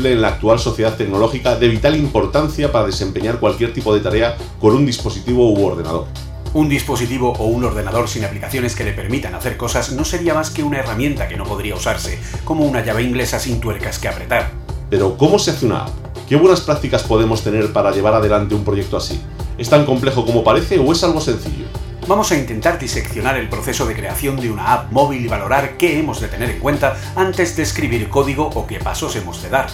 [0.00, 4.36] Imprescindible en la actual sociedad tecnológica de vital importancia para desempeñar cualquier tipo de tarea
[4.60, 6.06] con un dispositivo u ordenador.
[6.52, 10.50] Un dispositivo o un ordenador sin aplicaciones que le permitan hacer cosas no sería más
[10.50, 14.50] que una herramienta que no podría usarse, como una llave inglesa sin tuercas que apretar.
[14.88, 15.90] Pero, ¿cómo se hace una app?
[16.28, 19.20] ¿Qué buenas prácticas podemos tener para llevar adelante un proyecto así?
[19.58, 21.66] ¿Es tan complejo como parece o es algo sencillo?
[22.08, 25.98] Vamos a intentar diseccionar el proceso de creación de una app móvil y valorar qué
[25.98, 29.68] hemos de tener en cuenta antes de escribir código o qué pasos hemos de dar.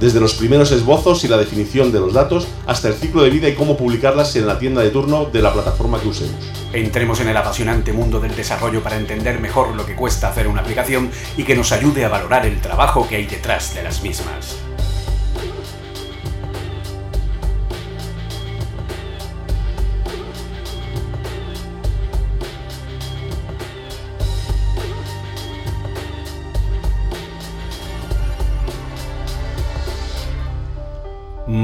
[0.00, 3.48] Desde los primeros esbozos y la definición de los datos hasta el ciclo de vida
[3.50, 6.50] y cómo publicarlas en la tienda de turno de la plataforma que usemos.
[6.72, 10.62] Entremos en el apasionante mundo del desarrollo para entender mejor lo que cuesta hacer una
[10.62, 14.69] aplicación y que nos ayude a valorar el trabajo que hay detrás de las mismas.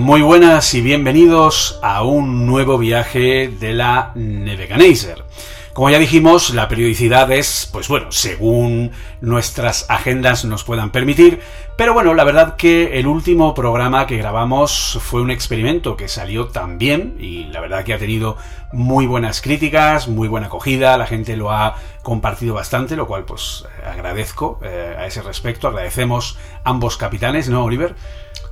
[0.07, 5.25] Muy buenas y bienvenidos a un nuevo viaje de la Nebuchadnezzar.
[5.73, 11.41] Como ya dijimos, la periodicidad es, pues bueno, según nuestras agendas nos puedan permitir,
[11.77, 16.47] pero bueno, la verdad que el último programa que grabamos fue un experimento que salió
[16.47, 18.37] tan bien y la verdad que ha tenido
[18.73, 21.75] muy buenas críticas, muy buena acogida, la gente lo ha
[22.05, 27.97] compartido bastante, lo cual pues agradezco eh, a ese respecto, agradecemos ambos capitanes, ¿no, Oliver?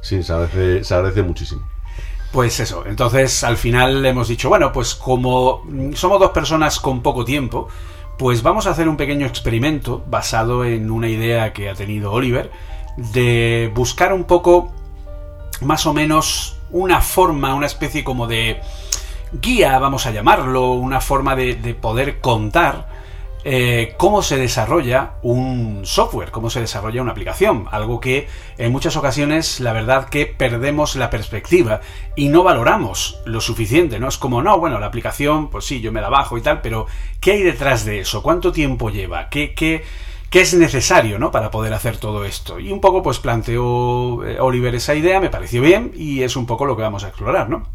[0.05, 1.63] Sí, se agradece, muchísimo.
[2.31, 5.63] Pues eso, entonces al final hemos dicho, bueno, pues como
[5.95, 7.69] somos dos personas con poco tiempo,
[8.19, 12.51] pues vamos a hacer un pequeño experimento basado en una idea que ha tenido Oliver
[12.99, 14.75] de buscar un poco
[15.63, 18.61] más o menos una forma, una especie como de
[19.41, 22.94] guía, vamos a llamarlo, una forma de poder contar
[23.47, 28.97] eh, cómo se desarrolla un software, cómo se desarrolla una aplicación, algo que en muchas
[28.97, 31.83] ocasiones la verdad que perdemos la perspectiva
[32.17, 34.09] y no valoramos lo suficiente, ¿no?
[34.09, 36.87] Es como, no, bueno, la aplicación, pues sí, yo me la bajo y tal, pero
[37.21, 38.23] ¿qué hay detrás de eso?
[38.23, 39.29] ¿Cuánto tiempo lleva?
[39.29, 39.85] ¿Qué,
[40.33, 41.31] es necesario, ¿no?
[41.31, 42.59] Para poder hacer todo esto.
[42.59, 46.47] Y un poco, pues planteó eh, Oliver esa idea, me pareció bien y es un
[46.47, 47.69] poco lo que vamos a explorar, ¿no?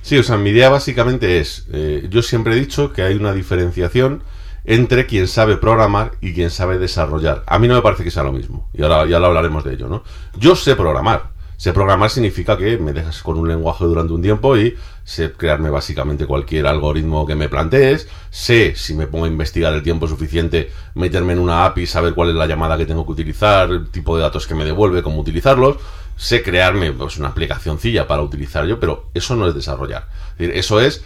[0.00, 3.32] Sí, o sea, mi idea básicamente es, eh, yo siempre he dicho que hay una
[3.32, 4.22] diferenciación
[4.64, 7.42] entre quien sabe programar y quien sabe desarrollar.
[7.46, 9.74] A mí no me parece que sea lo mismo, y ahora ya lo hablaremos de
[9.74, 10.02] ello, ¿no?
[10.36, 11.32] Yo sé programar.
[11.62, 15.70] Sé programar significa que me dejas con un lenguaje durante un tiempo y sé crearme
[15.70, 18.08] básicamente cualquier algoritmo que me plantees.
[18.30, 22.30] Sé, si me pongo a investigar el tiempo suficiente, meterme en una API, saber cuál
[22.30, 25.20] es la llamada que tengo que utilizar, el tipo de datos que me devuelve, cómo
[25.20, 25.76] utilizarlos.
[26.16, 30.08] Sé crearme pues, una aplicacióncilla para utilizar yo, pero eso no es desarrollar.
[30.32, 31.04] Es decir, eso es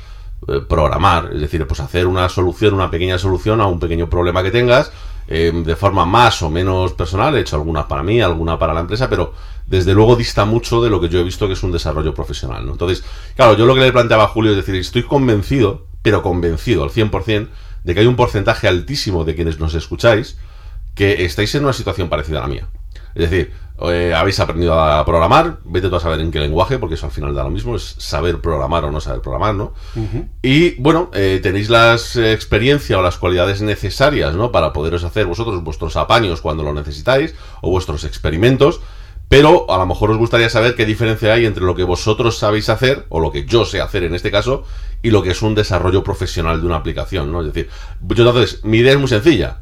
[0.48, 4.42] eh, programar, es decir, pues hacer una solución, una pequeña solución a un pequeño problema
[4.42, 4.92] que tengas
[5.28, 8.80] eh, de forma más o menos personal, he hecho algunas para mí, alguna para la
[8.80, 9.34] empresa, pero
[9.66, 12.64] desde luego dista mucho de lo que yo he visto que es un desarrollo profesional.
[12.64, 12.72] ¿no?
[12.72, 13.04] Entonces,
[13.34, 16.90] claro, yo lo que le planteaba a Julio es decir, estoy convencido, pero convencido al
[16.90, 17.48] 100%,
[17.82, 20.38] de que hay un porcentaje altísimo de quienes nos escucháis
[20.94, 22.68] que estáis en una situación parecida a la mía.
[23.14, 26.94] Es decir, eh, habéis aprendido a programar, vete tú a saber en qué lenguaje, porque
[26.94, 29.74] eso al final da lo mismo, es saber programar o no saber programar, ¿no?
[30.42, 34.50] Y bueno, eh, tenéis las eh, experiencias o las cualidades necesarias, ¿no?
[34.50, 38.80] Para poderos hacer vosotros vuestros apaños cuando lo necesitáis, o vuestros experimentos,
[39.28, 42.70] pero a lo mejor os gustaría saber qué diferencia hay entre lo que vosotros sabéis
[42.70, 44.64] hacer, o lo que yo sé hacer en este caso,
[45.02, 47.40] y lo que es un desarrollo profesional de una aplicación, ¿no?
[47.40, 47.68] Es decir,
[48.00, 49.58] yo entonces, mi idea es muy sencilla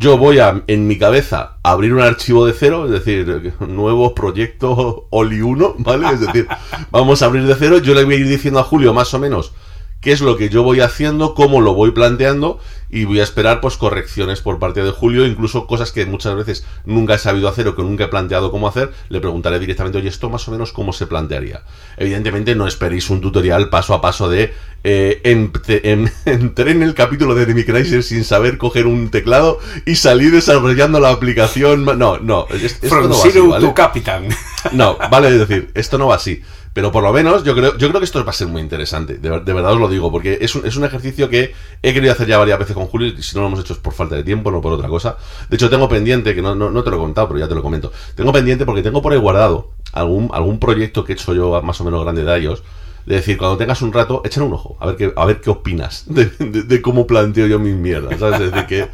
[0.00, 5.06] yo voy a, en mi cabeza, abrir un archivo de cero, es decir, nuevo proyecto
[5.10, 6.08] Oli 1, ¿vale?
[6.08, 6.48] Es decir,
[6.90, 9.18] vamos a abrir de cero, yo le voy a ir diciendo a Julio más o
[9.18, 9.52] menos
[10.00, 12.58] qué es lo que yo voy haciendo, cómo lo voy planteando
[12.88, 16.64] y voy a esperar pues correcciones por parte de Julio, incluso cosas que muchas veces
[16.84, 20.08] nunca he sabido hacer o que nunca he planteado cómo hacer, le preguntaré directamente, oye,
[20.08, 21.62] esto más o menos cómo se plantearía.
[21.96, 24.52] Evidentemente no esperéis un tutorial paso a paso de
[24.82, 30.98] eh, entré en el capítulo de Demicraiser sin saber coger un teclado y salí desarrollando
[30.98, 31.84] la aplicación.
[31.84, 33.72] No, no, esto no va así, ¿vale?
[33.74, 34.28] capitán.
[34.72, 36.42] No, vale, es decir, esto no va así.
[36.72, 39.14] Pero por lo menos yo creo, yo creo que esto va a ser muy interesante.
[39.18, 41.52] De, verdad os lo digo, porque es un, es un, ejercicio que
[41.82, 43.80] he querido hacer ya varias veces con Julio y si no lo hemos hecho es
[43.80, 45.16] por falta de tiempo, no por otra cosa.
[45.48, 47.62] De hecho, tengo pendiente, que no, no, te lo he contado, pero ya te lo
[47.62, 47.92] comento.
[48.14, 51.80] Tengo pendiente porque tengo por ahí guardado algún, algún proyecto que he hecho yo más
[51.80, 52.62] o menos grande de ellos.
[53.04, 55.50] De decir, cuando tengas un rato, échale un ojo, a ver qué, a ver qué
[55.50, 58.20] opinas de, cómo planteo yo mis mierdas.
[58.20, 58.40] ¿sabes?
[58.40, 58.88] Es decir, que,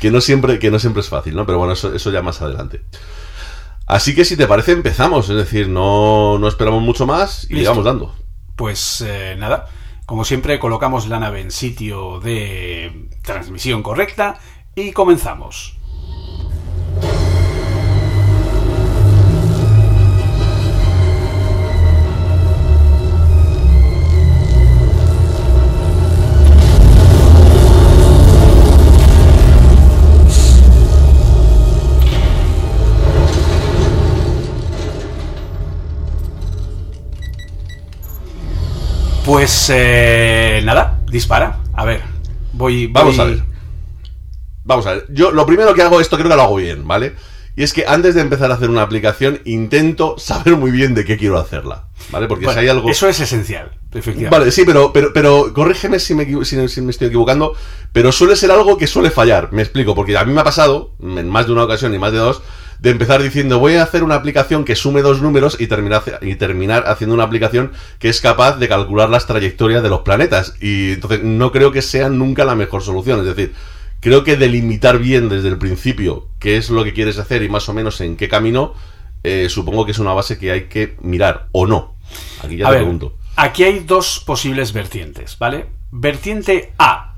[0.00, 1.46] que, no siempre, que no siempre es fácil, ¿no?
[1.46, 2.80] Pero bueno, eso, eso ya más adelante.
[3.90, 5.28] Así que si te parece, empezamos.
[5.30, 8.14] Es decir, no, no esperamos mucho más y le vamos dando.
[8.54, 9.66] Pues eh, nada,
[10.06, 14.38] como siempre, colocamos la nave en sitio de transmisión correcta
[14.76, 15.79] y comenzamos.
[39.24, 41.58] Pues eh, nada, dispara.
[41.74, 42.00] A ver,
[42.52, 43.42] voy, Vamos a ver.
[44.64, 45.06] Vamos a ver.
[45.10, 47.14] Yo lo primero que hago, esto creo que lo hago bien, ¿vale?
[47.56, 51.04] Y es que antes de empezar a hacer una aplicación, intento saber muy bien de
[51.04, 51.88] qué quiero hacerla.
[52.10, 52.26] ¿Vale?
[52.26, 52.90] Porque si hay algo.
[52.90, 54.38] Eso es esencial, efectivamente.
[54.38, 57.54] Vale, sí, pero, pero, pero corrígeme si me, si me estoy equivocando.
[57.92, 59.52] Pero suele ser algo que suele fallar.
[59.52, 62.12] Me explico, porque a mí me ha pasado, en más de una ocasión y más
[62.12, 62.42] de dos,
[62.80, 66.34] de empezar diciendo voy a hacer una aplicación que sume dos números y terminar, y
[66.36, 70.54] terminar haciendo una aplicación que es capaz de calcular las trayectorias de los planetas.
[70.60, 73.20] Y entonces no creo que sea nunca la mejor solución.
[73.20, 73.52] Es decir,
[74.00, 77.68] creo que delimitar bien desde el principio qué es lo que quieres hacer y más
[77.68, 78.74] o menos en qué camino,
[79.22, 81.94] eh, supongo que es una base que hay que mirar o no.
[82.42, 83.14] Aquí ya te pregunto.
[83.36, 85.66] Aquí hay dos posibles vertientes, ¿vale?
[85.90, 87.14] Vertiente A.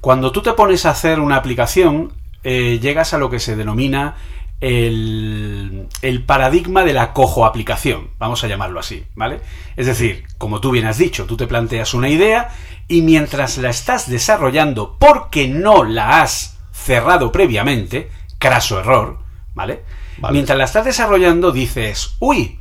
[0.00, 2.12] Cuando tú te pones a hacer una aplicación,
[2.44, 4.14] eh, llegas a lo que se denomina
[4.60, 5.88] el,
[6.26, 9.40] paradigma de la cojo aplicación, vamos a llamarlo así, ¿vale?
[9.76, 12.50] Es decir, como tú bien has dicho, tú te planteas una idea
[12.88, 19.18] y mientras la estás desarrollando porque no la has cerrado previamente, craso error,
[19.54, 19.82] ¿vale?
[20.30, 22.60] Mientras la estás desarrollando dices, uy,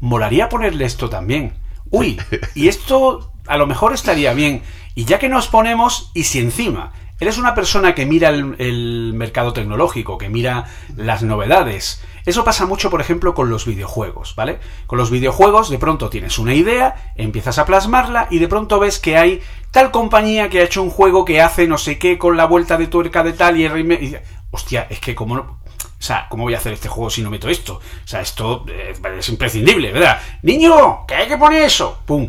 [0.00, 1.54] molaría ponerle esto también.
[1.90, 2.18] Uy,
[2.54, 4.62] y esto a lo mejor estaría bien.
[4.94, 9.52] Y ya que nos ponemos, y si encima Eres una persona que mira el, mercado
[9.52, 10.64] tecnológico, que mira
[10.96, 12.02] las novedades.
[12.26, 14.58] Eso pasa mucho, por ejemplo, con los videojuegos, ¿vale?
[14.86, 18.98] Con los videojuegos, de pronto tienes una idea, empiezas a plasmarla y de pronto ves
[18.98, 22.36] que hay tal compañía que ha hecho un juego que hace no sé qué con
[22.36, 24.16] la vuelta de tuerca de tal y, el y
[24.50, 25.42] hostia, es que como no...
[25.42, 27.76] O sea, ¿cómo voy a hacer este juego si no meto esto?
[27.76, 30.20] O sea, esto eh, es imprescindible, ¿verdad?
[30.42, 32.00] Niño, que hay que poner eso.
[32.04, 32.28] ¡Pum!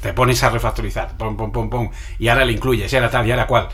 [0.00, 1.16] Te pones a refactorizar.
[1.16, 1.90] Pum, pum, pum, pum.
[2.18, 3.68] Y ahora le incluyes, y ahora tal, y ahora cual.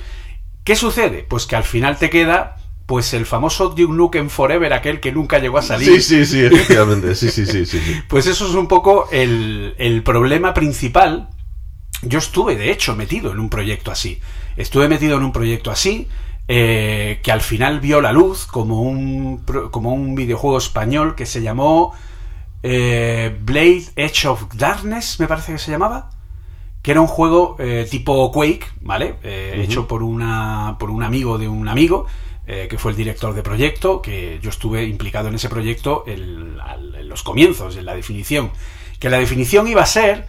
[0.65, 1.25] ¿Qué sucede?
[1.29, 2.57] Pues que al final te queda
[2.87, 5.89] pues el famoso Duke Nukem Forever, aquel que nunca llegó a salir.
[5.89, 7.15] Sí, sí, sí, efectivamente.
[7.15, 11.29] Sí, sí, sí, sí, Pues eso es un poco el, problema principal.
[12.03, 14.21] Yo estuve, de hecho, metido en un proyecto así.
[14.57, 16.09] Estuve metido en un proyecto así,
[16.49, 19.39] eh, que al final vio la luz como un,
[19.71, 21.95] como un videojuego español que se llamó
[22.63, 26.11] eh, Blade Edge of Darkness, me parece que se llamaba
[26.85, 29.15] que era un juego eh, tipo Quake, ¿vale?
[29.23, 32.05] Eh, hecho por, una, por un amigo de un amigo,
[32.47, 36.59] eh, que fue el director de proyecto, que yo estuve implicado en ese proyecto en,
[37.09, 38.51] los comienzos, en la definición.
[39.01, 40.27] Que la definición iba a ser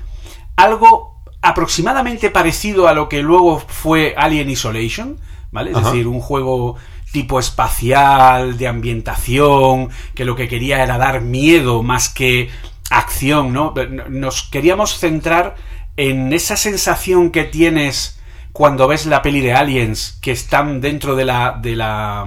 [0.55, 5.17] algo aproximadamente parecido a lo que luego fue Alien Isolation,
[5.51, 5.71] ¿vale?
[5.71, 6.77] Es decir, un juego
[7.12, 12.50] tipo espacial, de ambientación, que lo que quería era dar miedo más que
[12.89, 13.74] acción, ¿no?
[14.07, 15.55] Nos queríamos centrar
[15.97, 18.19] en esa sensación que tienes
[18.51, 22.25] cuando ves la peli de Aliens que están dentro de la de la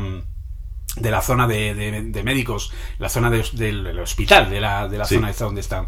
[0.96, 4.98] de la zona de, de- de médicos, la zona de- del, hospital, de la, de
[4.98, 5.14] la Sí.
[5.14, 5.86] zona esta donde están.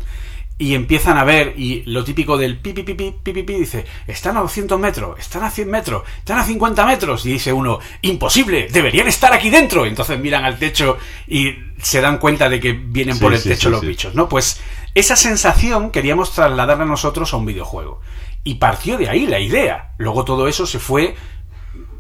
[0.57, 3.55] Y empiezan a ver, y lo típico del pi, pi, pi, pi, pi, pi, pi,
[3.55, 7.25] dice, están a 200 metros, están a 100 metros, están a 50 metros.
[7.27, 9.87] Y dice uno, imposible, deberían estar aquí dentro.
[9.87, 13.49] Entonces miran al techo y se dan cuenta de que vienen Sí, por el sí,
[13.49, 14.29] techo los bichos, ¿no?
[14.29, 14.61] Pues
[14.95, 18.01] esa sensación queríamos trasladarla nosotros a un videojuego.
[18.43, 19.93] Y partió de ahí la idea.
[19.99, 21.15] Luego todo eso se fue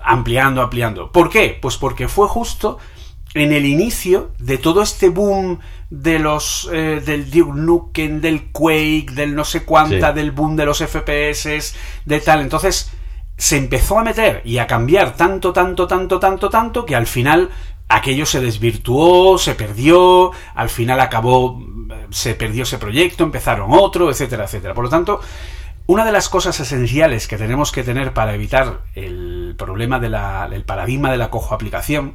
[0.03, 1.13] ampliando, ampliando.
[1.13, 1.59] ¿Por qué?
[1.61, 2.79] Pues porque fue justo
[3.35, 9.13] en el inicio de todo este boom de los eh, del Duke Nukem, del Quake,
[9.13, 10.15] del no sé cuánta, Sí.
[10.15, 12.41] del boom de los FPS, de tal.
[12.41, 12.91] Entonces
[13.37, 17.51] se empezó a meter y a cambiar tanto, tanto, tanto, tanto, tanto que al final
[17.91, 24.11] aquello se desvirtuó, se perdió, al final acabó, eh, se perdió ese proyecto, empezaron otro,
[24.11, 24.75] etcétera, etcétera.
[24.75, 25.21] Por lo tanto,
[25.87, 31.11] una de las cosas esenciales que tenemos que tener para evitar el problema del paradigma
[31.11, 32.15] de la cojo aplicación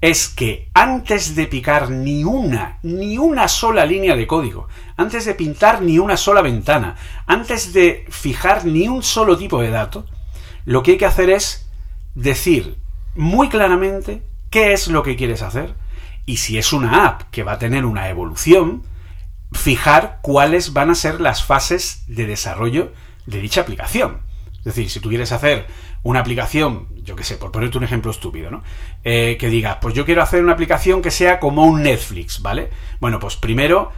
[0.00, 5.34] es que antes de picar ni una, ni una sola línea de código, antes de
[5.34, 6.94] pintar ni una sola ventana,
[7.26, 10.06] antes de fijar ni un solo tipo de dato,
[10.64, 11.68] lo que hay que hacer es
[12.14, 12.76] decir
[13.16, 15.74] muy claramente qué es lo que quieres hacer
[16.26, 18.82] y si es una app que va a tener una evolución,
[19.52, 22.92] fijar cuáles van a ser las fases de desarrollo
[23.26, 24.20] de dicha aplicación.
[24.58, 25.66] Es decir, si tú quieres hacer
[26.02, 28.62] una aplicación, yo qué sé, por ponerte un ejemplo estúpido, ¿no?
[29.04, 32.70] Eh, que digas, pues yo quiero hacer una aplicación que sea como un Netflix, ¿vale?
[33.00, 33.92] Bueno, pues primero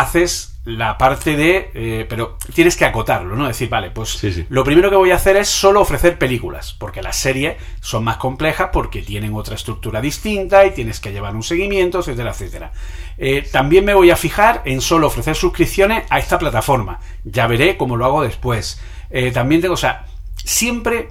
[0.00, 1.70] haces la parte de...
[1.74, 3.46] eh, pero tienes que acotarlo, ¿no?
[3.46, 4.44] Decir, vale, pues Sí, sí.
[4.48, 8.16] lo primero que voy a hacer es solo ofrecer películas, porque las series son más
[8.16, 12.72] complejas porque tienen otra estructura distinta y tienes que llevar un seguimiento, etcétera, etcétera.
[13.16, 16.98] Eh, también me voy a fijar en solo ofrecer suscripciones a esta plataforma.
[17.24, 18.80] Ya veré cómo lo hago después.
[19.10, 20.06] Eh, también tengo, o sea,
[20.44, 21.10] siempre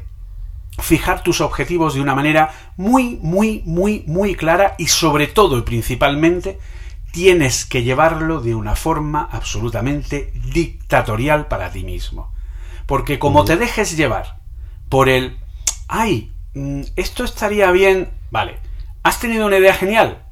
[0.80, 5.62] fijar tus objetivos de una manera muy, muy, muy, muy clara y sobre todo y
[5.62, 6.60] principalmente
[7.15, 12.34] tienes que llevarlo de una forma absolutamente dictatorial para ti mismo.
[12.88, 14.39] Porque como te dejes llevar
[14.89, 15.38] por el,
[15.88, 18.60] ay, mm, esto estaría bien, vale,
[19.01, 20.25] ¿has tenido una idea genial?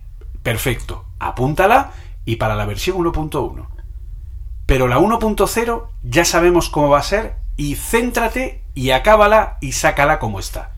[0.44, 1.94] Perfecto, apúntala
[2.26, 3.66] y para la versión 1.1.
[4.66, 10.20] Pero la 1.0 ya sabemos cómo va a ser y céntrate y acábala y sácala
[10.20, 10.74] como está.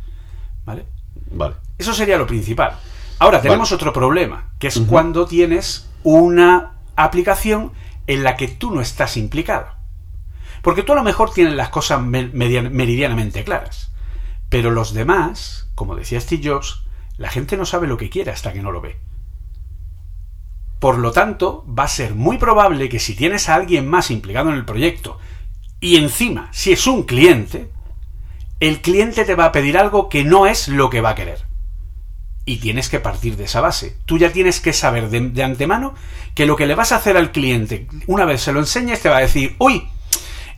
[0.66, 0.86] ¿Vale?
[1.32, 1.56] Vale.
[1.80, 2.78] Eso sería lo principal.
[3.18, 3.76] Ahora tenemos Vale.
[3.76, 7.74] otro problema, que es cuando tienes una aplicación
[8.06, 9.68] en la que tú no estás implicado.
[10.62, 13.92] Porque tú a lo mejor tienes las cosas meridianamente claras.
[14.50, 16.84] Pero los demás, como decía Steve Jobs,
[17.18, 18.98] la gente no sabe lo que quiere hasta que no lo ve.
[20.80, 24.52] Por lo tanto, va a ser muy probable que si tienes a alguien más implicado
[24.52, 25.18] en el proyecto
[25.80, 27.72] y encima, si es un cliente,
[28.60, 31.46] el cliente te va a pedir algo que no es lo que va a querer.
[32.46, 33.98] Y tienes que partir de esa base.
[34.06, 35.96] Tú ya tienes que saber de, de antemano
[36.36, 39.10] que lo que le vas a hacer al cliente, una vez se lo enseñes, te
[39.10, 39.88] va a decir, uy,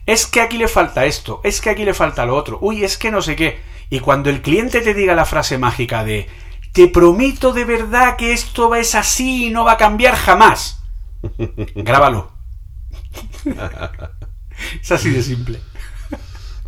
[0.08, 2.96] es que aquí le falta esto, es que aquí le falta lo otro, uy, es
[2.96, 3.60] que no sé qué.
[3.90, 6.28] Y cuando el cliente te diga la frase mágica de,
[6.72, 10.82] te prometo de verdad que esto es así y no va a cambiar jamás,
[11.74, 12.32] grábalo.
[14.82, 15.60] es así de simple.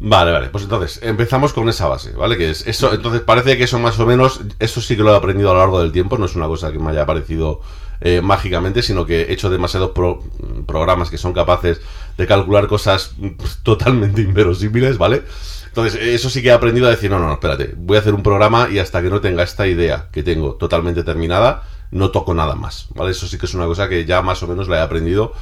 [0.03, 2.39] Vale, vale, pues entonces empezamos con esa base, ¿vale?
[2.39, 5.17] Que es eso, entonces parece que eso más o menos, eso sí que lo he
[5.17, 7.61] aprendido a lo largo del tiempo, no es una cosa que me haya parecido
[8.01, 10.23] eh, mágicamente, sino que he hecho demasiados pro-
[10.67, 11.83] programas que son capaces
[12.17, 13.29] de calcular cosas mm,
[13.63, 15.23] totalmente inverosímiles, ¿vale?
[15.67, 18.23] Entonces, eso sí que he aprendido a decir, no, no, espérate, voy a hacer un
[18.23, 22.55] programa y hasta que no tenga esta idea que tengo totalmente terminada, no toco nada
[22.55, 23.11] más, ¿vale?
[23.11, 25.35] Eso sí que es una cosa que ya más o menos la he aprendido,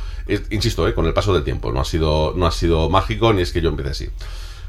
[0.51, 3.43] insisto, eh, con el paso del tiempo, no ha sido, no ha sido mágico ni
[3.43, 4.09] es que yo empiece así.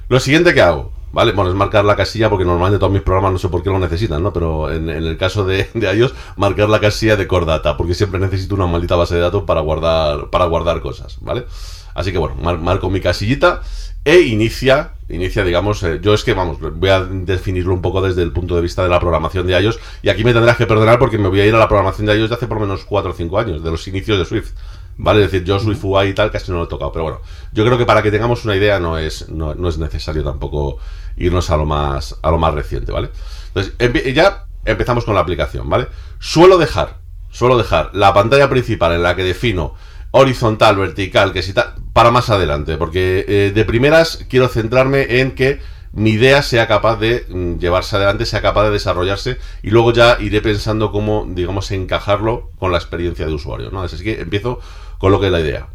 [0.10, 1.34] Lo siguiente que hago, ¿vale?
[1.34, 3.80] Bueno, es marcar la casilla porque normalmente todos mis programas no sé por qué lo
[3.80, 4.34] necesitan, ¿no?
[4.34, 8.20] Pero en, el caso de, de iOS, marcar la casilla de core data, porque siempre
[8.20, 11.46] necesito una maldita base de datos para guardar, para guardar cosas, ¿vale?
[11.94, 13.62] Así que bueno, mar- marco mi casillita
[14.06, 18.24] e inicia, inicia, digamos, eh, yo es que, vamos, voy a definirlo un poco desde
[18.24, 20.98] el punto de vista de la programación de iOS y aquí me tendrás que perdonar
[20.98, 22.86] porque me voy a ir a la programación de iOS de hace por lo menos
[22.86, 24.54] 4 o 5 años, de los inicios de Swift.
[25.02, 25.24] ¿Vale?
[25.24, 27.22] Es decir, yo Swift UI y tal casi no lo he tocado, pero bueno,
[27.54, 30.78] yo creo que para que tengamos una idea no es, no, no es necesario tampoco
[31.16, 33.10] irnos a lo más, a lo más reciente, ¿vale?
[33.48, 33.74] Entonces,
[34.14, 35.88] ya empezamos con la aplicación, ¿vale?
[36.20, 36.98] Suelo dejar,
[37.30, 39.74] suelo dejar la pantalla principal en la que defino
[40.12, 45.32] horizontal, vertical, que si tal, para más adelante, porque eh, de primeras quiero centrarme en
[45.32, 49.94] que mi idea sea capaz de mm, llevarse adelante, sea capaz de desarrollarse y luego
[49.94, 53.82] ya iré pensando cómo, digamos, encajarlo con la experiencia de usuario, ¿no?
[53.82, 54.60] Así que empiezo
[55.00, 55.70] con lo que es la idea.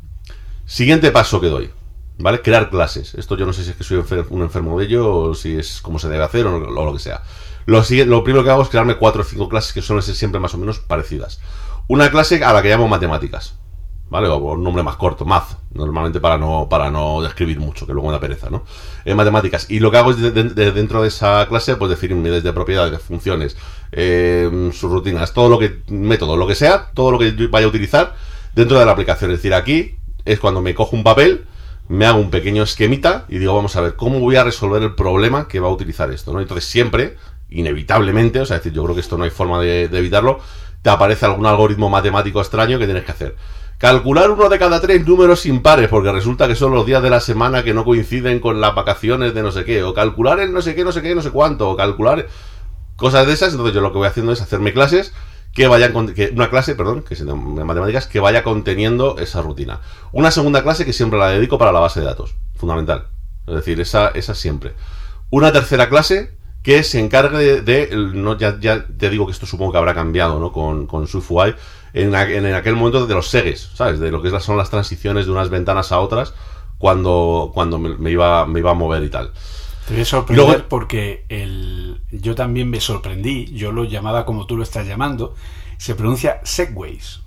[0.67, 1.71] Siguiente paso que doy,
[2.19, 2.41] ¿vale?
[2.41, 3.15] Crear clases.
[3.17, 5.81] Esto yo no sé si es que soy un enfermo de ello o si es
[5.83, 7.23] como se debe hacer o, o lo que sea.
[7.67, 10.39] Lo, lo primero que hago es crearme cuatro o cinco clases que suelen ser siempre
[10.41, 11.41] más o menos parecidas.
[11.89, 13.57] Una clase a la que llamo matemáticas,
[14.09, 14.29] ¿vale?
[14.29, 18.09] O un nombre más corto, math, normalmente para no, para no describir mucho, que luego
[18.09, 18.65] me da pereza, ¿no?
[19.05, 19.71] En matemáticas.
[19.71, 22.43] Y lo que hago es de- de- de- dentro de esa clase, pues definir medidas
[22.43, 23.57] de propiedades, funciones,
[23.93, 27.69] eh, sus rutinas, todo lo que, método, lo que sea, todo lo que vaya a
[27.71, 28.15] utilizar
[28.55, 29.31] dentro de la aplicación.
[29.31, 31.47] Es decir, aquí es cuando me cojo un papel,
[31.89, 34.95] me hago un pequeño esquemita y digo, vamos a ver, ¿cómo voy a resolver el
[34.95, 36.33] problema que va a utilizar esto?
[36.33, 36.41] ¿no?
[36.41, 37.17] Entonces siempre,
[37.51, 40.41] inevitablemente, o sea, decir, yo creo que esto no hay forma de, de evitarlo,
[40.83, 43.37] te aparece algún algoritmo matemático extraño que tienes que hacer.
[43.79, 47.21] Calcular uno de cada tres números impares, porque resulta que son los días de la
[47.21, 50.63] semana que no coinciden con las vacaciones de no sé qué, o calcular el no
[50.63, 52.27] sé qué, no sé qué, no sé cuánto, o calcular
[52.97, 53.53] cosas de esas.
[53.53, 55.13] Entonces yo lo que voy haciendo es hacerme clases
[55.55, 59.81] que vayan una clase, perdón, que es de matemáticas que vaya conteniendo esa rutina.
[60.13, 63.07] Una segunda clase que siempre la dedico para la base de datos, fundamental.
[63.47, 64.75] Es decir, esa, esa siempre.
[65.31, 69.73] Una tercera clase que se encargue de, no, ya, ya te digo que esto supongo
[69.73, 70.51] que habrá cambiado, ¿no?
[70.51, 71.55] Con, con SwiftUI,
[71.93, 74.01] en, en aquel momento de los segues, ¿sabes?
[74.01, 76.35] De lo que son las transiciones de unas ventanas a otras
[76.79, 79.31] cuando, cuando me, me iba, me iba a mover y tal.
[79.87, 84.47] Te voy a sorprender Luego- porque el, yo también me sorprendí, yo lo llamaba como
[84.47, 85.35] tú lo estás llamando,
[85.79, 87.21] se pronuncia Segways.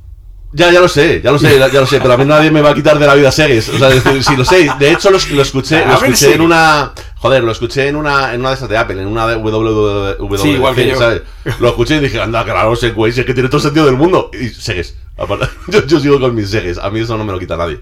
[0.54, 2.62] Ya, ya lo sé, ya lo sé, ya, lo sé, pero a mí nadie me
[2.62, 3.68] va a quitar de la vida Segues.
[3.68, 6.42] O sea, es decir, si lo sé, de hecho lo, lo escuché, lo escuché en
[6.42, 6.94] una.
[7.18, 10.42] Joder, lo escuché en una, en una de esas de Apple, en una de WWDC,
[10.42, 10.98] Sí, igual que yo.
[10.98, 11.24] ¿sabes?
[11.60, 14.32] Lo escuché y dije, anda, claro, Segways, es que tiene todo el sentido del mundo.
[14.34, 14.98] Y Segues.
[15.18, 17.82] Aparte, Yo, yo sigo con mis Segues, a mí eso no me lo quita nadie.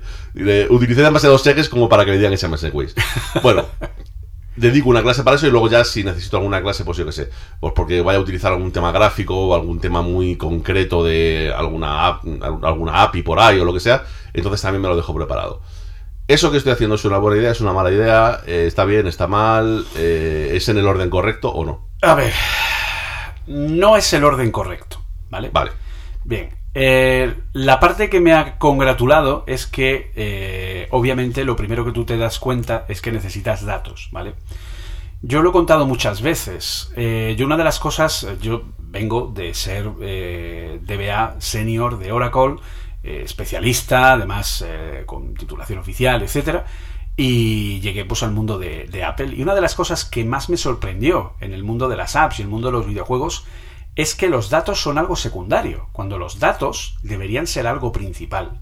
[0.70, 2.96] Utilicé demasiados Segues como para que me digan que se llama Segways.
[3.44, 3.68] Bueno,
[4.56, 7.12] dedico una clase para eso y luego ya si necesito alguna clase, pues yo qué
[7.12, 11.54] sé, pues porque vaya a utilizar algún tema gráfico o algún tema muy concreto de
[11.56, 12.24] alguna app,
[12.64, 15.62] alguna API por ahí o lo que sea, entonces también me lo dejo preparado.
[16.28, 19.06] Eso que estoy haciendo es una buena idea, es una mala idea, eh, está bien,
[19.06, 21.90] está mal, eh, es en el orden correcto o no.
[22.02, 22.34] A ver,
[23.46, 25.52] no es el orden correcto, ¿vale?
[25.54, 25.72] Vale.
[26.24, 31.94] Bien, eh, la parte que me ha congratulado es que, eh, obviamente, lo primero que
[31.94, 34.34] tú te das cuenta es que necesitas datos, ¿vale?
[35.22, 36.92] Yo lo he contado muchas veces.
[36.98, 42.58] Eh, yo una de las cosas, yo vengo de ser DBA senior de Oracle,
[43.02, 44.66] especialista, además
[45.06, 46.66] con titulación oficial, etcétera,
[47.16, 49.34] y llegué pues al mundo de, de Apple.
[49.34, 52.40] Y una de las cosas que más me sorprendió en el mundo de las apps
[52.40, 53.46] y el mundo de los videojuegos
[53.96, 58.60] es que los datos son algo secundario, cuando los datos deberían ser algo principal.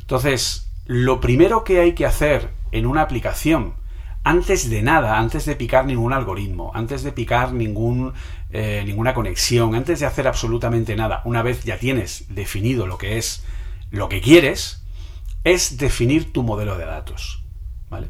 [0.00, 3.74] Entonces, lo primero que hay que hacer en una aplicación,
[4.22, 8.12] antes de nada, antes de picar ningún algoritmo, antes de picar ningún,
[8.50, 13.18] eh, ninguna conexión, antes de hacer absolutamente nada, una vez ya tienes definido lo que
[13.18, 13.44] es
[13.90, 14.84] lo que quieres,
[15.44, 17.42] es definir tu modelo de datos.
[17.88, 18.08] ¿Vale?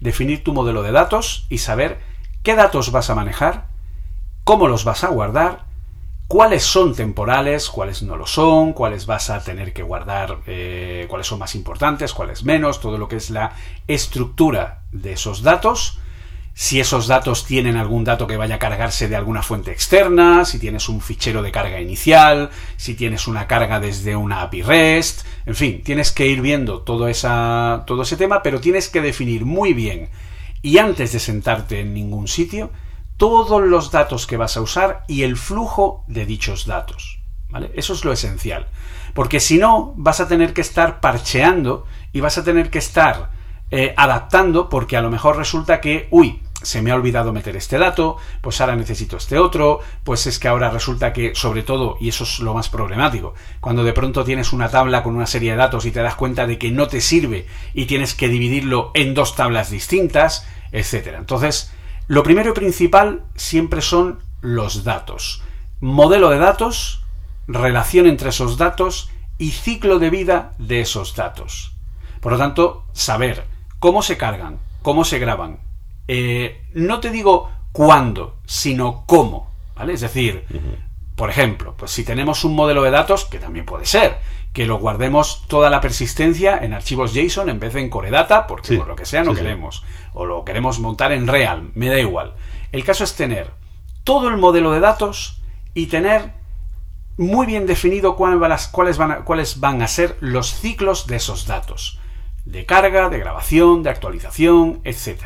[0.00, 2.00] Definir tu modelo de datos y saber
[2.42, 3.68] qué datos vas a manejar,
[4.42, 5.66] cómo los vas a guardar,
[6.26, 11.26] cuáles son temporales, cuáles no lo son, cuáles vas a tener que guardar, eh, cuáles
[11.26, 13.52] son más importantes, cuáles menos, todo lo que es la
[13.86, 15.98] estructura de esos datos,
[16.56, 20.60] si esos datos tienen algún dato que vaya a cargarse de alguna fuente externa, si
[20.60, 25.54] tienes un fichero de carga inicial, si tienes una carga desde una API REST, en
[25.56, 27.10] fin, tienes que ir viendo todo,
[27.84, 30.10] todo ese tema, pero tienes que definir muy bien.
[30.62, 32.70] Y antes de sentarte en ningún sitio,
[33.16, 37.20] todos los datos que vas a usar y el flujo de dichos datos.
[37.48, 37.70] ¿vale?
[37.74, 38.66] Eso es lo esencial.
[39.14, 43.30] Porque si no, vas a tener que estar parcheando y vas a tener que estar
[43.70, 47.78] eh, adaptando porque a lo mejor resulta que, uy, se me ha olvidado meter este
[47.78, 52.08] dato, pues ahora necesito este otro, pues es que ahora resulta que, sobre todo, y
[52.08, 55.58] eso es lo más problemático, cuando de pronto tienes una tabla con una serie de
[55.58, 59.14] datos y te das cuenta de que no te sirve y tienes que dividirlo en
[59.14, 61.18] dos tablas distintas, etcétera.
[61.18, 61.73] Entonces,
[62.06, 65.42] lo primero y principal siempre son los datos.
[65.80, 67.02] Modelo de datos,
[67.46, 71.72] relación entre esos datos y ciclo de vida de esos datos.
[72.20, 73.46] Por lo tanto, saber
[73.78, 75.60] cómo se cargan, cómo se graban.
[76.08, 79.52] Eh, no te digo cuándo, sino cómo.
[79.74, 79.94] ¿Vale?
[79.94, 80.46] Es decir,
[81.16, 84.18] por ejemplo, pues si tenemos un modelo de datos, que también puede ser,
[84.54, 88.46] que lo guardemos toda la persistencia en archivos JSON en vez de en Core Data,
[88.46, 89.42] porque Sí, por lo que sea no sí, sí.
[89.42, 92.34] queremos, o lo queremos montar en Real, me da igual.
[92.70, 93.50] El caso es tener
[94.04, 95.42] todo el modelo de datos
[95.74, 96.30] y tener
[97.16, 98.38] muy bien definido cuáles,
[98.96, 101.98] van a, cuáles van a ser los ciclos de esos datos,
[102.44, 105.20] de carga, de grabación, de actualización, etc.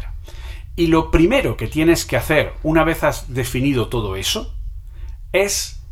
[0.75, 4.55] Y lo primero que tienes que hacer una vez has definido todo eso
[5.33, 5.83] es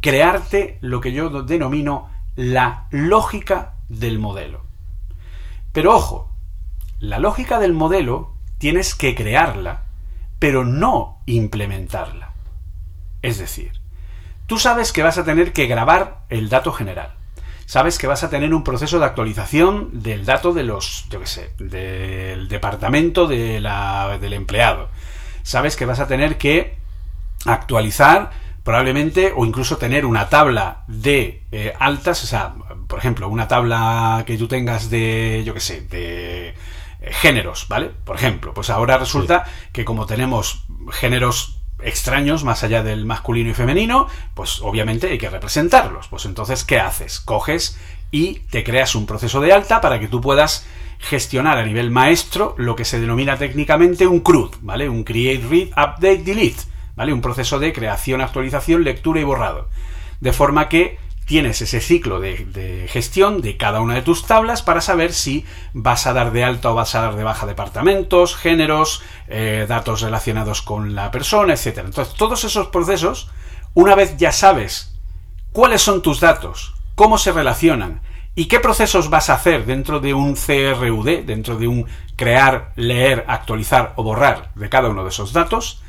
[0.00, 2.08] crearte lo que yo denomino
[2.40, 4.64] la lógica del modelo.
[5.74, 6.32] Pero ojo,
[6.98, 9.82] la lógica del modelo tienes que crearla,
[10.38, 12.32] pero no implementarla.
[13.20, 13.72] Es decir,
[14.46, 17.12] tú sabes que vas a tener que grabar el dato general.
[17.66, 21.26] Sabes que vas a tener un proceso de actualización del dato de los, yo qué
[21.26, 24.88] sé, del departamento de la, del empleado.
[25.42, 26.78] Sabes que vas a tener que
[27.44, 28.30] actualizar
[28.64, 32.54] probablemente o incluso tener una tabla de eh, altas, o sea,
[32.86, 36.54] por ejemplo, una tabla que tú tengas de, yo qué sé, de eh,
[37.12, 37.90] géneros, ¿vale?
[38.04, 43.54] Por ejemplo, pues ahora resulta que como tenemos géneros extraños más allá del masculino y
[43.54, 46.08] femenino, pues obviamente hay que representarlos.
[46.08, 47.20] Pues entonces, ¿qué haces?
[47.20, 47.78] Coges
[48.10, 50.66] y te creas un proceso de alta para que tú puedas
[50.98, 54.88] gestionar a nivel maestro lo que se denomina técnicamente un CRUD, ¿vale?
[54.88, 56.62] Un Create, Read, Update, Delete,
[57.08, 59.68] Un proceso de creación, actualización, lectura y borrado.
[60.20, 60.98] De forma que
[61.30, 66.08] tienes ese ciclo de, gestión de cada una de tus tablas para saber si vas
[66.08, 70.60] a dar de alta o vas a dar de baja departamentos, géneros, eh, datos relacionados
[70.60, 71.82] con la persona, etc.
[71.84, 73.30] Entonces, todos esos procesos,
[73.74, 74.98] una vez ya sabes
[75.52, 78.02] cuáles son tus datos, cómo se relacionan
[78.34, 81.86] y qué procesos vas a hacer dentro de un CRUD, dentro de un
[82.16, 85.80] crear, leer, actualizar o borrar de cada uno de esos datos,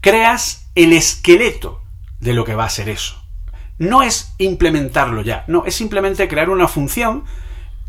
[0.00, 1.82] creas el esqueleto
[2.20, 3.18] de lo que va a ser eso
[3.78, 7.24] no es implementarlo ya, no, es simplemente crear una función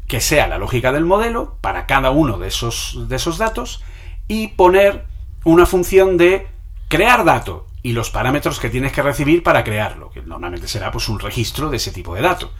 [0.07, 3.83] que sea la lógica del modelo para cada uno de esos, de esos datos
[4.27, 5.05] y poner
[5.43, 6.47] una función de
[6.87, 11.09] crear dato y los parámetros que tienes que recibir para crearlo, que normalmente será pues
[11.09, 12.51] un registro de ese tipo de dato.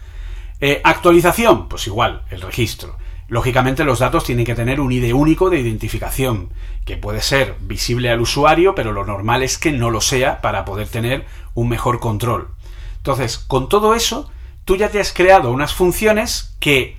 [0.61, 2.97] Eh, actualización, pues igual, el registro.
[3.29, 6.49] Lógicamente los datos tienen que tener un ID único de identificación,
[6.83, 10.65] que puede ser visible al usuario, pero lo normal es que no lo sea para
[10.65, 12.49] poder tener un mejor control.
[12.97, 14.31] Entonces, con todo eso,
[14.65, 16.97] tú ya te has creado unas funciones que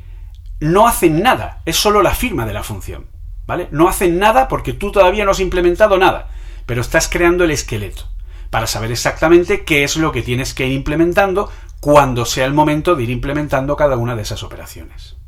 [0.61, 3.07] no hacen nada, es solo la firma de la función,
[3.47, 3.69] ¿vale?
[3.73, 6.29] No hacen nada porque tú todavía no has implementado nada,
[6.65, 8.05] pero estás creando el esqueleto
[8.51, 12.95] para saber exactamente qué es lo que tienes que ir implementando cuando sea el momento
[12.95, 15.20] de ir implementando cada una de esas operaciones.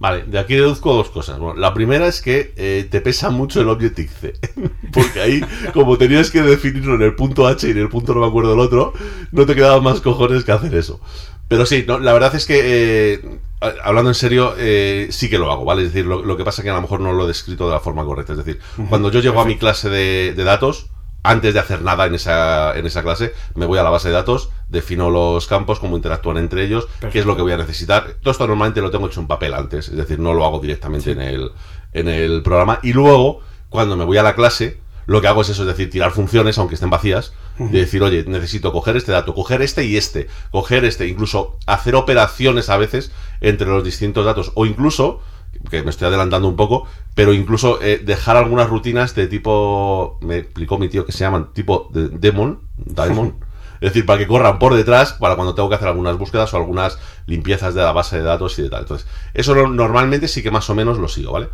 [0.00, 1.38] Vale, de aquí deduzco dos cosas.
[1.56, 4.32] la primera es que eh, te pesa mucho el Objective-C.
[4.94, 8.20] Porque ahí, como tenías que definirlo en el punto H y en el punto no
[8.20, 8.94] me acuerdo del otro,
[9.30, 11.00] no te quedaban más cojones que hacer eso.
[11.48, 13.38] Pero sí, no, la verdad es que, eh,
[13.84, 15.82] hablando en serio, eh, sí que lo hago, ¿vale?
[15.82, 17.74] Es decir, lo, que pasa es que a lo mejor no lo he descrito de
[17.74, 18.32] la forma correcta.
[18.32, 18.58] Es decir,
[18.88, 20.88] cuando yo llego a mi clase de datos,
[21.22, 24.14] antes de hacer nada en esa, en esa clase, me voy a la base de
[24.14, 28.14] datos, defino los campos, cómo interactúan entre ellos, qué es lo que voy a necesitar.
[28.22, 31.12] Todo esto normalmente lo tengo hecho en papel antes, es decir, no lo hago directamente
[31.12, 31.50] en, el,
[31.92, 32.78] en el programa.
[32.82, 35.90] Y luego, cuando me voy a la clase, lo que hago es eso, es decir,
[35.90, 39.96] tirar funciones, aunque estén vacías, de decir, oye, necesito coger este dato, coger este y
[39.96, 45.20] este, coger este, incluso hacer operaciones a veces entre los distintos datos, o incluso
[45.68, 50.38] que me estoy adelantando un poco, pero incluso eh, dejar algunas rutinas de tipo, me
[50.38, 53.36] explicó mi tío que se llaman tipo de demon, daemon,
[53.80, 56.56] es decir, para que corran por detrás para cuando tengo que hacer algunas búsquedas o
[56.56, 58.82] algunas limpiezas de la base de datos y de tal.
[58.82, 61.48] Entonces, eso normalmente sí que más o menos lo sigo, ¿vale?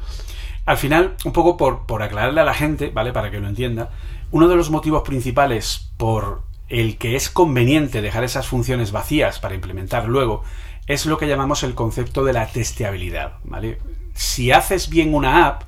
[0.66, 3.12] Al final, un poco por, por aclararle a la gente, ¿vale?
[3.12, 3.90] Para que lo entienda,
[4.33, 9.55] uno de los motivos principales por el que es conveniente dejar esas funciones vacías para
[9.55, 10.42] implementar luego
[10.87, 13.79] es lo que llamamos el concepto de la testeabilidad, ¿vale?
[14.14, 15.62] Si haces bien una app,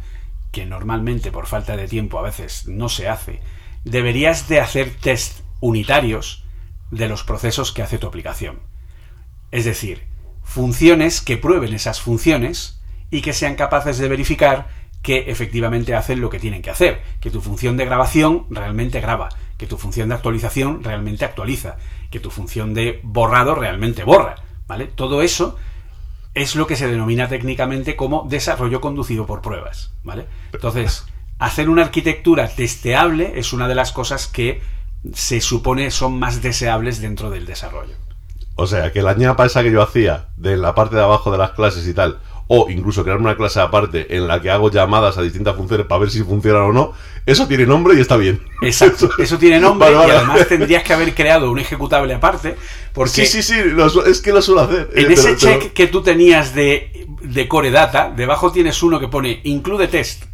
[0.53, 3.41] que normalmente por falta de tiempo a veces no se hace,
[3.85, 6.45] deberías de hacer test unitarios
[6.91, 8.61] de los procesos que hace tu aplicación.
[9.51, 10.05] Es decir,
[10.43, 14.69] funciones que prueben esas funciones y que sean capaces de verificar
[15.03, 19.29] que efectivamente hacen lo que tienen que hacer, que tu función de grabación realmente graba,
[19.57, 21.77] que tu función de actualización realmente actualiza,
[22.11, 24.37] que tu función de borrado realmente borra,
[24.69, 24.87] ¿vale?
[24.87, 25.57] Todo eso
[26.35, 30.27] es lo que se denomina técnicamente como desarrollo conducido por pruebas, ¿vale?
[30.53, 31.05] Entonces,
[31.39, 34.61] hacer una arquitectura testeable es una de las cosas que
[35.15, 37.95] se supone son más deseables dentro del desarrollo.
[38.57, 41.39] O sea, que la ñapa esa que yo hacía de la parte de abajo de
[41.39, 45.19] las clases y tal, o incluso crear una clase aparte en la que hago llamadas
[45.19, 46.95] a distintas funciones para ver si funcionan o no,
[47.27, 48.41] eso tiene nombre y está bien.
[48.63, 52.57] Exacto, eso tiene nombre y además tendrías que haber creado un ejecutable aparte.
[52.95, 53.55] Porque sí, sí, sí,
[54.07, 54.91] es que lo suelo hacer.
[54.95, 59.09] En eh, ese check que tú tenías de, de Core Data, debajo tienes uno que
[59.09, 60.25] pone include test.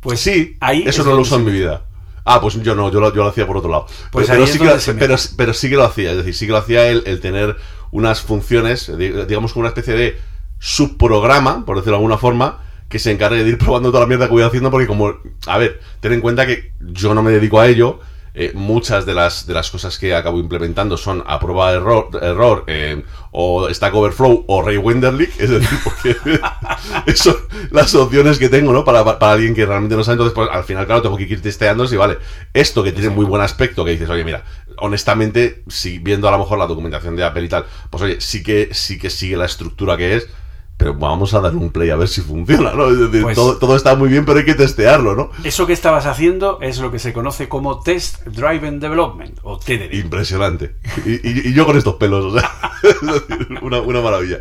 [0.00, 1.84] Pues sí, ahí eso no lo uso en mi vida.
[2.24, 3.86] Ah, pues yo no, yo lo, yo lo hacía por otro lado.
[4.10, 6.58] Pues pero, sí que lo, pero, sí que lo hacía, es decir, sí que lo
[6.58, 7.56] hacía el, el tener
[7.92, 10.18] unas funciones, digamos como una especie de
[10.58, 14.26] subprograma, por decirlo de alguna forma, que se encargue de ir probando toda la mierda
[14.26, 15.14] que voy haciendo, porque como,
[15.46, 18.00] a ver, ten en cuenta que yo no me dedico a ello,
[18.38, 22.10] eh, muchas de las, de las cosas que acabo implementando son a prueba de error,
[22.20, 26.14] error eh, o Stack Overflow o Ray Wenderlich, es decir, porque
[27.16, 27.34] son
[27.70, 28.84] las opciones que tengo, ¿no?
[28.84, 31.40] Para, para, alguien que realmente no sabe, entonces pues, al final, claro, tengo que ir
[31.40, 32.18] testeando si vale,
[32.52, 34.44] esto que tiene muy buen aspecto, que dices, oye, mira,
[34.76, 38.42] honestamente, si viendo a lo mejor la documentación de Apple y tal, pues oye, sí
[38.42, 40.28] que, sí que sigue la estructura que es,
[40.76, 42.88] pero vamos a darle un play a ver si funciona, ¿no?
[42.90, 45.30] Es decir, Pues- todo, todo está muy bien, pero hay que testearlo, ¿no?
[45.42, 49.94] Eso que estabas haciendo es lo que se conoce como Test Driven Development, o TDD.
[49.94, 50.76] Impresionante.
[51.06, 52.50] Y, y- y yo con estos pelos, o sea,
[52.82, 54.40] es decir, una, una maravilla.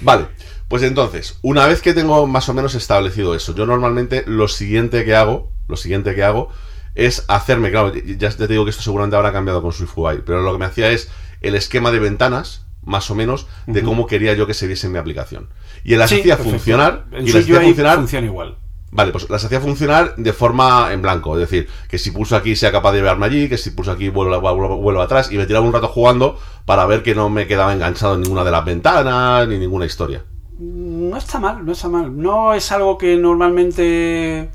[0.00, 0.26] Vale,
[0.66, 5.04] pues entonces, una vez que tengo más o menos establecido eso, yo normalmente lo siguiente
[5.04, 6.48] que hago, lo siguiente que hago
[6.96, 10.42] es hacerme, claro, ya, ya te digo que esto seguramente habrá cambiado con SwiftUI, pero
[10.42, 11.08] lo que me hacía es
[11.40, 14.92] el esquema de ventanas, más o menos, de cómo quería yo que se viese en
[14.94, 15.48] mi aplicación.
[15.84, 16.58] Y las Sí, hacía perfecto.
[16.58, 18.56] funcionar, En y las hacía funcionar funciona igual.
[18.90, 21.34] Vale, pues las hacía funcionar de forma en blanco.
[21.38, 24.08] Es decir, que si pulso aquí sea capaz de llevarme allí, que si pulso aquí
[24.08, 27.46] vuelvo, vuelvo, vuelvo atrás y me tiraba un rato jugando para ver que no me
[27.46, 30.24] quedaba enganchado en ninguna de las ventanas ni ninguna historia.
[30.58, 32.16] No está mal, no está mal.
[32.16, 34.48] No es algo que normalmente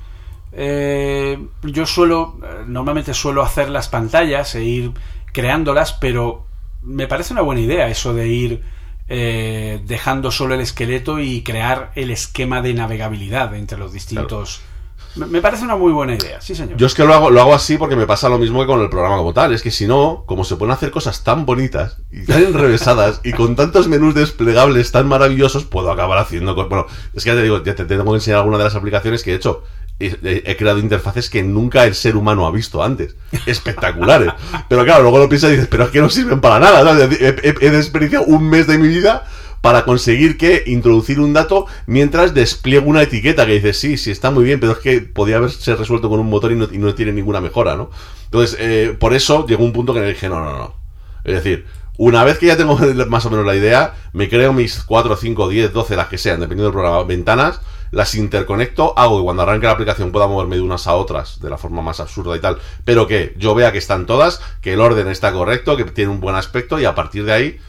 [0.52, 4.92] eh, yo suelo, eh, normalmente suelo hacer las pantallas e ir
[5.32, 6.46] creándolas, pero
[6.84, 8.64] me parece una buena idea eso de ir
[9.08, 14.62] eh, dejando solo el esqueleto y crear el esquema de navegabilidad entre los distintos.
[15.16, 16.78] Me, me parece una muy buena idea, sí señor.
[16.78, 18.82] Yo es que lo hago, lo hago así porque me pasa lo mismo que con
[18.82, 19.54] el programa como tal.
[19.54, 23.34] Es que si no, como se pueden hacer cosas tan bonitas y tan enrevesadas y
[23.34, 26.70] con tantos menús desplegables tan maravillosos, puedo acabar haciendo cosas.
[26.70, 28.76] Bueno, es que ya te digo, ya te, te tengo que enseñar alguna de las
[28.76, 29.64] aplicaciones que he hecho.
[30.06, 33.16] He, creado interfaces que nunca el ser humano ha visto antes.
[33.46, 34.34] Espectaculares.
[34.68, 36.84] Pero claro, luego lo piensas y dices, pero es que no sirven para nada.
[36.84, 37.20] ¿sabes?
[37.22, 39.26] He, desperdiciado un mes de mi vida
[39.62, 44.30] para conseguir que introducir un dato mientras despliego una etiqueta que dices, sí, sí, está
[44.30, 47.14] muy bien, pero es que podía haberse resuelto con un motor y no, no tiene
[47.14, 47.90] ninguna mejora, ¿no?
[48.26, 50.76] Entonces, eh, por eso llegó un punto que le dije, no, no, no.
[51.24, 51.66] Es decir,
[51.98, 55.50] una vez que ya tengo más o menos la idea, me creo mis 4, 5,
[55.50, 57.62] 10, 12, las que sean, dependiendo del programa, ventanas,
[57.94, 61.50] las interconecto, hago que cuando arranque la aplicación pueda moverme de unas a otras de
[61.50, 64.82] la forma más absurda y tal, pero que yo vea que están todas, que el
[64.82, 67.60] orden está correcto, que tiene un buen aspecto y a partir de ahí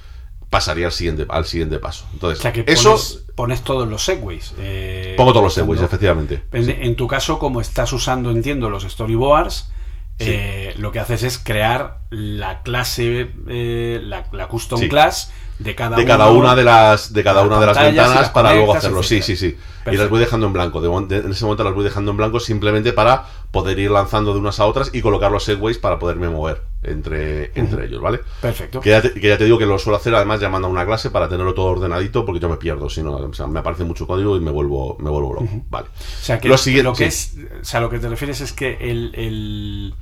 [0.50, 2.06] pasaría al siguiente, al siguiente paso.
[2.12, 2.96] Entonces, o sea que eso
[3.34, 4.54] pones, todos los segways.
[4.58, 6.42] eh, pongo todos los segways, efectivamente.
[6.52, 9.70] En, en tu caso, como estás usando, entiendo, los storyboards,
[10.16, 10.26] Sí.
[10.28, 14.88] eh, lo que haces es crear la clase, eh, la, la custom Sí.
[14.88, 18.30] class de cada, de cada uno, una de las de cada una de las ventanas
[18.30, 19.02] para luego hacerlo.
[19.02, 19.56] Sí, sí, sí.
[19.90, 20.80] Y las voy dejando en blanco.
[20.80, 23.90] De mon- de- en ese momento las voy dejando en blanco simplemente para poder ir
[23.90, 28.00] lanzando de unas a otras y colocar los segways para poderme mover entre, entre ellos,
[28.00, 28.20] ¿vale?
[28.40, 28.80] Perfecto.
[28.80, 30.84] Que ya, te, que ya te digo que lo suelo hacer además llamando a una
[30.86, 33.84] clase para tenerlo todo ordenadito porque yo me pierdo, si no, o sea, me aparece
[33.84, 35.48] mucho código y me vuelvo, me vuelvo loco.
[35.68, 35.86] Vale.
[35.88, 37.38] O sea, que Lo siguiente- lo que sí.
[37.40, 39.94] es, o sea, lo que te refieres es que el, el,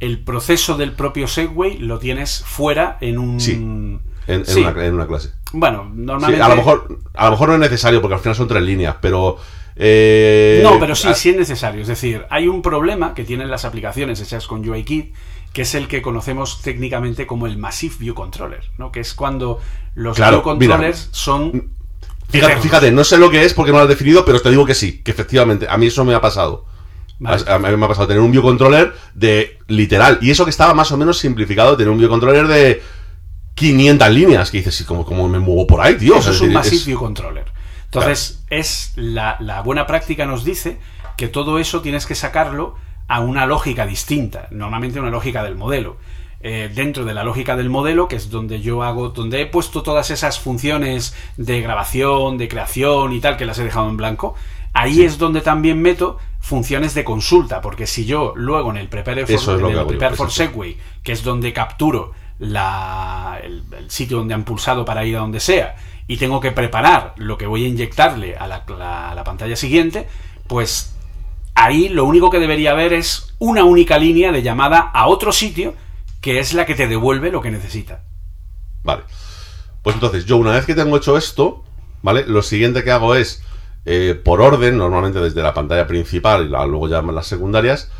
[0.00, 3.40] el proceso del propio Segway lo tienes fuera en un.
[3.40, 3.98] Sí.
[4.26, 4.60] En, en Sí.
[4.60, 5.30] una, en una clase.
[5.52, 6.42] Bueno, Sí, normalmente.
[6.42, 8.96] a lo mejor a lo mejor no es necesario porque al final son tres líneas,
[9.00, 9.36] pero
[9.76, 11.82] eh, No, pero sí, sí es necesario.
[11.82, 15.14] Es decir, hay un problema que tienen las aplicaciones hechas con UIKit,
[15.52, 18.90] que es el que conocemos técnicamente como el Massive View Controller, ¿no?
[18.92, 19.60] Que es cuando
[19.94, 20.74] los Claro, view mira.
[20.76, 21.70] controllers son.
[22.30, 24.64] Fíjate, fíjate, no sé lo que es porque no lo has definido, pero te digo
[24.64, 26.64] que sí, que efectivamente, a mí eso me ha pasado.
[27.20, 27.44] Vale.
[27.48, 30.74] A, a mí me ha pasado tener un biocontroller de literal, y eso que estaba
[30.74, 32.82] más o menos simplificado, tener un biocontroller de
[33.54, 36.16] 500 líneas, que dices, sí, como, como me muevo por ahí, tío.
[36.16, 37.44] Eso es un Massive es- View Controller.
[37.84, 40.78] Entonces, es la, la buena práctica nos dice
[41.16, 42.74] que todo eso tienes que sacarlo
[43.06, 45.96] a una lógica distinta, normalmente una lógica del modelo.
[46.40, 49.82] Eh, dentro de la lógica del modelo, que es donde yo hago, donde he puesto
[49.82, 54.34] todas esas funciones de grabación, de creación y tal, que las he dejado en blanco,
[54.74, 59.24] ahí es donde también meto funciones de consulta, porque si yo luego en el Prepare
[59.24, 60.30] for, Eso es lo en que el Prepare for.
[60.30, 65.40] Segway, que es donde capturo la, el, sitio donde han pulsado para ir a donde
[65.40, 70.06] sea, y tengo que preparar lo que voy a inyectarle a la, pantalla siguiente,
[70.46, 70.94] pues
[71.54, 75.74] ahí lo único que debería haber es una única línea de llamada a otro sitio,
[76.20, 78.02] que es la que te devuelve lo que necesita.
[78.82, 79.02] Vale.
[79.82, 81.62] Pues entonces, yo una vez que tengo hecho esto,
[82.02, 82.24] ¿vale?
[82.26, 83.42] Lo siguiente que hago es,
[83.86, 87.90] eh, por orden, normalmente desde la pantalla principal y luego ya las secundarias,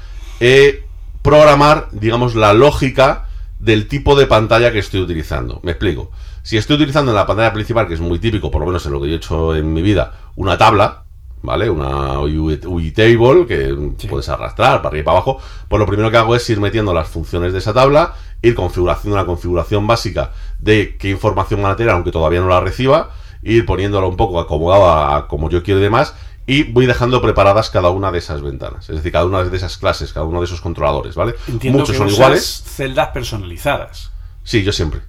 [0.40, 0.84] eh,
[1.22, 5.60] programar, digamos, la lógica del tipo de pantalla que estoy utilizando.
[5.62, 6.10] Me explico.
[6.42, 8.92] Si estoy utilizando en la pantalla principal, que es muy típico, por lo menos en
[8.92, 11.04] lo que yo he hecho en mi vida, una tabla,
[11.42, 11.70] ¿vale?
[11.70, 14.06] Una UI table que Sí.
[14.08, 15.38] puedes arrastrar para arriba y para abajo,
[15.68, 19.12] pues lo primero que hago es ir metiendo las funciones de esa tabla, ir configuración
[19.12, 23.10] una configuración básica de qué información van a tener, aunque todavía no la reciba,
[23.42, 26.14] ir poniéndolo un poco acomodado a, a como yo quiero y demás,
[26.46, 29.78] y voy dejando preparadas cada una de esas ventanas, es decir, cada una de esas
[29.78, 31.34] clases, cada uno de esos controladores, ¿vale?
[31.48, 32.62] Entiendo Muchos que son usas iguales.
[32.66, 34.10] celdas personalizadas.
[34.42, 35.00] Sí, yo siempre.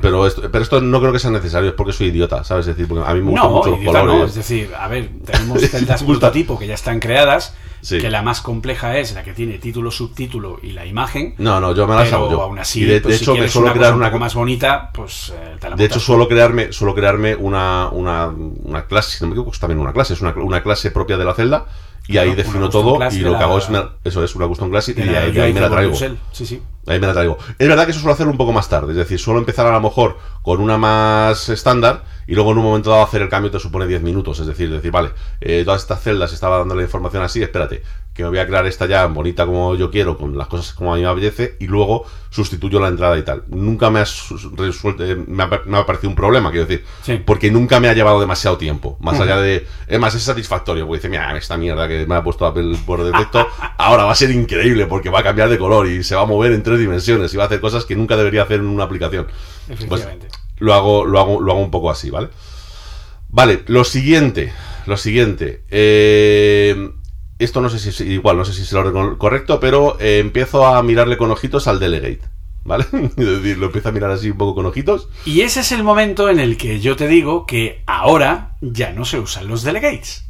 [0.00, 2.68] Pero, esto, pero esto no creo que sea necesario, es porque soy idiota, ¿sabes?
[2.68, 4.06] Es decir, porque a mí me gustan No, mucho los colores.
[4.06, 7.98] no, es decir, a ver, tenemos celdas prototipo que ya están creadas, Sí.
[7.98, 11.34] que la más compleja es la que tiene título, subtítulo y la imagen.
[11.38, 12.42] No, no, yo me pero hago yo.
[12.42, 14.06] aún así, y de, pues, de si hecho, suelo una crear un una.
[14.08, 18.26] poco más bonita, pues eh, te la De hecho, suelo crearme, suelo crearme una, una,
[18.28, 21.16] una clase, si no me equivoco, es también una clase, es una, una clase propia
[21.16, 21.66] de la celda,
[22.08, 24.46] y ahí defino una todo, y lo la- que hago es, me- eso es una
[24.46, 25.94] custom class, y de de la ahí, de ahí me la traigo.
[25.94, 26.62] Sí, sí.
[26.88, 27.36] Ahí me la traigo.
[27.58, 29.72] Es verdad que eso suelo hacerlo un poco más tarde, es decir, suelo empezar a
[29.72, 33.50] lo mejor con una más estándar y luego en un momento dado hacer el cambio
[33.50, 36.82] te supone 10 minutos, es decir, decir, vale, eh, todas estas celdas estaba dando la
[36.82, 37.82] información así, espérate,
[38.16, 40.92] que me voy a crear esta ya bonita como yo quiero, con las cosas como
[40.94, 43.44] a mí me apetece y luego sustituyo la entrada y tal.
[43.48, 44.04] Nunca me ha,
[44.56, 47.20] resuelto, eh, me ha, me ha parecido un problema, quiero decir, Sí.
[47.24, 49.66] porque nunca me ha llevado demasiado tiempo, más allá de...
[49.86, 53.04] Es más, es satisfactorio, porque dice, mira, esta mierda que me ha puesto Apple por
[53.04, 53.46] defecto,
[53.78, 56.26] ahora va a ser increíble porque va a cambiar de color y se va a
[56.26, 58.84] mover en tres dimensiones y va a hacer cosas que nunca debería hacer en una
[58.84, 59.26] aplicación.
[59.88, 60.06] Pues
[60.58, 62.28] lo hago, lo hago, lo hago un poco así, ¿vale?
[63.28, 64.52] Vale, lo siguiente,
[64.86, 65.64] lo siguiente.
[65.70, 66.90] eh,
[67.38, 70.18] esto no sé si es igual, no sé si es el orden correcto, pero eh,
[70.20, 72.20] empiezo a mirarle con ojitos al delegate,
[72.64, 72.86] ¿vale?
[72.92, 75.08] es decir, lo empiezo a mirar así un poco con ojitos.
[75.24, 79.04] Y ese es el momento en el que yo te digo que ahora ya no
[79.04, 80.22] se usan los delegates.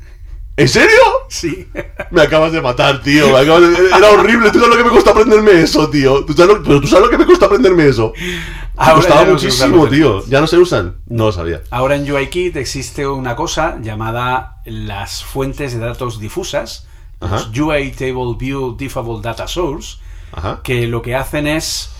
[0.58, 0.98] ¿En serio?
[1.28, 1.68] Sí.
[2.10, 3.28] Me acabas de matar, tío.
[3.30, 4.50] me acabas de- Era horrible.
[4.50, 6.24] ¿Tú sabes lo que me cuesta aprenderme eso, tío?
[6.24, 6.62] ¿Tú sabes lo...
[6.62, 8.14] Pero tú sabes lo que me cuesta aprenderme eso.
[8.16, 8.40] Me
[8.76, 10.24] Ahora costaba no muchísimo, tío.
[10.28, 10.96] ¿Ya no se usan?
[11.08, 11.60] No lo sabía.
[11.70, 16.86] Ahora en UIKit existe una cosa llamada las fuentes de datos difusas.
[17.20, 19.98] Los UI Table View Diffable Data Source,
[20.32, 20.60] Ajá.
[20.62, 21.92] que lo que hacen es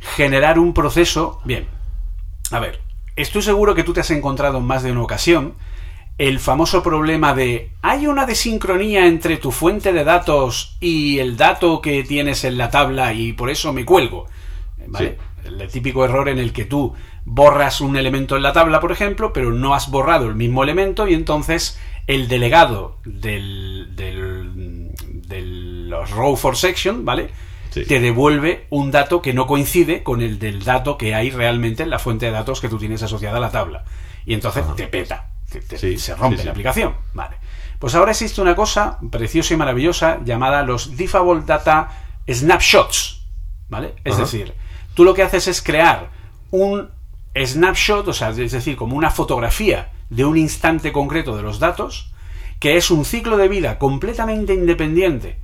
[0.00, 1.40] generar un proceso.
[1.44, 1.68] Bien,
[2.50, 2.80] a ver,
[3.16, 5.54] estoy seguro que tú te has encontrado en más de una ocasión
[6.18, 11.80] el famoso problema de hay una desincronía entre tu fuente de datos y el dato
[11.80, 14.26] que tienes en la tabla y por eso me cuelgo.
[14.88, 15.16] ¿Vale?
[15.44, 16.92] El típico error en el que tú
[17.24, 21.06] borras un elemento en la tabla, por ejemplo, pero no has borrado el mismo elemento
[21.06, 24.90] y entonces el delegado del, del,
[25.28, 27.30] de los row for section, ¿vale?
[27.70, 27.84] Sí.
[27.84, 31.90] Te devuelve un dato que no coincide con el del dato que hay realmente en
[31.90, 33.84] la fuente de datos que tú tienes asociada a la tabla.
[34.24, 36.94] Y entonces te peta, te- te- Sí, se rompe sí, la aplicación.
[37.14, 37.36] Vale.
[37.78, 41.90] Pues ahora existe una cosa preciosa y maravillosa llamada los Diffable Data
[42.28, 43.22] Snapshots.
[43.68, 43.94] ¿Vale?
[44.02, 44.22] Es Ajá.
[44.22, 44.54] decir,
[44.94, 46.08] tú lo que haces es crear
[46.50, 46.88] un
[47.36, 52.12] snapshot, o sea, es decir, como una fotografía de un instante concreto de los datos,
[52.60, 55.38] que es un ciclo de vida completamente independiente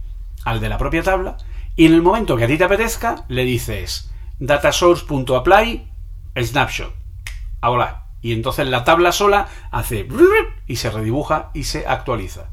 [0.45, 1.37] al de la propia tabla,
[1.77, 5.89] y en el momento que a ti te apetezca, le dices datasource.apply
[6.37, 6.93] snapshot.
[7.61, 10.09] Ahora, y entonces la tabla sola hace
[10.67, 12.49] y se redibuja y se actualiza.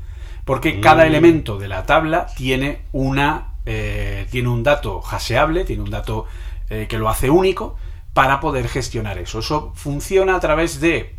[0.46, 5.92] Porque cada elemento de la tabla tiene una eh, tiene un dato haseable, tiene un
[5.92, 6.26] dato
[6.70, 7.76] eh, que lo hace único
[8.14, 9.40] para poder gestionar eso.
[9.40, 11.16] Eso funciona a través de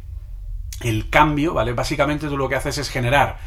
[0.85, 1.73] el cambio, ¿vale?
[1.73, 3.39] Básicamente tú lo que haces es generar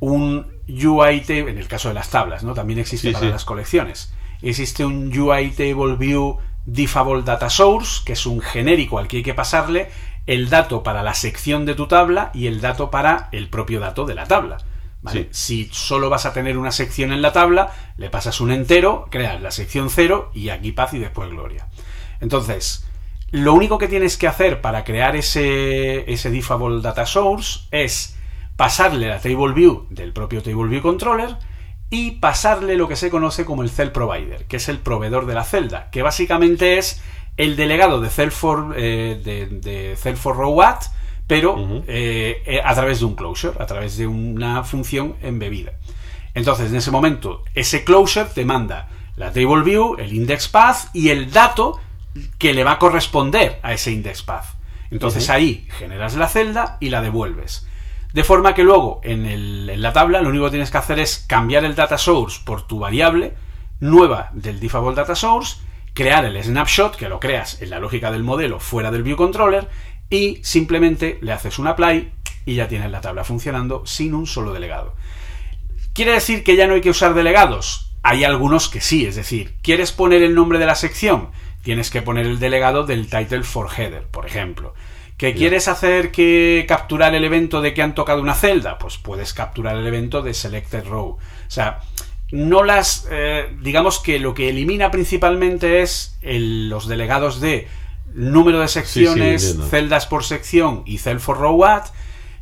[0.00, 2.54] un UI table, en el caso de las tablas, ¿no?
[2.54, 3.32] También existe Sí, para sí.
[3.32, 4.12] las colecciones.
[4.42, 9.22] Existe un UI table view diffable data source, que es un genérico al que hay
[9.22, 9.90] que pasarle
[10.26, 14.04] el dato para la sección de tu tabla y el dato para el propio dato
[14.06, 14.58] de la tabla.
[15.02, 15.28] ¿vale?
[15.32, 19.40] Si solo vas a tener una sección en la tabla, le pasas un entero, creas
[19.42, 21.68] la sección cero y aquí paz y después gloria.
[22.20, 22.86] Entonces,
[23.34, 28.16] lo único que tienes que hacer para crear ese, ese diffable data source es
[28.54, 31.36] pasarle la table view del propio table view controller
[31.90, 35.34] y pasarle lo que se conoce como el cell provider, que es el proveedor de
[35.34, 37.02] la celda, que básicamente es
[37.36, 40.82] el delegado de cell for, eh, de, de cell for row at,
[41.26, 45.72] pero eh, eh, a través de un closure, a través de una función embebida.
[46.34, 51.08] Entonces, en ese momento, ese closure te manda la table view, el index path y
[51.08, 51.80] el dato
[52.38, 54.46] que le va a corresponder a ese index path.
[54.90, 57.66] Entonces ahí generas la celda y la devuelves.
[58.12, 61.00] De forma que luego en, el- en la tabla lo único que tienes que hacer
[61.00, 63.34] es cambiar el data source por tu variable
[63.80, 65.56] nueva del default data source,
[65.94, 69.68] crear el snapshot, que lo creas en la lógica del modelo fuera del view controller,
[70.10, 72.12] y simplemente le haces un apply
[72.46, 74.94] y ya tienes la tabla funcionando sin un solo delegado.
[75.92, 77.90] ¿Quiere decir que ya no hay que usar delegados?
[78.02, 81.30] Hay algunos que sí, es decir, ¿quieres poner el nombre de la sección?
[81.64, 84.74] Tienes que poner el delegado del title for header, por ejemplo.
[85.16, 88.78] ¿Que quieres hacer que capturar el evento de que han tocado una celda?
[88.78, 91.16] Pues puedes capturar el evento de selected row.
[91.18, 91.80] O sea,
[92.32, 93.06] no las.
[93.10, 97.68] eh, digamos que lo que elimina principalmente es el- los delegados de
[98.12, 101.86] número de secciones, celdas por sección y cell for row at,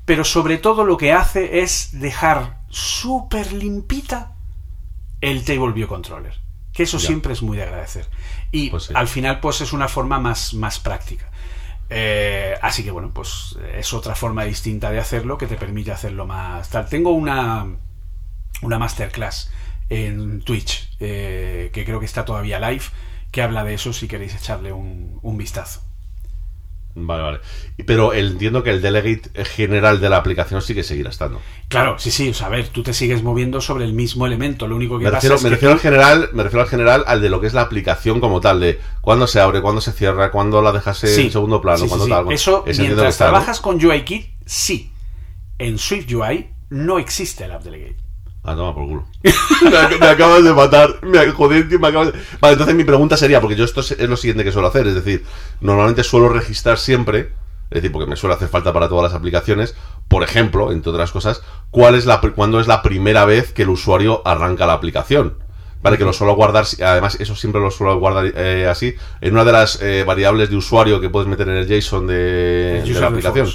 [0.05, 4.33] pero sobre todo lo que hace es dejar súper limpita
[5.21, 6.35] el Table View Controller.
[6.73, 8.07] Que eso siempre es muy de agradecer.
[8.51, 8.95] Y Pues sí.
[8.97, 11.31] al final, pues es una forma más, más práctica.
[11.91, 16.27] Eh, así que bueno, pues es otra forma distinta de hacerlo que te permite hacerlo
[16.27, 16.89] más tal.
[16.89, 17.67] Tengo una,
[18.63, 19.51] una masterclass
[19.91, 22.85] en Twitch, eh, que creo que está todavía live,
[23.31, 25.83] que habla de eso si queréis echarle un, un vistazo.
[26.95, 27.41] Vale, vale.
[27.87, 31.41] Pero el- entiendo que el delegate general de la aplicación sí que seguirá estando.
[31.69, 34.67] Claro, sí, sí, o sea, a ver, tú te sigues moviendo sobre el mismo elemento,
[34.69, 36.69] lo único que Me pasa refiero, es me que refiero al general, me refiero al
[36.69, 39.81] general al de lo que es la aplicación como tal, de cuándo se abre, cuándo
[39.81, 42.11] se cierra, cuándo la dejas en segundo plano, Sí, cuándo sí.
[42.11, 42.31] tal.
[42.31, 43.31] Eso, mientras está, ¿no?
[43.31, 44.93] trabajas con UIKit, sí.
[45.59, 47.97] En SwiftUI no existe el App Delegate.
[48.45, 49.05] Ah, toma por culo.
[49.23, 50.99] me, ac- me acabas de matar.
[51.03, 53.93] Me, joder, tío, me acabas de- Vale, entonces mi pregunta sería, porque yo esto es,
[53.93, 55.25] es lo siguiente que suelo hacer, es decir,
[55.61, 57.31] normalmente suelo registrar siempre,
[57.71, 59.77] es decir, porque me suele hacer falta para todas las aplicaciones,
[60.09, 63.69] por ejemplo, entre otras cosas, cuál es la, cuándo es la primera vez que el
[63.71, 65.39] usuario arranca la aplicación.
[65.81, 69.45] Vale, que lo suelo guardar, además eso siempre lo suelo guardar eh, así, en una
[69.45, 73.01] de las eh, variables de usuario que puedes meter en el JSON de, de user
[73.03, 73.47] la aplicación.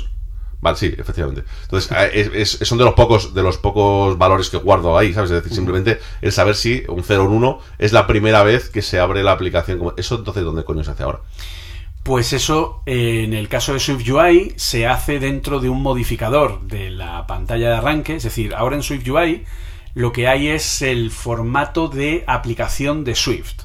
[0.60, 1.43] Vale, sí, efectivamente.
[1.64, 5.14] Entonces, eh, es- es- son de los pocos de los pocos valores que guardo ahí,
[5.14, 5.30] ¿sabes?
[5.30, 8.70] Es decir, simplemente el saber si un 0 o un 1 es la primera vez
[8.70, 9.78] que se abre la aplicación.
[9.78, 11.20] como- Eso entonces, ¿dónde coño se hace ahora?
[12.03, 16.89] Pues eso, eh, en el caso de SwiftUI, se hace dentro de un modificador de
[16.89, 18.16] la pantalla de arranque.
[18.16, 19.43] Es decir, ahora en SwiftUI
[19.93, 23.64] lo que hay es el formato de aplicación de Swift.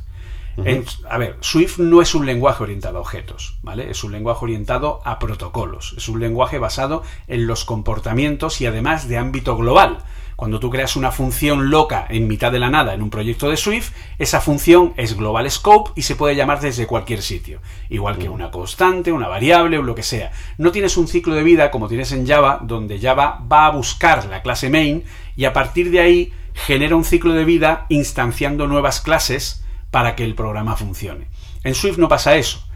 [0.59, 3.91] En- a ver, Swift no es un lenguaje orientado a objetos, ¿vale?
[3.91, 5.95] Es un lenguaje orientado a protocolos.
[5.97, 9.99] Es un lenguaje basado en los comportamientos y además de ámbito global.
[10.37, 13.57] Cuando tú creas una función loca en mitad de la nada en un proyecto de
[13.57, 17.61] Swift, esa función es global scope y se puede llamar desde cualquier sitio.
[17.91, 20.33] Igual que una constante, una variable o lo que sea.
[20.59, 24.25] No tienes un ciclo de vida como tienes en Java, donde Java va a buscar
[24.27, 25.05] la clase main
[25.37, 29.62] y a partir de ahí genera un ciclo de vida instanciando nuevas clases
[29.93, 31.29] para que el programa funcione.
[31.63, 32.67] En Swift no pasa eso.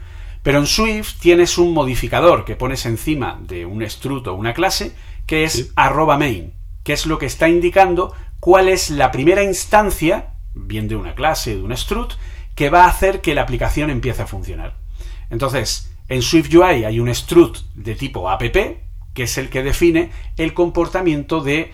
[0.43, 4.95] Pero en Swift tienes un modificador que pones encima de un struct o una clase
[5.25, 6.53] que es arroba main,
[6.83, 11.55] que es lo que está indicando cuál es la primera instancia, bien de una clase,
[11.55, 12.13] de un struct,
[12.55, 14.77] que va a hacer que la aplicación empiece a funcionar.
[15.29, 18.41] Entonces, en SwiftUI hay un struct de tipo app,
[19.13, 21.73] que es el que define el comportamiento de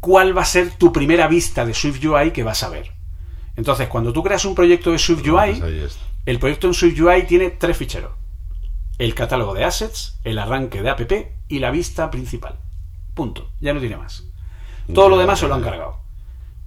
[0.00, 2.97] cuál va a ser tu primera vista de SwiftUI que vas a ver.
[3.58, 7.76] Entonces, cuando tú creas un proyecto de SwiftUI, Pues el proyecto en SwiftUI tiene tres
[7.76, 8.12] ficheros.
[8.98, 11.00] El catálogo de assets, el arranque de app
[11.48, 12.60] y la vista principal.
[13.14, 13.50] Punto.
[13.60, 14.22] Ya no tiene más.
[14.94, 15.98] Todo lo demás se lo han cargado.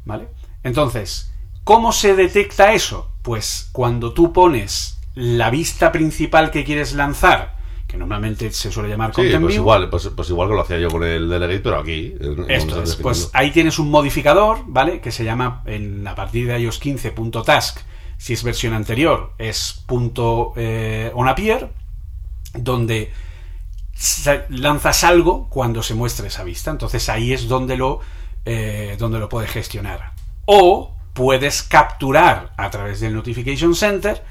[0.03, 0.27] ¿Vale?
[0.63, 1.33] Entonces,
[1.63, 3.09] ¿cómo se detecta eso?
[3.21, 7.55] Pues cuando tú pones la vista principal que quieres lanzar,
[7.91, 10.61] que normalmente se suele llamar Sí, Content pues View, igual, pues, pues igual que lo
[10.61, 12.15] hacía yo con el delegate, pero aquí.
[12.47, 15.01] esto es, pues ahí tienes un modificador, ¿vale?
[15.01, 17.79] Que se llama en a partir de iOS 15.task,
[18.17, 21.69] si es versión anterior, es punto eh, onAppear,
[22.53, 23.11] donde
[24.49, 26.71] lanzas algo cuando se muestre esa vista.
[26.71, 27.99] Entonces ahí es donde lo,
[28.45, 30.13] eh, donde lo puedes gestionar.
[30.45, 34.23] O puedes capturar a través del Notification Center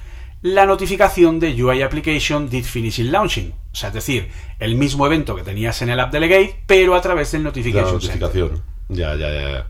[0.43, 3.53] la notificación de UI Application did finishing launching.
[3.73, 4.29] O sea, es decir,
[4.59, 8.01] el mismo evento que tenías en el App Delegate, pero a través del la Notification
[8.01, 8.21] Center.
[8.21, 8.63] notificación.
[8.89, 9.67] Ya, ya, ya, ya.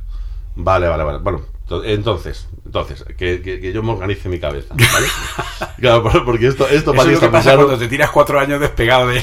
[0.56, 1.18] Vale, vale, vale.
[1.18, 5.06] Bueno, to- entonces, entonces, que, que- que yo me organice mi cabeza, ¿vale?
[5.80, 7.66] claro, por- porque esto, esto Eso para es mí lo que pasa claro.
[7.66, 9.22] cuando te tiras cuatro años despegado de...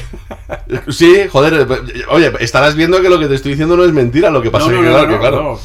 [0.88, 4.30] Sí, joder, eh, oye, estarás viendo que lo que te estoy diciendo no es mentira,
[4.30, 5.58] lo que pasa No, es no, que, no, claro, claro,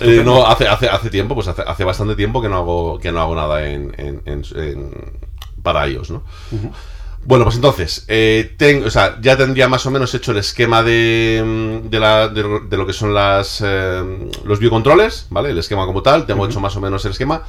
[0.00, 2.98] no, eh, no, hace, hace, hace tiempo, pues hace, hace bastante tiempo que no hago,
[2.98, 5.23] que no hago nada en, en- en- en-
[5.64, 6.22] para ellos, ¿no?
[7.26, 10.82] Bueno, pues entonces, eh, ten- o sea, ya tendría más o menos hecho el esquema
[10.82, 15.50] de, mm, de, la- de- de lo que son las eh, los biocontroles, ¿vale?
[15.50, 17.42] El esquema como tal, tengo hecho más o menos el esquema.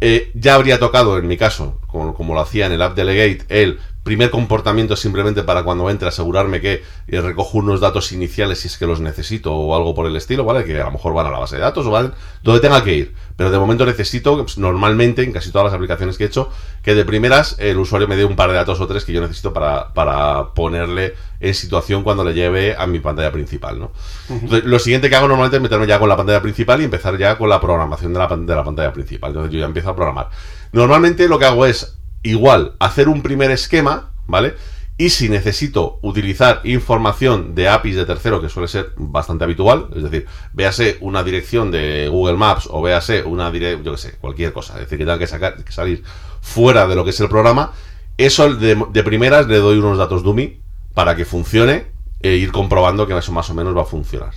[0.00, 3.44] Eh, ya habría tocado, en mi caso, como, como lo hacía en el App Delegate,
[3.50, 3.78] el
[4.08, 8.78] primer comportamiento simplemente para cuando entre asegurarme que eh, recojo unos datos iniciales si es
[8.78, 10.64] que los necesito o algo por el estilo, ¿vale?
[10.64, 12.94] Que a lo mejor van a la base de datos o van donde tenga que
[12.94, 13.14] ir.
[13.36, 16.48] Pero de momento necesito, pues, normalmente, en casi todas las aplicaciones que he hecho,
[16.82, 19.20] que de primeras el usuario me dé un par de datos o tres que yo
[19.20, 23.92] necesito para, para ponerle en situación cuando le lleve a mi pantalla principal, ¿no?
[24.30, 27.18] Entonces, lo siguiente que hago normalmente es meterme ya con la pantalla principal y empezar
[27.18, 29.32] ya con la programación de la, de la pantalla principal.
[29.32, 30.30] Entonces yo ya empiezo a programar.
[30.72, 34.54] Normalmente lo que hago es igual hacer un primer esquema, ¿vale?
[35.00, 40.02] Y si necesito utilizar información de APIs de tercero, que suele ser bastante habitual, es
[40.02, 44.52] decir, véase una dirección de Google Maps o véase una dirección, yo que sé, cualquier
[44.52, 46.02] cosa, es decir, que tenga que, sacar, que salir
[46.40, 47.72] fuera de lo que es el programa,
[48.16, 50.60] eso de, primeras le doy unos datos dummy
[50.94, 51.86] para que funcione
[52.20, 54.34] e ir comprobando que eso más o menos va a funcionar.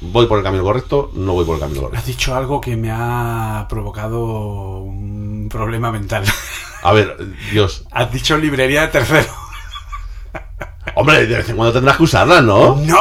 [0.00, 1.10] ¿Voy por el camino correcto?
[1.14, 2.06] No voy por el camino Has correcto.
[2.06, 6.24] dicho algo que me ha provocado un problema mental.
[6.84, 7.16] A ver,
[7.50, 7.84] Dios.
[7.90, 9.28] Has dicho librería de tercero.
[10.96, 12.76] Hombre, de vez en cuando tendrás que usarla, ¿no?
[12.76, 12.98] ¡No!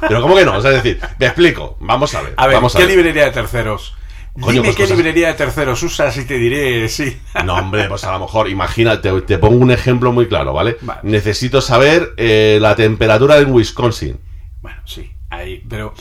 [0.00, 0.56] Pero ¿cómo que no?
[0.56, 1.76] O sea, es decir, me explico.
[1.80, 2.34] Vamos a ver.
[2.36, 2.96] A ver, vamos a ¿qué ver.
[2.96, 3.94] librería de terceros?
[4.34, 7.20] Coño, Dime pues qué cosas- librería de terceros usas y te diré sí.
[7.44, 10.76] No, hombre, pues a lo mejor, imagínate, te pongo un ejemplo muy claro, ¿vale?
[10.80, 11.00] Vale.
[11.02, 14.18] Necesito saber eh, la temperatura en Wisconsin.
[14.62, 15.92] Bueno, sí, ahí, pero...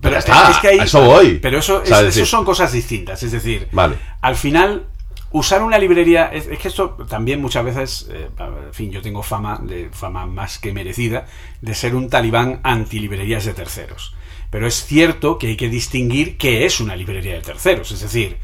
[0.00, 1.38] Pero está, es que ahí, a eso voy.
[1.40, 3.22] Pero eso, es- eso son cosas distintas.
[3.22, 3.96] Es decir, Vale.
[4.20, 4.86] al final,
[5.34, 6.30] usar una librería.
[6.32, 8.08] Es, que esto también muchas veces.
[8.10, 11.26] eh, en fin, yo tengo fama, de fama más que merecida,
[11.60, 14.14] de ser un talibán anti-librerías de terceros.
[14.50, 17.90] Pero es cierto que hay que distinguir qué es una librería de terceros.
[17.90, 18.38] Es decir,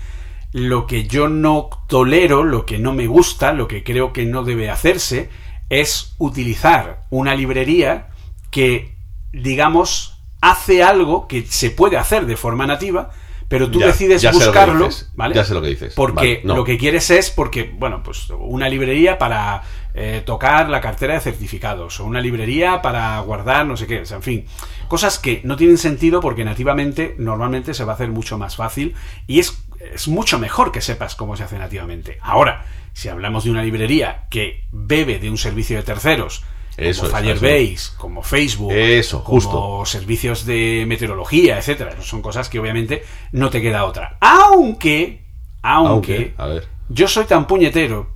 [0.53, 4.43] lo que yo no tolero, lo que no me gusta, lo que creo que no
[4.43, 5.31] debe hacerse,
[5.69, 8.09] es utilizar una librería
[8.51, 8.97] que,
[9.33, 13.11] digamos, hace algo que se puede hacer de forma nativa,
[13.51, 15.35] pero tú Ya, decides ya buscarlo, dices, ¿vale?
[15.35, 16.55] ya sé lo que dices, Porque vale, no.
[16.55, 21.21] lo que quieres es porque, bueno, pues una librería para eh, tocar la cartera de
[21.21, 24.47] certificados o una librería para guardar no sé qué, o sea, en fin,
[24.87, 28.95] cosas que no tienen sentido porque nativamente normalmente se va a hacer mucho más fácil
[29.27, 29.61] y es,
[29.93, 32.19] es mucho mejor que sepas cómo se hace nativamente.
[32.23, 36.45] Ahora, si hablamos de una librería que bebe de un servicio de terceros,
[36.81, 39.87] Eso como es, Firebase, como Facebook, Eso, como justo.
[39.87, 43.03] servicios de meteorología, etcétera, son cosas que obviamente
[43.33, 44.17] no te queda otra.
[44.21, 45.23] Aunque,
[45.63, 46.69] aunque, Aunque, a ver.
[46.89, 48.09] yo soy tan puñetero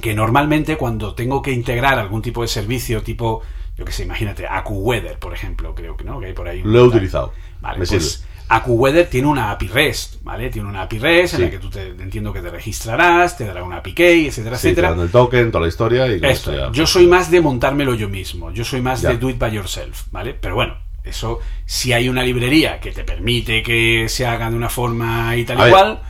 [0.00, 3.42] que normalmente cuando tengo que integrar algún tipo de servicio, tipo,
[3.76, 6.62] yo que sé, imagínate, AcuWeather, por ejemplo, creo que no, que hay por ahí.
[6.62, 7.32] un- Lo he utilizado.
[7.60, 8.29] Vale, Me pues sirve.
[8.50, 10.50] AcuWeather tiene una API REST, ¿vale?
[10.50, 13.62] Tiene una API REST en la que tú te entiendo que te registrarás, te dará
[13.62, 14.90] una API key, etcétera, Sí, te etcétera.
[14.90, 16.70] dan el token, toda la historia y Esto, ya.
[16.72, 19.10] yo soy más de montármelo yo mismo, yo soy más Ya.
[19.10, 20.34] de do it by yourself, ¿vale?
[20.34, 20.74] Pero bueno,
[21.04, 25.44] eso, si hay una librería que te permite que se haga de una forma y
[25.44, 26.00] tal y cual,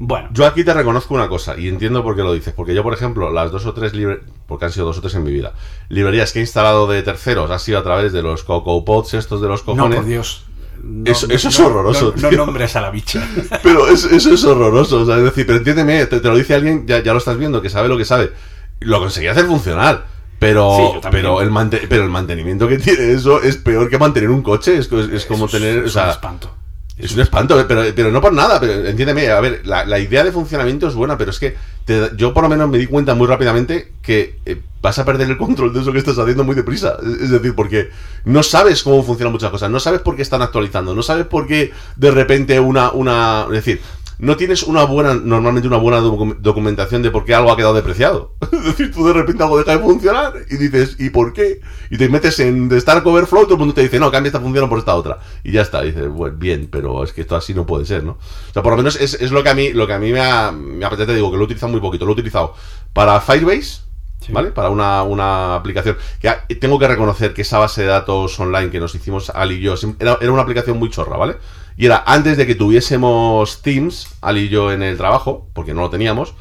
[0.00, 2.54] bueno, Yo aquí te reconozco una cosa y entiendo por qué lo dices.
[2.54, 5.14] Porque yo, por ejemplo, las dos o tres librerías, porque han sido dos o tres
[5.16, 5.54] en mi vida,
[5.88, 9.40] librerías que he instalado de terceros ha sido a través de los Coco Pods estos
[9.40, 9.96] de los no, cojones.
[9.96, 10.44] por Dios.
[10.88, 13.22] No, Eso- eso es horroroso, No, nombres a la bicha.
[13.62, 15.02] Pero es- eso es horroroso.
[15.02, 17.36] o sea, es decir, pero entiéndeme, te, te lo dice alguien, ya, ya lo estás
[17.38, 18.32] viendo, que sabe lo que sabe.
[18.80, 20.06] Lo conseguí hacer funcionar.
[20.38, 21.50] Pero, Sí, pero, el
[21.88, 24.78] pero el mantenimiento que tiene eso es peor que mantener un coche.
[24.78, 25.84] Es, es- es como tener.
[25.84, 26.54] o sea, un espanto.
[26.98, 30.24] Es un espanto, pero, pero no por nada, pero entiéndeme, a ver, la, la idea
[30.24, 33.14] de funcionamiento es buena, pero es que te- yo por lo menos me di cuenta
[33.14, 36.56] muy rápidamente que eh, vas a perder el control de eso que estás haciendo muy
[36.56, 36.96] deprisa.
[37.22, 37.90] Es decir, porque
[38.24, 41.46] no sabes cómo funcionan muchas cosas, no sabes por qué están actualizando, no sabes por
[41.46, 42.90] qué de repente una...
[42.90, 43.80] una es decir,
[44.18, 47.74] no tienes una buena, normalmente una buena docu- documentación de por qué algo ha quedado
[47.74, 48.34] depreciado.
[48.52, 51.60] Es decir, tú de repente algo deja de funcionar y dices, ¿y por qué?
[51.90, 54.40] Y te metes en de Stark Overflow, todo el mundo te dice, no, cambia esta
[54.40, 55.18] función por esta otra.
[55.44, 58.02] Y ya está, y dices, bueno, bien, pero es que esto así no puede ser,
[58.04, 58.12] ¿no?
[58.12, 60.10] O sea, por lo menos es, es lo que a mí, lo que a mí
[60.12, 62.54] me ha, me ya te digo, que lo he utilizado muy poquito, lo he utilizado
[62.92, 63.82] para Firebase,
[64.30, 64.50] ¿vale?
[64.50, 65.96] Para una, una aplicación.
[66.20, 69.54] Que ha- tengo que reconocer que esa base de datos online que nos hicimos Ali
[69.56, 71.36] y yo, era, era una aplicación muy chorra, ¿vale?
[71.78, 75.82] Y era antes de que tuviésemos Teams, Ali y yo en el trabajo, porque no
[75.82, 76.34] lo teníamos,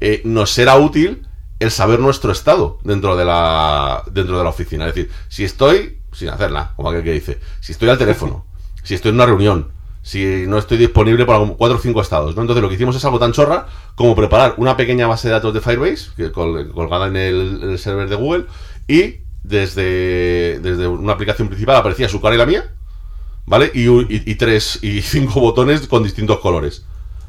[0.00, 1.26] eh, nos era útil
[1.60, 4.88] el saber nuestro estado dentro de la dentro de la oficina.
[4.88, 8.46] Es decir, si estoy sin hacer nada, como aquel que dice, si estoy al teléfono,
[8.82, 9.68] si estoy en una reunión,
[10.00, 12.40] si no estoy disponible para cuatro o cinco estados, ¿no?
[12.40, 15.52] Entonces lo que hicimos es algo tan chorra como preparar una pequeña base de datos
[15.52, 18.46] de Firebase, que col- colgada en el, en el server de Google,
[18.86, 22.64] y desde, desde una aplicación principal aparecía su cara y la mía,
[23.48, 23.70] ¿vale?
[23.74, 26.84] Y, un- y- y tres y cinco botones con distintos colores.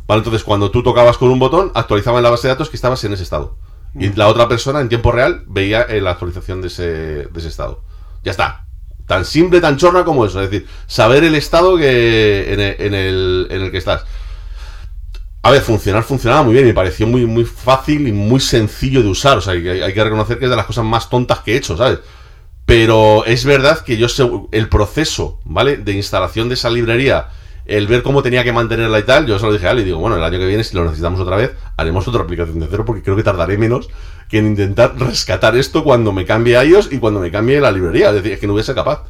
[0.08, 0.20] ¿Vale?
[0.20, 3.04] Entonces, cuando tú tocabas con un botón, actualizaba en la base de datos que estabas
[3.04, 3.58] en ese estado.
[3.96, 7.48] Y la otra persona, en tiempo real, veía eh, la actualización de ese, de ese
[7.48, 7.84] estado.
[8.24, 8.66] Ya está.
[9.08, 10.42] Tan simple, tan chorra como eso.
[10.42, 14.04] Es decir, saber el estado que en el, en el, en el que estás.
[15.42, 16.66] A ver, funcionar funcionaba muy bien.
[16.66, 19.38] Me pareció muy, muy fácil y muy sencillo de usar.
[19.38, 21.58] O sea, hay, hay que reconocer que es de las cosas más tontas que he
[21.58, 22.00] hecho, ¿sabes?
[22.70, 25.78] Pero es verdad que yo sé el proceso, ¿vale?
[25.78, 27.30] De instalación de esa librería,
[27.66, 29.86] el ver cómo tenía que mantenerla y tal, yo se lo dije a él y
[29.86, 32.68] digo, bueno, el año que viene, si lo necesitamos otra vez, haremos otra aplicación de
[32.70, 33.90] cero porque creo que tardaré menos
[34.30, 37.72] que en intentar rescatar esto cuando me cambie a ellos y cuando me cambie la
[37.72, 38.10] librería.
[38.10, 39.02] Es decir, es que no hubiese capaz.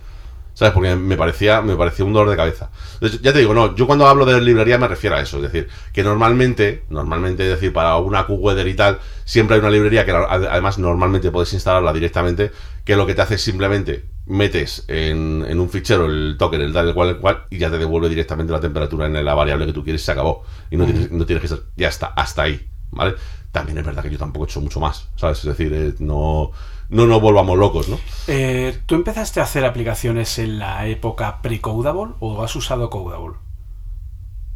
[0.60, 0.74] ¿Sabes?
[0.74, 2.70] Porque me parecía, me parecía un dolor de cabeza.
[2.96, 5.38] Entonces, ya te digo, no, yo cuando hablo de librería me refiero a eso.
[5.38, 9.70] Es decir, que normalmente, normalmente, es decir, para una QWeather y tal, siempre hay una
[9.70, 12.52] librería que además normalmente puedes instalarla directamente,
[12.84, 16.74] que lo que te hace es simplemente metes en, en un fichero el token, el
[16.74, 19.66] tal, el cual, el cual, y ya te devuelve directamente la temperatura en la variable
[19.66, 20.44] que tú quieres y se acabó.
[20.70, 22.68] Y no, tienes, no tienes que estar, ya está, hasta ahí.
[22.92, 23.16] ¿Vale?
[23.52, 25.40] también es verdad que yo tampoco he hecho mucho más, ¿sabes?
[25.40, 26.52] Es decir, eh, no,
[26.90, 28.00] no nos volvamos locos, ¿no?
[28.28, 33.38] Eh, ¿Tú empezaste a hacer aplicaciones en la época pre-Codable o has usado Codable?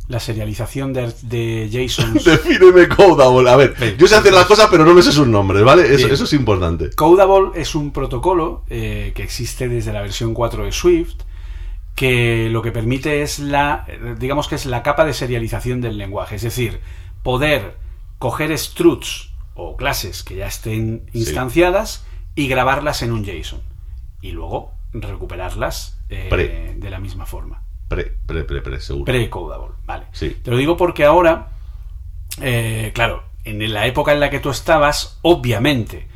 [0.08, 2.14] La serialización de, de JSON.
[2.26, 3.50] Defíneme Codable.
[3.50, 5.94] A ver, yo sé hacer las cosas, pero no me sé sus nombres, ¿vale?
[5.94, 6.90] Eso, es importante.
[6.92, 11.16] Codable es un protocolo eh, que existe desde la versión 4 de Swift
[11.96, 15.98] que lo que permite es la, eh, digamos que es la capa de serialización del
[15.98, 16.80] lenguaje, es decir,
[17.22, 17.78] poder
[18.18, 21.20] coger struts o clases que ya estén Sí.
[22.36, 23.62] Y grabarlas en un JSON
[24.22, 27.64] y luego recuperarlas eh, de la misma forma.
[27.88, 29.06] Pre, pre, pre, pre, seguro.
[29.06, 30.06] Pre-codable, vale.
[30.12, 30.38] Sí.
[30.42, 31.50] Te lo digo porque ahora,
[32.42, 36.08] eh, claro, en la época en la que tú estabas, obviamente,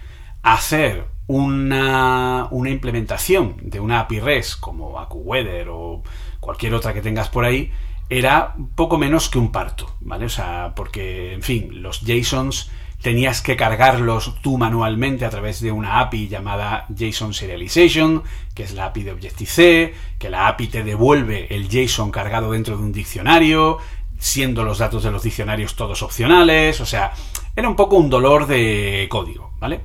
[0.41, 6.03] hacer una, una implementación de una API REST como AcuWeather o
[6.39, 7.71] cualquier otra que tengas por ahí,
[8.09, 10.25] era poco menos que un parto, ¿vale?
[10.25, 15.71] O sea, porque, en fin, los JSONs tenías que cargarlos tú manualmente a través de
[15.71, 18.23] una API llamada JSON Serialization,
[18.53, 22.77] que es la API de Objective-C, que la API te devuelve el JSON cargado dentro
[22.77, 23.77] de un diccionario,
[24.19, 27.13] siendo los datos de los diccionarios todos opcionales, o sea,
[27.55, 29.81] era un poco un dolor de código, ¿vale?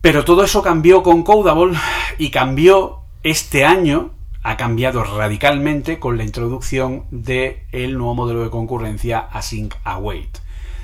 [0.00, 1.78] Pero todo eso cambió con Codable
[2.18, 4.12] y cambió este año,
[4.42, 10.38] ha cambiado radicalmente con la introducción del nuevo modelo de concurrencia Async Await.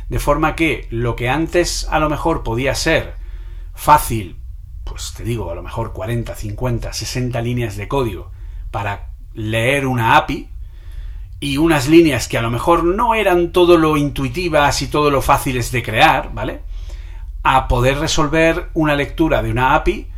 [0.09, 3.15] De forma que lo que antes a lo mejor podía ser
[3.75, 4.37] fácil,
[4.85, 8.31] pues te digo, a lo mejor 40, 50, 60 líneas de código
[8.71, 10.49] para leer una API
[11.41, 15.23] y unas líneas que a lo mejor no eran todo lo intuitivas y todo lo
[15.23, 16.63] fáciles de crear, ¿vale?
[17.43, 20.09] A poder resolver una lectura de una API,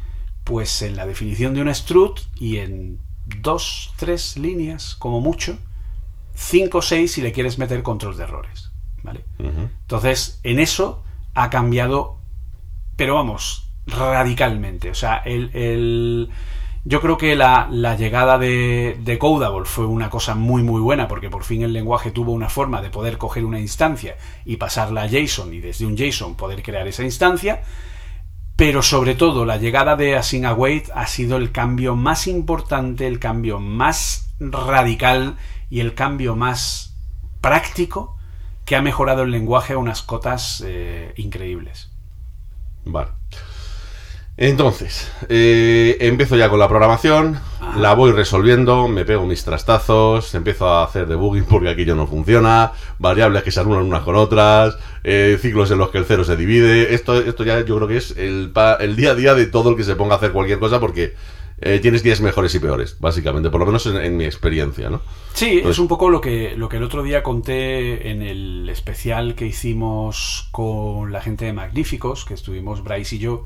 [0.44, 5.58] pues en la definición de un strut y en dos, tres líneas, como mucho,
[6.34, 8.67] cinco o seis si le quieres meter control de errores,
[9.38, 11.02] Entonces, en eso
[11.34, 12.18] ha cambiado,
[12.96, 14.90] pero vamos, radicalmente.
[14.90, 16.28] O sea, el, el-
[16.84, 21.06] yo creo que la, la llegada de, de Codable fue una cosa muy, muy buena,
[21.06, 25.02] porque por fin el lenguaje tuvo una forma de poder coger una instancia y pasarla
[25.02, 27.62] a JSON y desde un JSON poder crear esa instancia.
[28.56, 33.18] Pero sobre todo, la llegada de Async Await ha sido el cambio más importante, el
[33.20, 35.36] cambio más radical
[35.70, 36.96] y el cambio más
[37.40, 38.17] práctico
[38.68, 41.90] que ha mejorado el lenguaje a unas cotas eh, increíbles.
[42.84, 43.12] Vale.
[44.36, 47.40] Entonces, eh, empiezo ya con la programación,
[47.76, 52.72] la voy resolviendo, me pego mis trastazos, empiezo a hacer debugging porque aquello no funciona,
[52.98, 56.36] variables que se anulan unas con otras, eh, ciclos en los que el cero se
[56.36, 56.94] divide.
[56.94, 58.52] Esto, esto ya yo creo que es el,
[58.94, 61.14] día a día de todo el que se ponga a hacer cualquier cosa porque
[61.60, 65.00] eh, tienes días mejores y peores, básicamente, por lo menos en, en mi experiencia, ¿no?
[65.34, 69.34] Sí, es un poco lo que, lo que el otro día conté en el especial
[69.34, 73.44] que hicimos con la gente de Magníficos, que estuvimos Bryce y yo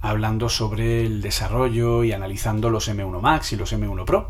[0.00, 4.28] hablando sobre el desarrollo y analizando los M1 Max y los M1 Pro.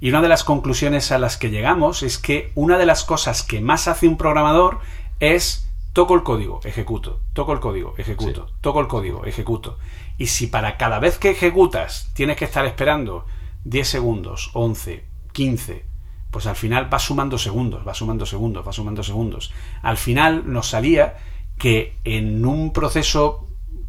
[0.00, 3.42] Y una de las conclusiones a las que llegamos es que una de las cosas
[3.42, 4.78] que más hace un programador
[5.18, 8.54] es toco el código, ejecuto, toco el código, ejecuto, Sí.
[8.60, 9.76] toco el código, ejecuto.
[10.20, 13.24] Y si para cada vez que ejecutas tienes que estar esperando
[13.64, 15.02] 10 segundos, 11,
[15.32, 15.86] 15,
[16.30, 19.50] pues al final va sumando segundos, va sumando segundos, va sumando segundos.
[19.82, 21.16] Al final nos salía
[21.56, 23.46] que en un proceso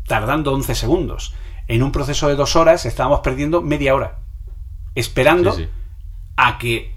[0.08, 1.34] tardando 11 segundos,
[1.68, 4.20] en un proceso de dos horas estábamos perdiendo media hora,
[4.96, 5.70] esperando Sí, sí.
[6.38, 6.96] a que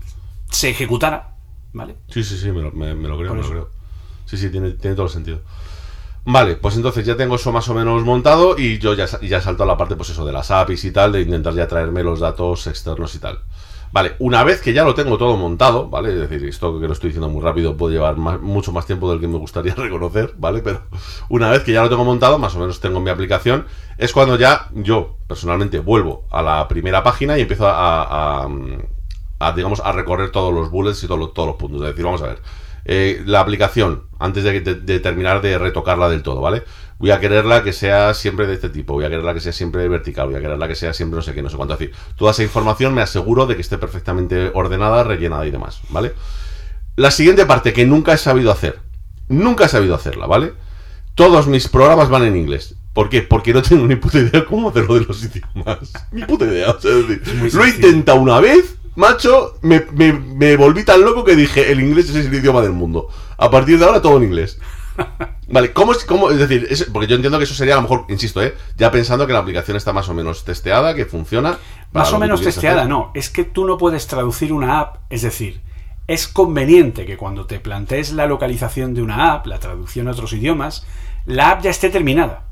[0.50, 1.34] se ejecutara,
[1.72, 1.96] ¿vale?
[2.08, 3.70] Sí, sí, sí, me lo, me- me lo creo, me lo creo.
[4.26, 5.42] Sí, sí, tiene, tiene todo el sentido.
[6.26, 9.62] Vale, pues entonces ya tengo eso más o menos montado y yo ya, ya salto
[9.62, 12.20] a la parte, pues eso, de las APIs y tal, de intentar ya traerme los
[12.20, 13.40] datos externos y tal.
[13.92, 16.08] Vale, una vez que ya lo tengo todo montado, ¿vale?
[16.14, 19.20] Es decir, esto que lo estoy diciendo muy rápido puede llevar mucho más tiempo del
[19.20, 20.62] que me gustaría reconocer, ¿vale?
[20.62, 20.80] Pero
[21.28, 23.66] una vez que ya lo tengo montado, más o menos tengo mi aplicación,
[23.98, 28.48] es cuando ya yo personalmente vuelvo a la primera página y empiezo a, a-
[29.40, 31.82] a, digamos, a recorrer todos los bullets y todos los puntos.
[31.82, 32.38] Es decir, vamos a ver.
[32.84, 36.64] Eh, la aplicación, antes de, de- de terminar de retocarla del todo, ¿vale?
[36.98, 39.88] Voy a quererla que sea siempre de este tipo, voy a quererla que sea siempre
[39.88, 41.74] vertical, voy a quererla que sea siempre no sé qué, no sé cuánto.
[41.74, 45.80] Es decir, toda esa información me aseguro de que esté perfectamente ordenada, rellenada y demás,
[45.90, 46.12] ¿vale?
[46.96, 48.78] La siguiente parte que nunca he sabido hacer,
[49.28, 50.52] nunca he sabido hacerla, ¿vale?
[51.16, 52.76] Todos mis programas van en inglés.
[52.92, 53.22] ¿Por qué?
[53.22, 55.92] Porque no tengo ni puta idea cómo hacerlo de los idiomas.
[56.12, 56.70] Ni puta idea.
[56.70, 61.00] o sea, es decir, lo he intentado una vez, macho, me, me- me volví tan
[61.02, 63.08] loco que dije, el inglés es el idioma del mundo.
[63.38, 64.58] A partir de ahora todo en inglés.
[65.48, 67.82] Vale, ¿cómo es, cómo, es decir, es- porque yo entiendo que eso sería a lo
[67.82, 68.54] mejor, insisto, ¿eh?
[68.76, 71.58] ya pensando que la aplicación está más o menos testeada, que funciona.
[71.92, 72.90] Más o menos testeada, hacer.
[72.90, 73.10] no.
[73.14, 75.60] Es que tú no puedes traducir una app, es decir,
[76.06, 80.32] es conveniente que cuando te plantees la localización de una app, la traducción a otros
[80.32, 80.86] idiomas,
[81.26, 82.44] la app ya esté terminada.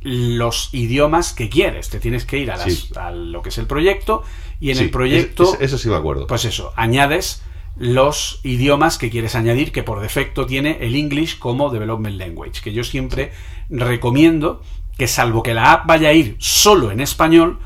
[0.00, 1.88] los idiomas que quieres.
[1.88, 4.22] Te tienes que ir a, lo que es el proyecto
[4.60, 5.56] y en el proyecto...
[5.60, 6.26] eso sí me acuerdo.
[6.26, 7.42] Pues eso, añades
[7.76, 12.72] los idiomas que quieres añadir, que por defecto tiene el English como Development Language, que
[12.72, 13.32] yo siempre
[13.68, 14.62] recomiendo
[14.96, 17.58] que salvo que la app vaya a ir solo en español,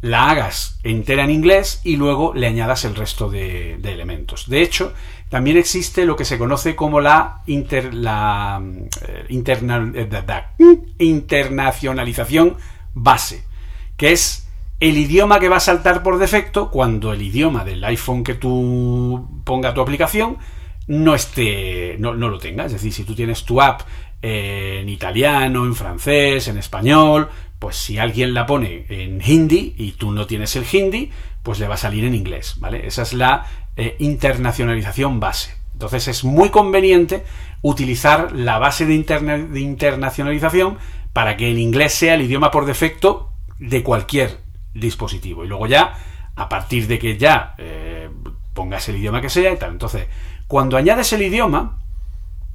[0.00, 4.48] la hagas entera en inglés y luego le añadas el resto de, elementos.
[4.48, 4.94] De hecho,
[5.28, 7.42] también existe lo que se conoce como la,
[7.92, 8.62] la
[9.06, 12.56] eh, eh, internacionalización
[12.94, 13.44] base,
[13.96, 14.48] que es
[14.80, 19.42] el idioma que va a saltar por defecto cuando el idioma del iPhone que tú
[19.44, 20.38] ponga tu aplicación
[20.86, 22.64] no esté no, no lo tenga.
[22.64, 23.82] Es decir, si tú tienes tu app
[24.22, 30.12] en italiano, en francés, en español, pues si alguien la pone en hindi y tú
[30.12, 31.10] no tienes el hindi,
[31.42, 32.86] pues le va a salir en inglés, ¿vale?
[32.86, 33.46] Esa es la
[33.80, 35.54] eh, internacionalización base.
[35.72, 37.22] Entonces es muy conveniente
[37.62, 40.78] utilizar la base de, internacionalización
[41.12, 44.40] para que en inglés sea el idioma por defecto de cualquier
[44.74, 45.44] dispositivo.
[45.44, 45.94] Y luego ya,
[46.34, 48.10] a partir de que ya eh,
[48.52, 49.70] pongas el idioma que sea y tal.
[49.70, 50.08] Entonces,
[50.48, 51.78] cuando añades el idioma,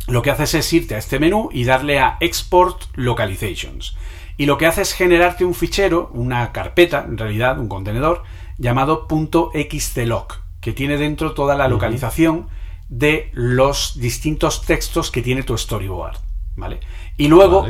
[0.07, 3.95] lo que haces es irte a este menú y darle a Export Localizations.
[4.35, 8.23] Y lo que hace es generarte un fichero, una carpeta, en realidad, un contenedor,
[8.57, 12.47] llamado .xcloc, que tiene dentro toda la localización
[12.87, 16.17] de los distintos textos que tiene tu storyboard.
[16.55, 16.79] ¿Vale?
[17.17, 17.67] Y luego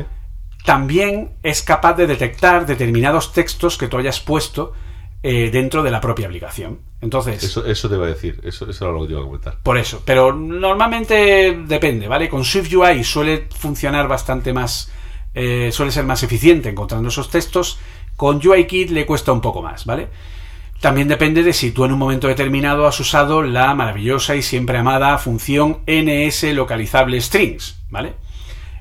[0.64, 4.74] también es capaz de detectar determinados textos que tú hayas puesto
[5.24, 6.80] eh, dentro de la propia aplicación.
[7.02, 7.44] Entonces.
[7.44, 9.58] Eso, eso te iba a decir, eso, eso era lo que te iba a comentar.
[9.64, 12.30] Por eso, pero normalmente depende, ¿vale?
[12.30, 14.92] Con SwiftUI suele funcionar bastante más.
[15.34, 17.80] Eh, suele ser más eficiente encontrando esos textos.
[18.16, 20.10] Con UIKit le cuesta un poco más, ¿vale?
[20.84, 24.78] También depende de si tú en un momento determinado has usado la maravillosa y siempre
[24.78, 28.16] amada función NS localizable strings, ¿vale?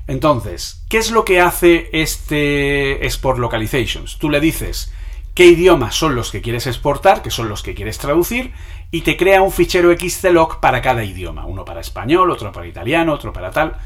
[0.07, 4.17] Entonces, ¿qué es lo que hace este Export Localizations?
[4.17, 4.91] Tú le dices
[5.33, 8.51] qué idiomas son los que quieres exportar, que son los que quieres traducir,
[8.91, 13.13] y te crea un fichero XCLOC para cada idioma, uno para español, otro para italiano,
[13.13, 13.77] otro para tal.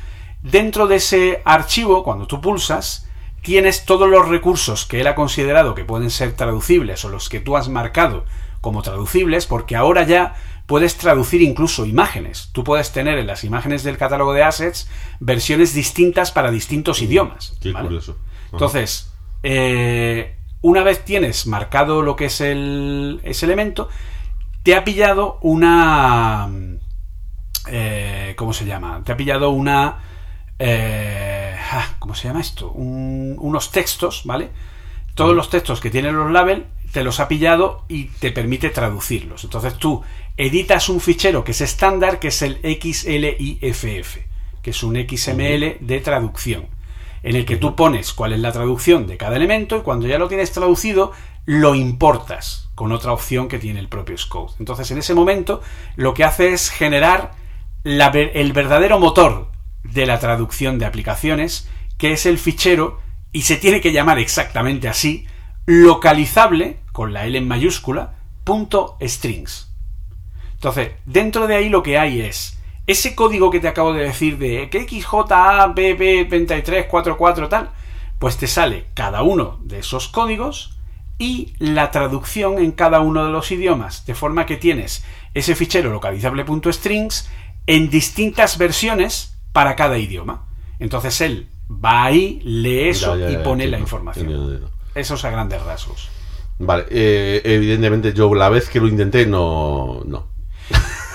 [0.41, 3.06] Dentro de ese archivo, cuando tú pulsas,
[3.47, 7.39] tienes todos los recursos que él ha considerado que pueden ser traducibles o los que
[7.39, 8.25] tú has marcado
[8.59, 10.35] como traducibles, porque ahora ya
[10.65, 12.49] puedes traducir incluso imágenes.
[12.51, 14.89] Tú puedes tener en las imágenes del catálogo de assets
[15.21, 17.57] versiones distintas para distintos idiomas.
[17.61, 18.17] Qué curioso.
[18.51, 23.87] Entonces, eh, una vez tienes marcado lo que es el, ese elemento,
[24.63, 26.49] te ha pillado una...
[27.69, 29.01] Eh, ¿Cómo se llama?
[29.05, 29.99] Te ha pillado una...
[30.59, 31.36] Eh,
[31.99, 32.71] ¿Cómo se llama esto?
[32.71, 34.49] unos textos, ¿vale?
[35.15, 39.43] Todos los textos que tienen los labels te los ha pillado y te permite traducirlos.
[39.43, 40.03] Entonces tú
[40.37, 44.17] editas un fichero que es estándar, que es el XLIFF,
[44.61, 46.67] que es un XML de traducción
[47.23, 50.19] en el que tú pones cuál es la traducción de cada elemento y cuando ya
[50.19, 51.11] lo tienes traducido,
[51.45, 54.53] lo importas con otra opción que tiene el propio Scode.
[54.59, 55.61] Entonces, en ese momento,
[55.95, 57.33] lo que hace es generar
[57.83, 59.49] el verdadero motor
[59.91, 62.99] de la traducción de aplicaciones, que es el fichero,
[63.31, 65.27] y se tiene que llamar exactamente así,
[65.65, 69.73] localizable, con la L en mayúscula, punto strings.
[70.53, 72.57] Entonces, dentro de ahí lo que hay es
[72.87, 77.71] ese código que te acabo de decir de que XJABB2344 tal,
[78.17, 80.77] pues te sale cada uno de esos códigos
[81.19, 85.91] y la traducción en cada uno de los idiomas, de forma que tienes ese fichero
[85.91, 87.29] localizable.strings
[87.67, 90.45] en distintas versiones para cada idioma.
[90.77, 91.47] Entonces él
[91.83, 94.69] va ahí, lee eso y pone la información.
[94.93, 96.09] Eso es a grandes rasgos.
[96.59, 100.03] Vale, eh, evidentemente yo la vez que lo intenté no...
[100.05, 100.27] no.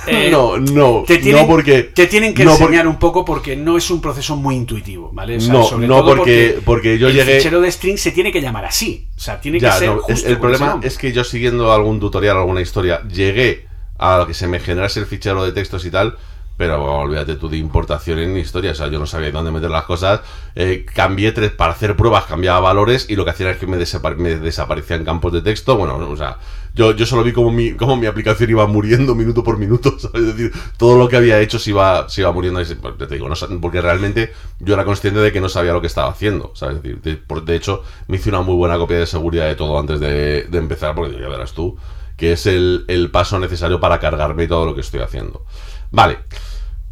[0.09, 1.84] Eh, no, no, te tienen, no porque...
[1.84, 5.36] te tienen que no enseñar un poco porque no es un proceso muy intuitivo, ¿vale?
[5.36, 8.11] O sea, No, sobre no todo porque- porque yo el llegué- fichero de string se
[8.11, 10.99] tiene que llamar así, o sea, tiene Ya, que ser no, justo el problema es
[10.99, 13.68] que yo siguiendo algún tutorial, alguna historia, llegué
[13.99, 16.16] a lo que se me generase el fichero de textos y tal,
[16.62, 19.82] pero olvídate tú de importación en historia, o sea, yo no sabía dónde meter las
[19.82, 20.20] cosas,
[20.54, 23.76] eh, cambié tres, para hacer pruebas cambiaba valores y lo que hacía es que me,
[23.76, 26.38] desapar- me desaparecían campos de texto, bueno, o sea,
[26.72, 30.22] yo, yo solo vi como mi, como mi aplicación iba muriendo minuto por minuto, ¿sabes?
[30.22, 33.28] Es decir, todo lo que había hecho se iba, se iba muriendo, pues, te digo,
[33.28, 36.76] no porque realmente yo era consciente de que no sabía lo que estaba haciendo, ¿sabes?
[36.76, 39.98] Es decir, de, hecho, me hice una muy buena copia de seguridad de todo antes
[39.98, 41.76] de, de empezar, porque ya verás tú,
[42.16, 45.44] que es el, el paso necesario para cargarme todo lo que estoy haciendo.
[45.90, 46.20] Vale.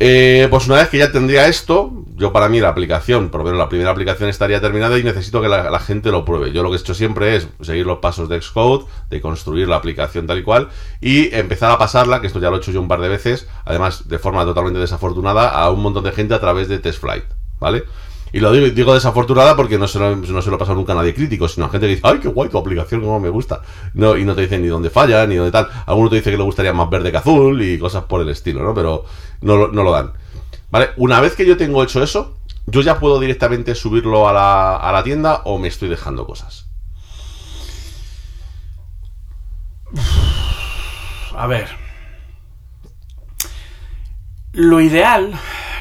[0.02, 3.44] Eh, pues una vez que ya tendría esto, yo para mí la aplicación, por lo
[3.44, 6.52] menos la primera aplicación estaría terminada y necesito que la, gente lo pruebe.
[6.52, 9.76] Yo lo que he hecho siempre es seguir los pasos de Xcode, de construir la
[9.76, 10.70] aplicación tal y cual,
[11.02, 13.46] y empezar a pasarla, que esto ya lo he hecho yo un par de veces,
[13.66, 17.24] además de forma totalmente desafortunada, a un montón de gente a través de TestFlight,
[17.58, 17.84] ¿vale?
[18.32, 20.92] Y lo digo, digo desafortunada porque no se, lo, no se lo ha pasado nunca
[20.92, 23.28] a nadie crítico, sino a gente que dice, ay, qué guay tu aplicación, cómo me
[23.28, 23.62] gusta.
[23.94, 25.68] No, y no te dicen ni dónde falla, ni dónde tal.
[25.86, 28.62] Alguno te dice que le gustaría más verde que azul y cosas por el estilo,
[28.62, 28.74] ¿no?
[28.74, 29.04] Pero
[29.40, 30.12] no, no lo dan.
[30.70, 30.90] ¿Vale?
[30.96, 34.92] Una vez que yo tengo hecho eso, yo ya puedo directamente subirlo a la, a
[34.92, 36.66] la tienda o me estoy dejando cosas.
[41.36, 41.68] A ver.
[44.52, 45.32] Lo ideal,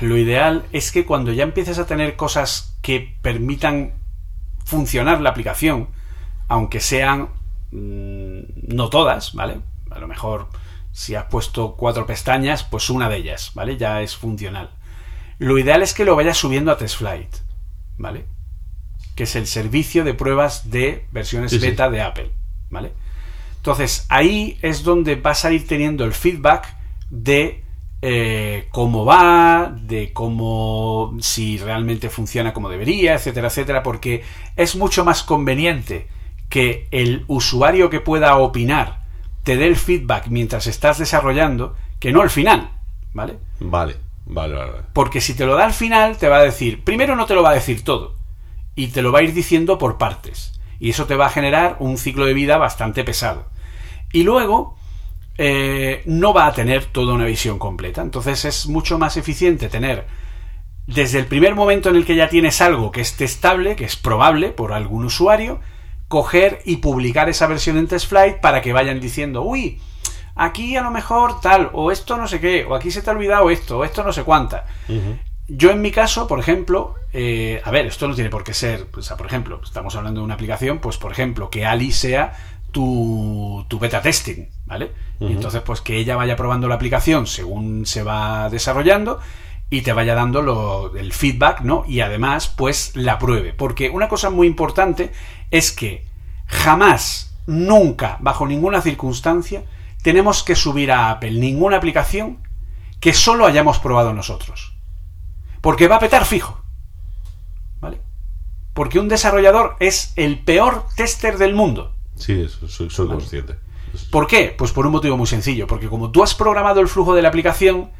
[0.01, 3.93] lo ideal es que cuando ya empieces a tener cosas que permitan
[4.65, 5.89] funcionar la aplicación,
[6.47, 7.29] aunque sean
[7.71, 9.61] mm, no todas, ¿vale?
[9.91, 10.49] A lo mejor
[10.91, 13.77] si has puesto cuatro pestañas, pues una de ellas, ¿vale?
[13.77, 14.71] Ya es funcional.
[15.37, 17.35] Lo ideal es que lo vayas subiendo a TestFlight,
[17.97, 18.25] ¿vale?
[19.15, 21.65] Que es el servicio de pruebas de versiones Sí, sí.
[21.65, 22.31] beta de Apple,
[22.69, 22.91] ¿vale?
[23.57, 26.75] Entonces, ahí es donde vas a ir teniendo el feedback
[27.09, 27.63] de
[28.01, 34.23] eh, cómo va, de cómo si realmente funciona como debería, etcétera, etcétera, porque
[34.55, 36.07] es mucho más conveniente
[36.49, 39.03] que el usuario que pueda opinar
[39.43, 42.71] te dé el feedback mientras estás desarrollando que no al final,
[43.13, 43.37] ¿vale?
[43.59, 44.71] Vale, vale, vale.
[44.71, 44.83] vale.
[44.93, 47.43] Porque si te lo da al final, te va a decir, primero no te lo
[47.43, 48.15] va a decir todo,
[48.75, 50.59] y te lo va a ir diciendo por partes.
[50.79, 53.47] Y eso te va a generar un ciclo de vida bastante pesado.
[54.13, 54.77] Y luego,
[55.41, 58.01] eh, no va a tener toda una visión completa.
[58.01, 60.05] Entonces es mucho más eficiente tener,
[60.85, 63.95] desde el primer momento en el que ya tienes algo que es testable, que es
[63.95, 65.61] probable por algún usuario,
[66.09, 69.79] coger y publicar esa versión en TestFlight para que vayan diciendo, uy,
[70.35, 73.13] aquí a lo mejor tal, o esto no sé qué, o aquí se te ha
[73.13, 74.65] olvidado esto, o esto no sé cuánta.
[75.47, 78.87] Yo en mi caso, por ejemplo, eh, a ver, esto no tiene por qué ser,
[78.93, 82.33] o sea, por ejemplo, estamos hablando de una aplicación, pues por ejemplo, que Ali sea
[82.71, 84.91] tu, tu beta testing, ¿vale?
[85.19, 89.19] Y entonces, pues que ella vaya probando la aplicación según se va desarrollando
[89.69, 91.83] y te vaya dando lo- el feedback, ¿no?
[91.87, 93.51] Y además, pues la pruebe.
[93.53, 95.11] Porque una cosa muy importante
[95.51, 96.05] es que
[96.47, 99.63] jamás, nunca, bajo ninguna circunstancia,
[100.03, 102.37] tenemos que subir a Apple ninguna aplicación
[103.01, 104.73] que solo hayamos probado nosotros.
[105.61, 106.61] Porque va a petar fijo.
[107.81, 107.99] ¿Vale?
[108.73, 111.93] Porque un desarrollador es el peor tester del mundo.
[112.15, 113.55] Sí, eso, soy, soy consciente.
[114.11, 114.53] ¿Por qué?
[114.57, 115.67] Pues por un motivo muy sencillo.
[115.67, 117.91] Porque como tú has programado el flujo de la aplicación,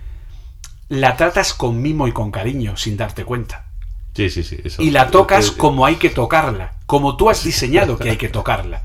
[0.87, 3.65] la tratas con mimo y con cariño, sin darte cuenta.
[4.15, 4.57] Sí, sí, sí.
[4.63, 8.29] eso- Y la tocas como hay que tocarla, como tú has diseñado que hay que
[8.29, 8.83] tocarla.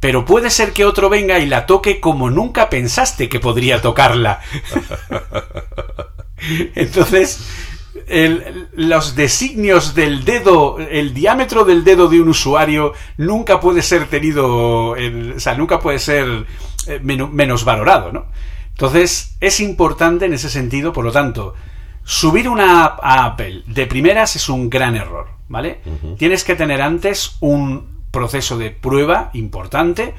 [0.00, 4.40] Pero puede ser que otro venga y la toque como nunca pensaste que podría tocarla.
[6.74, 7.46] Entonces,
[8.08, 14.06] el- los designios del dedo, el diámetro del dedo de un usuario nunca puede ser
[14.08, 16.46] tenido, en- o sea, nunca puede ser
[16.88, 18.26] eh, meno- menos valorado, ¿no?
[18.70, 21.54] Entonces, es importante en ese sentido, por lo tanto,
[22.04, 25.80] subir una app a Apple de primeras es un gran error, ¿vale?
[26.18, 30.14] Tienes que tener antes un proceso de prueba importante,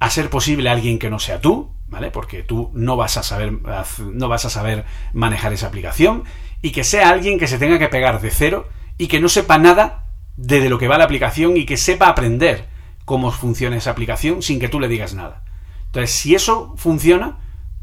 [0.00, 2.10] a ser posible alguien que no sea tú, ¿vale?
[2.10, 3.52] Porque tú no vas a saber
[4.00, 6.24] no vas a saber manejar esa aplicación
[6.62, 9.58] y que sea alguien que se tenga que pegar de cero y que no sepa
[9.58, 10.06] nada
[10.36, 12.66] de, de lo que va la aplicación y que sepa aprender
[13.04, 15.44] cómo funciona esa aplicación sin que tú le digas nada.
[15.86, 17.38] Entonces, si eso funciona,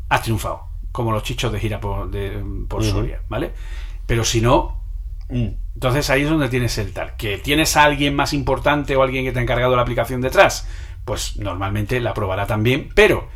[0.09, 3.51] has triunfado, como los chichos de gira por, de- por Soria, ¿vale?
[4.05, 4.79] Pero si no,
[5.29, 7.15] mm, entonces ahí es donde tienes el tal.
[7.15, 10.67] Que tienes a alguien más importante o alguien que te ha encargado la aplicación detrás,
[11.05, 13.27] pues normalmente la probará también, pero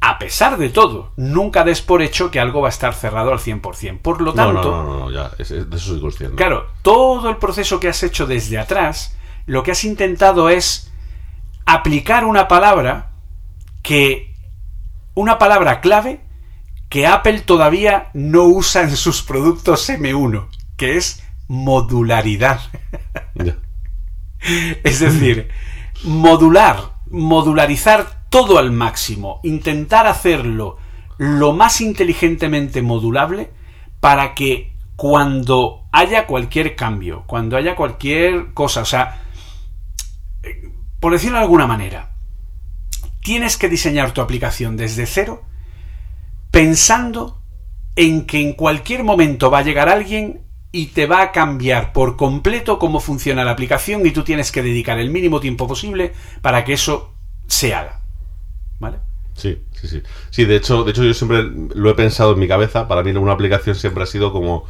[0.00, 3.40] a pesar de todo, nunca des por hecho que algo va a estar cerrado al
[3.40, 3.98] 100%.
[4.00, 6.36] Por lo tanto, no, no, no, no, ya, es- es- de eso soy consciente.
[6.36, 10.92] Claro, todo el proceso que has hecho desde atrás, lo que has intentado es
[11.66, 13.10] aplicar una palabra
[13.82, 14.34] que
[15.14, 16.20] una palabra clave
[16.88, 22.60] que Apple todavía no usa en sus productos M1, que es modularidad.
[24.84, 25.48] es decir,
[26.04, 30.76] modular, modularizar todo al máximo, intentar hacerlo
[31.16, 33.50] lo más inteligentemente modulable
[34.00, 39.22] para que cuando haya cualquier cambio, cuando haya cualquier cosa, o sea,
[40.42, 40.70] eh,
[41.00, 42.14] por decirlo de alguna manera,
[43.22, 45.42] tienes que diseñar tu aplicación desde cero
[46.50, 47.42] pensando
[47.96, 52.16] en que en cualquier momento va a llegar alguien y te va a cambiar por
[52.16, 56.12] completo cómo funciona la aplicación y tú tienes que dedicar el mínimo tiempo posible
[56.42, 57.14] para que eso
[57.46, 58.02] se haga.
[58.78, 58.98] ¿Vale?
[59.34, 60.02] Sí, sí, sí.
[60.30, 62.88] Sí, de hecho, de hecho yo siempre lo he pensado en mi cabeza.
[62.88, 64.64] Para mí una aplicación siempre ha sido como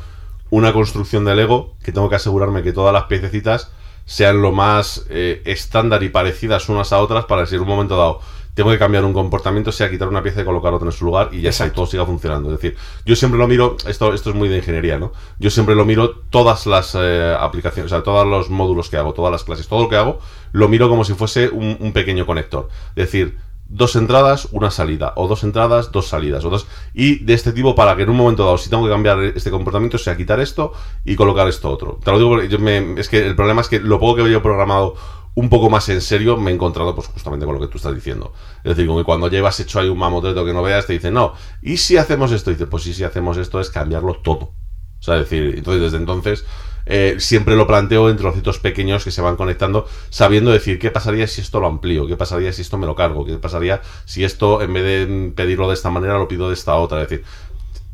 [0.51, 3.71] una construcción de Lego que tengo que asegurarme que todas las piececitas
[4.05, 7.97] sean lo más eh, estándar y parecidas unas a otras para si en un momento
[7.97, 8.21] dado
[8.55, 11.29] tengo que cambiar un comportamiento, sea quitar una pieza y colocar otra en su lugar
[11.31, 12.53] y ya está, todo siga funcionando.
[12.53, 15.13] Es decir, yo siempre lo miro, esto, esto es muy de ingeniería, ¿no?
[15.39, 19.15] Yo siempre lo miro todas las eh, aplicaciones, o sea, todos los módulos que hago,
[19.15, 20.19] todas las clases, todo lo que hago,
[20.51, 22.69] lo miro como si fuese un, un pequeño conector.
[22.97, 23.39] Es decir,
[23.69, 27.75] dos entradas, una salida, o dos entradas, dos salidas, o dos, y de este tipo
[27.75, 30.73] para que en un momento dado, si tengo que cambiar este comportamiento, sea quitar esto
[31.05, 31.99] y colocar esto otro.
[32.03, 34.31] Te lo digo porque yo me, es que el problema es que lo poco que
[34.31, 34.95] yo he programado
[35.35, 37.95] un poco más en serio me he encontrado pues justamente con lo que tú estás
[37.95, 38.33] diciendo.
[38.65, 41.15] Es decir, como que cuando llevas hecho ahí un mamotreto que no veas, te dicen,
[41.15, 42.51] no, ¿y si hacemos esto?
[42.51, 44.55] Y dices, pues sí, si hacemos esto es cambiarlo todo.
[44.99, 46.45] O sea, es decir, entonces desde entonces
[46.91, 51.27] eh, siempre lo planteo en trocitos pequeños que se van conectando, sabiendo decir qué pasaría
[51.27, 54.63] si esto lo amplío, qué pasaría si esto me lo cargo, qué pasaría si esto
[54.63, 57.03] en vez de pedirlo de esta manera lo pido de esta otra.
[57.03, 57.25] Es decir,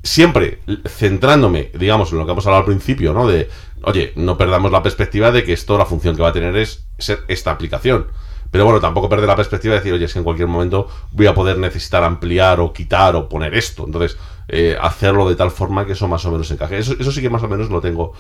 [0.04, 3.26] siempre centrándome, digamos, en lo que hemos hablado al principio, ¿no?
[3.26, 3.48] De,
[3.82, 6.86] oye, no perdamos la perspectiva de que esto la función que va a tener es
[6.98, 8.06] ser esta aplicación.
[8.54, 11.26] Pero bueno, tampoco perder la perspectiva de decir, oye, es que en cualquier momento voy
[11.26, 13.84] a poder necesitar ampliar o quitar o poner esto.
[13.84, 16.78] Entonces, eh, hacerlo de tal forma que eso más o menos encaje.
[16.78, 18.12] Eso, eso sí que más o menos lo tengo,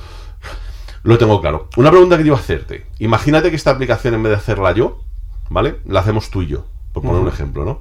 [1.04, 1.68] lo tengo claro.
[1.76, 2.84] Una pregunta que iba a hacerte.
[2.98, 5.04] Imagínate que esta aplicación, en vez de hacerla yo,
[5.50, 5.76] ¿vale?
[5.86, 7.80] La hacemos tú y yo, por poner un ejemplo, ¿no?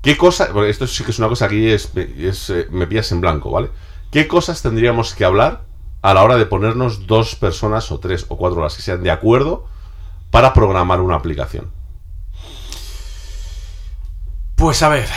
[0.00, 3.10] ¿Qué cosa, porque esto sí que es una cosa aquí, es, es eh, me pillas
[3.10, 3.68] en blanco, ¿vale?
[4.12, 5.62] ¿Qué cosas tendríamos que hablar
[6.02, 9.10] a la hora de ponernos dos personas o tres o cuatro horas que sean de
[9.10, 9.66] acuerdo
[10.30, 11.79] para programar una aplicación?
[14.60, 15.08] Pues a ver,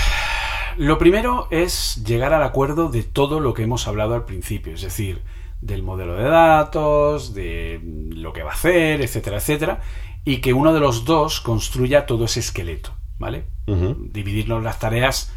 [0.78, 4.82] lo primero es llegar al acuerdo de todo lo que hemos hablado al principio, es
[4.82, 5.22] decir,
[5.60, 9.82] del modelo de datos, de lo que va a hacer, etcétera, etcétera,
[10.24, 13.44] y que uno de los dos construya todo ese esqueleto, ¿vale?
[13.68, 15.34] Dividirnos las tareas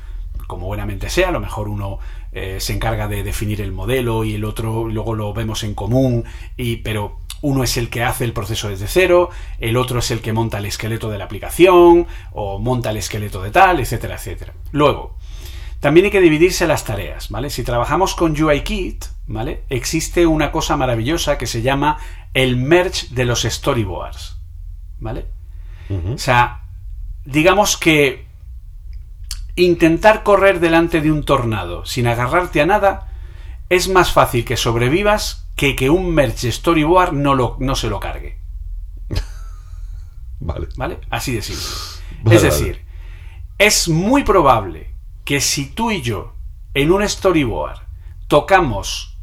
[0.47, 1.99] como buenamente sea, a lo mejor uno
[2.39, 6.27] eh, se encarga de definir el modelo y el otro luego lo vemos en común,
[6.55, 10.21] y, pero uno es el que hace el proceso desde cero, el otro es el
[10.21, 14.53] que monta el esqueleto de la aplicación, o monta el esqueleto de tal, etcétera, etcétera.
[14.71, 15.17] Luego,
[15.81, 17.49] también hay que dividirse las tareas, ¿vale?
[17.49, 19.63] Si trabajamos con UIKit, ¿vale?
[19.71, 21.97] Existe una cosa maravillosa que se llama
[22.35, 24.37] el merge de los storyboards,
[24.99, 25.25] ¿vale?
[25.89, 26.67] O sea,
[27.25, 28.26] digamos que
[29.57, 33.13] intentar correr delante de un tornado sin agarrarte a nada
[33.69, 37.99] es más fácil que sobrevivas que que un merge storyboard no, lo, no se lo
[37.99, 38.39] cargue.
[40.41, 40.69] Vale.
[40.77, 41.01] ¿Vale?
[41.11, 42.37] Así de simple.
[42.37, 42.85] es decir,
[43.59, 44.95] es muy probable
[45.25, 46.35] que si tú y yo
[46.75, 47.81] en un storyboard
[48.29, 49.19] tocamos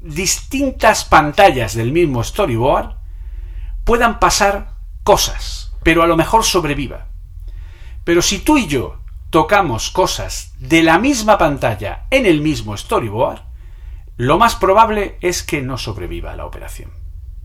[0.00, 2.96] distintas pantallas del mismo storyboard,
[3.84, 7.06] puedan pasar cosas, pero a lo mejor sobreviva.
[8.04, 8.99] Pero si tú y yo
[9.30, 13.42] tocamos cosas de la misma pantalla en el mismo storyboard,
[14.16, 16.90] lo más probable es que no sobreviva la operación.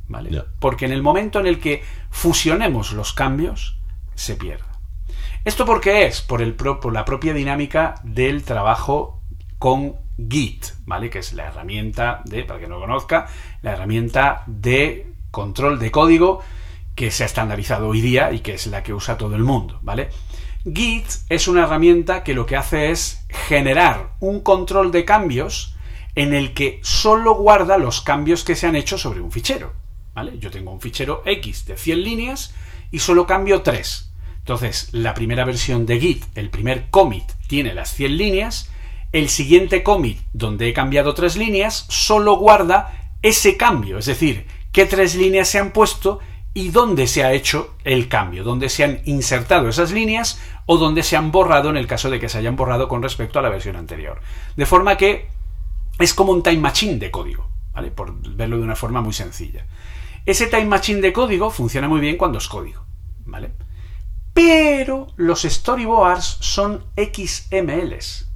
[0.07, 0.43] ¿Vale?
[0.59, 3.79] Porque en el momento en el que fusionemos los cambios,
[4.13, 4.79] se pierda.
[5.45, 6.21] ¿Esto por qué es?
[6.21, 9.21] Por, el por la propia dinámica del trabajo
[9.57, 11.09] con Git, ¿vale?
[11.09, 13.27] Que es la herramienta de, para que no lo conozca,
[13.61, 16.41] la herramienta de control de código
[16.95, 19.79] que se ha estandarizado hoy día y que es la que usa todo el mundo,
[19.81, 20.09] ¿vale?
[20.73, 25.75] Git es una herramienta que lo que hace es generar un control de cambios
[26.15, 29.73] en el que solo guarda los cambios que se han hecho sobre un fichero.
[30.13, 30.39] ¿vale?
[30.39, 32.55] Yo tengo un fichero X de 100 líneas
[32.89, 34.11] y solo cambio 3.
[34.39, 38.71] Entonces, la primera versión de Git, el primer commit, tiene las 100 líneas.
[39.11, 43.97] El siguiente commit, donde he cambiado 3 líneas, solo guarda ese cambio.
[43.97, 46.19] Es decir, qué tres líneas se han puesto
[46.57, 51.03] y dónde se ha hecho el cambio, dónde se han insertado esas líneas o dónde
[51.03, 53.49] se han borrado en el caso de que se hayan borrado con respecto a la
[53.49, 54.21] versión anterior.
[54.55, 55.27] De forma que
[55.99, 57.91] es como un time machine de código, ¿vale?
[57.91, 59.67] Por verlo de una forma muy sencilla.
[60.25, 62.85] Ese time machine de código funciona muy bien cuando es código,
[63.25, 63.51] ¿vale?
[64.33, 68.29] Pero los storyboards son XMLs.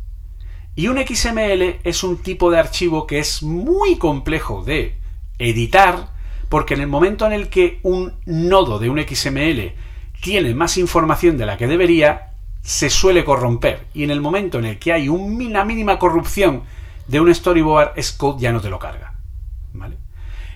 [0.76, 4.98] Y un XML es un tipo de archivo que es muy complejo de
[5.38, 6.19] editar,
[6.50, 9.74] porque en el momento en el que un nodo de un XML
[10.22, 13.88] tiene más información de la que debería, se suele corromper.
[13.94, 16.64] Y en el momento en el que hay una mínima corrupción
[17.08, 19.14] de un storyboard, Scode ya no te lo carga.
[19.74, 19.98] ¿Vale?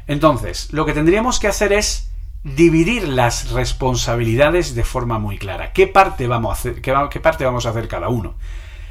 [0.07, 2.09] Entonces, lo que tendríamos que hacer es
[2.43, 5.71] dividir las responsabilidades de forma muy clara.
[5.71, 8.35] ¿Qué parte vamos a hacer, qué, parte vamos a hacer cada uno?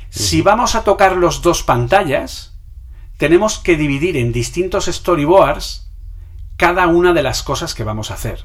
[0.08, 2.54] Si vamos a tocar los dos pantallas,
[3.18, 5.91] tenemos que dividir en distintos storyboards
[6.62, 8.44] cada una de las cosas que vamos a hacer,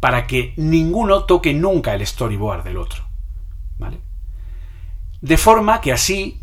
[0.00, 3.04] para que ninguno toque nunca el storyboard del otro.
[3.78, 4.00] ¿Vale?
[5.20, 6.42] De forma que así,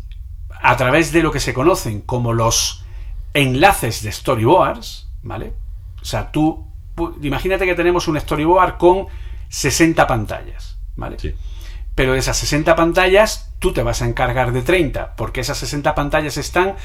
[0.62, 2.82] a través de lo que se conocen como los
[3.34, 5.52] enlaces de storyboards, ¿vale?
[6.00, 6.66] O sea, tú
[7.20, 9.06] imagínate que tenemos un storyboard con
[9.50, 11.18] 60 pantallas, ¿vale?
[11.18, 11.34] Sí.
[11.94, 15.94] Pero de esas 60 pantallas, tú te vas a encargar de 30, porque esas 60
[15.94, 16.76] pantallas están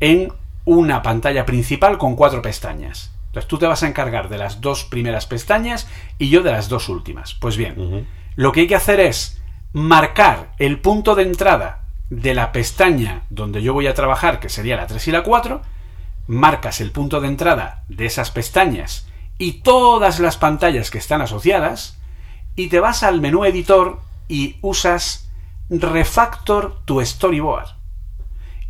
[0.00, 0.32] en
[0.64, 3.12] una pantalla principal con cuatro pestañas.
[3.30, 5.86] Entonces tú te vas a encargar de las dos primeras pestañas
[6.18, 7.34] y yo de las dos últimas.
[7.34, 9.40] Pues bien, lo que hay que hacer es
[9.72, 14.76] marcar el punto de entrada de la pestaña donde yo voy a trabajar, que sería
[14.76, 15.62] la 3 y la 4,
[16.26, 19.06] marcas el punto de entrada de esas pestañas
[19.38, 22.00] y todas las pantallas que están asociadas
[22.56, 25.30] y te vas al menú editor y usas
[25.70, 27.68] Refactor tu storyboard.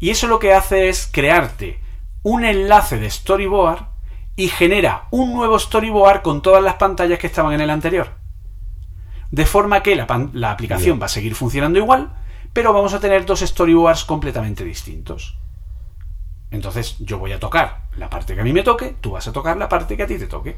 [0.01, 1.81] Y eso lo que hace es crearte
[2.23, 3.90] un enlace de storyboard
[4.41, 8.15] y genera un nuevo storyboard con todas las pantallas que estaban en el anterior.
[9.31, 12.17] De forma que la, aplicación va a seguir funcionando igual,
[12.55, 15.37] pero vamos a tener dos storyboards completamente distintos.
[16.51, 19.33] Entonces yo voy a tocar la parte que a mí me toque, tú vas a
[19.33, 20.57] tocar la parte que a ti te toque.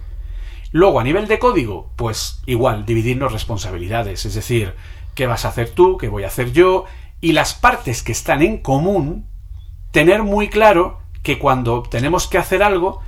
[0.71, 4.77] Luego, a nivel de código, pues igual, dividirnos responsabilidades, es decir,
[5.17, 6.85] qué vas a hacer tú, qué voy a hacer yo,
[7.21, 9.27] y las partes que están en común,
[9.91, 13.03] tener muy claro que cuando tenemos que hacer algo,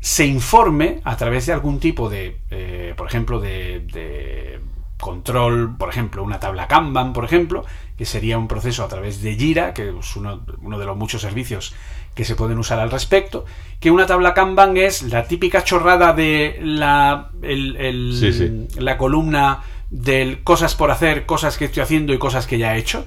[0.00, 4.60] se informe a través de algún tipo de, eh, por ejemplo, de, de
[5.00, 7.64] control, por ejemplo, una tabla Kanban, por ejemplo,
[7.96, 11.22] que sería un proceso a través de Jira, que es uno, uno, de los muchos
[11.22, 11.74] servicios
[12.14, 13.44] que se pueden usar al respecto,
[13.78, 20.90] que una tabla Kanban es la típica chorrada de la, la columna de cosas por
[20.90, 23.06] hacer, cosas que estoy haciendo y cosas que ya he hecho,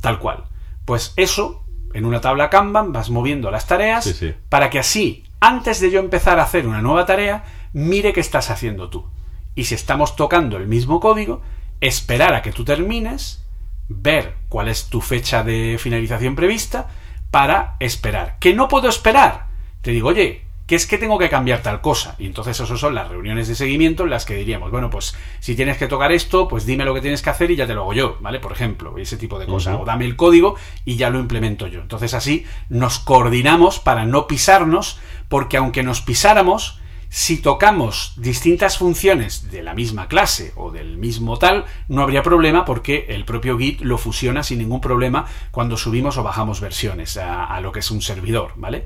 [0.00, 0.44] tal cual.
[0.84, 1.64] Pues eso,
[1.94, 6.38] en una tabla Kanban vas moviendo las tareas para que así, antes de yo empezar
[6.38, 9.06] a hacer una nueva tarea, mire qué estás haciendo tú.
[9.54, 11.42] Y si estamos tocando el mismo código,
[11.80, 13.44] esperar a que tú termines,
[13.88, 16.88] ver cuál es tu fecha de finalización prevista,
[17.30, 18.38] para esperar.
[18.38, 19.46] ¿Que no puedo esperar?
[19.82, 22.14] Te digo, oye, que es que tengo que cambiar tal cosa.
[22.18, 25.56] Y entonces eso son las reuniones de seguimiento en las que diríamos, bueno, pues si
[25.56, 27.80] tienes que tocar esto, pues dime lo que tienes que hacer y ya te lo
[27.80, 28.38] hago yo, ¿vale?
[28.38, 29.78] Por ejemplo, ese tipo de cosas.
[29.80, 31.80] O dame el código y ya lo implemento yo.
[31.80, 39.50] Entonces así nos coordinamos para no pisarnos, porque aunque nos pisáramos, si tocamos distintas funciones
[39.50, 43.80] de la misma clase o del mismo tal, no habría problema porque el propio Git
[43.80, 48.02] lo fusiona sin ningún problema cuando subimos o bajamos versiones a, lo que es un
[48.02, 48.84] servidor, ¿vale?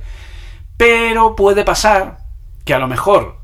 [0.82, 2.18] Pero puede pasar
[2.64, 3.36] que a lo mejor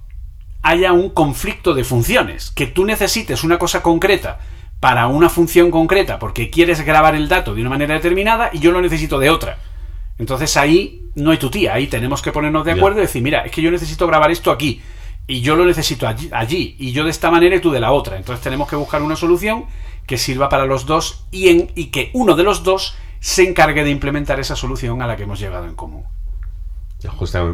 [0.60, 4.40] haya un conflicto de funciones, que tú necesites una cosa concreta
[4.80, 8.72] para una función concreta porque quieres grabar el dato de una manera determinada y yo
[8.72, 9.60] lo necesito de otra.
[10.18, 13.42] Entonces ahí no hay tu tía, ahí tenemos que ponernos de acuerdo y decir, mira,
[13.42, 14.82] es que yo necesito grabar esto aquí
[15.28, 18.16] y yo lo necesito allí, y yo de esta manera y tú de la otra.
[18.16, 19.66] Entonces tenemos que buscar una solución
[20.08, 23.84] que sirva para los dos y, en, y que uno de los dos se encargue
[23.84, 26.04] de implementar esa solución a la que hemos llegado en común.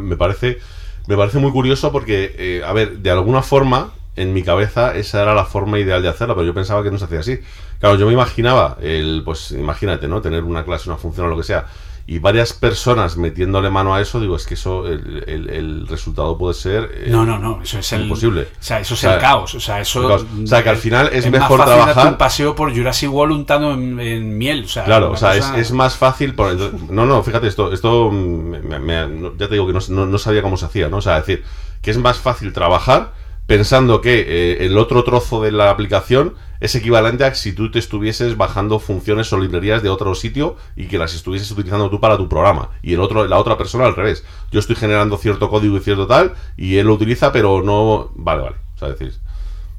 [0.01, 0.59] Me parece,
[1.07, 5.21] me parece muy curioso porque, eh, a ver, de alguna forma, en mi cabeza esa
[5.21, 7.39] era la forma ideal de hacerlo, pero yo pensaba que no se hacía así.
[7.79, 10.21] Claro, yo me imaginaba, el, pues imagínate, ¿no?
[10.21, 11.65] Tener una clase, una función o lo que sea,
[12.07, 16.53] y varias personas metiéndole mano a eso, digo, es que eso, el, el, resultado puede
[16.53, 16.91] ser.
[16.93, 18.43] Eh, no, no, no, eso es imposible.
[18.43, 19.55] O sea, eso es el caos.
[19.55, 20.05] O sea, eso.
[20.05, 22.07] O sea, que al final es, mejor trabajar.
[22.09, 24.65] un paseo por Jurassic World untado en, miel.
[24.65, 26.35] O sea, claro, o sea, es, es, más fácil.
[26.35, 26.55] Por,
[26.91, 30.89] no, no, fíjate, esto, esto ya te digo que no, no, sabía cómo se hacía,
[30.89, 30.97] ¿no?
[30.97, 31.43] O sea, decir,
[31.81, 33.13] que es más fácil trabajar
[33.47, 37.79] pensando que eh, el otro trozo de la aplicación es equivalente a si tú te
[37.79, 42.17] estuvieses bajando funciones o librerías de otro sitio y que las estuvieses utilizando tú para
[42.17, 44.23] tu programa y el otro la otra persona al revés.
[44.51, 48.41] Yo estoy generando cierto código y cierto tal y él lo utiliza pero no vale,
[48.41, 49.13] vale, o sea, decir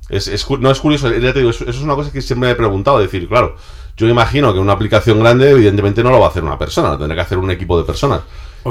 [0.08, 2.56] es, no es curioso, ya te digo, eso, es una cosa que siempre me he
[2.56, 3.56] preguntado, decir, claro,
[3.96, 6.98] yo imagino que una aplicación grande evidentemente no lo va a hacer una persona, lo
[6.98, 8.20] tendrá que hacer un equipo de personas.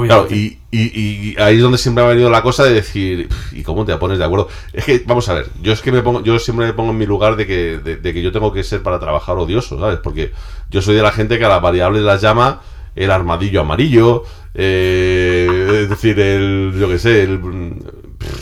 [0.04, 3.62] Claro, y, y- y ahí es donde siempre ha venido la cosa de decir, ¿y
[3.62, 4.48] cómo te pones de acuerdo?
[4.72, 6.98] Es que, vamos a ver, yo es que me pongo, yo siempre me pongo en
[6.98, 9.98] mi lugar de que, de, de que yo tengo que ser para trabajar odioso, ¿sabes?
[10.02, 10.32] Porque
[10.70, 12.60] yo soy de la gente que a las variables las llama
[12.94, 14.24] el armadillo amarillo,
[14.54, 17.40] eh, es decir, el, yo que sé, el,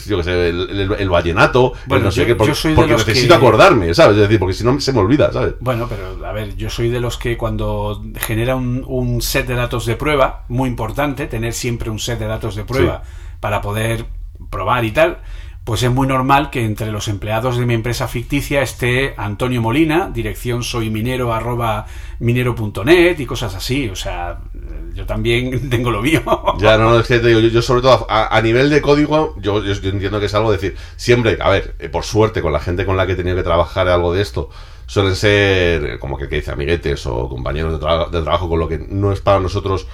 [0.06, 2.92] yo que sé, el, el- el vallenato, el Bueno, no sé yo- qué, porque, porque
[2.92, 4.16] necesito que- acordarme, ¿sabes?
[4.16, 5.54] Es decir, porque si no se me olvida, ¿sabes?
[5.60, 9.54] Bueno, pero a ver, yo soy de los que cuando genera un, un set de
[9.54, 13.02] datos de prueba, muy importante, tener siempre un set de datos de prueba
[13.40, 14.06] para poder
[14.50, 15.18] probar y tal,
[15.64, 20.10] pues es muy normal que entre los empleados de mi empresa ficticia esté Antonio Molina,
[20.12, 21.86] dirección soy minero arroba
[22.20, 23.88] minero.net y cosas así.
[23.88, 24.40] O sea,
[24.94, 26.22] yo también tengo lo mío.
[26.58, 29.34] Ya, no, no, es que te digo, yo, yo sobre todo a, nivel de código,
[29.38, 32.60] yo, yo, entiendo que es algo decir, siempre, a ver, eh, por suerte, con la
[32.60, 34.50] gente con la que he tenido que trabajar algo de esto,
[34.86, 38.68] suelen ser, eh, como que, que dice, amiguetes o compañeros de, de trabajo, con lo
[38.68, 39.86] que no es para nosotros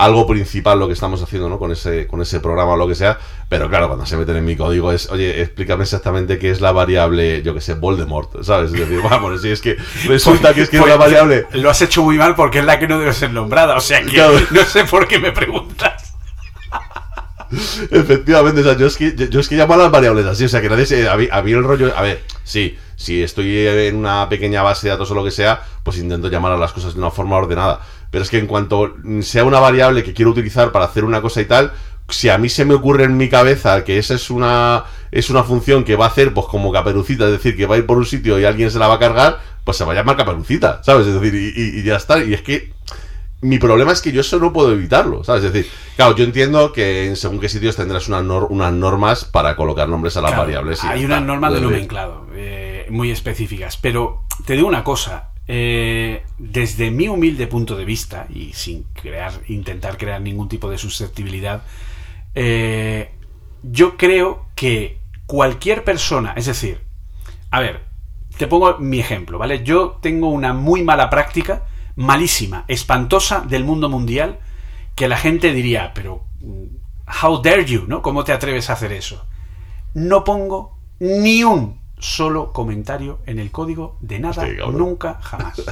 [0.00, 1.58] algo principal lo que estamos haciendo, ¿no?
[1.58, 3.18] Con ese, con ese programa o lo que sea,
[3.50, 6.72] pero claro, cuando se meten en mi código es, oye, explícame exactamente qué es la
[6.72, 8.72] variable, yo que sé, Voldemort, ¿sabes?
[8.72, 11.46] Es decir, vamos, si es que resulta que es que es Pues, la variable...
[11.52, 13.76] Lo has hecho muy mal porque es la que no debe ser nombrada.
[13.76, 14.40] O sea que Claro.
[14.50, 16.14] no sé por qué me preguntas.
[17.90, 20.44] Efectivamente, o sea, yo es que, yo, yo es que llamo a las variables así,
[20.44, 23.22] o sea, que nadie se, a, mí, a mí el rollo, a ver, sí, si
[23.22, 26.56] estoy en una pequeña base de datos o lo que sea, pues intento llamar a
[26.56, 27.80] las cosas de una forma ordenada,
[28.10, 31.40] pero es que en cuanto sea una variable que quiero utilizar para hacer una cosa
[31.40, 31.72] y tal,
[32.08, 35.42] si a mí se me ocurre en mi cabeza que esa es una es una
[35.44, 37.98] función que va a hacer pues como caperucita, es decir, que va a ir por
[37.98, 40.82] un sitio y alguien se la va a cargar, pues se va a llamar caperucita,
[40.84, 41.06] ¿sabes?
[41.06, 42.72] Es decir, y, y- y ya está, y es que
[43.42, 45.42] mi problema es que yo eso no puedo evitarlo, ¿sabes?
[45.44, 49.56] Es decir, claro, yo entiendo que en según qué sitios tendrás nor- unas normas para
[49.56, 50.84] colocar nombres a las Claro, variables.
[50.84, 55.29] y Hay unas normas de nomenclado eh, muy específicas, pero te digo una cosa.
[55.52, 60.78] Eh, desde mi humilde punto de vista y sin crear, intentar crear ningún tipo de
[60.78, 61.64] susceptibilidad,
[62.36, 63.10] eh,
[63.64, 66.82] yo creo que cualquier persona, es decir,
[67.50, 67.82] a ver,
[68.38, 69.64] te pongo mi ejemplo, ¿vale?
[69.64, 71.66] Yo tengo una muy mala práctica,
[71.96, 74.38] malísima, espantosa del mundo mundial,
[74.94, 78.02] que la gente diría, pero mm, how dare you, ¿no?
[78.02, 79.26] ¿Cómo te atreves a hacer eso?
[79.94, 85.62] No pongo ni un solo comentario en el código de nada, nunca, jamás.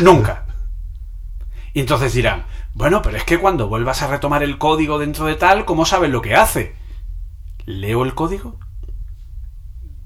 [0.00, 0.46] nunca.
[1.72, 5.34] Y entonces dirán, bueno, pero es que cuando vuelvas a retomar el código dentro de
[5.34, 6.74] tal, ¿cómo sabes lo que hace?
[7.66, 8.58] ¿Leo el código?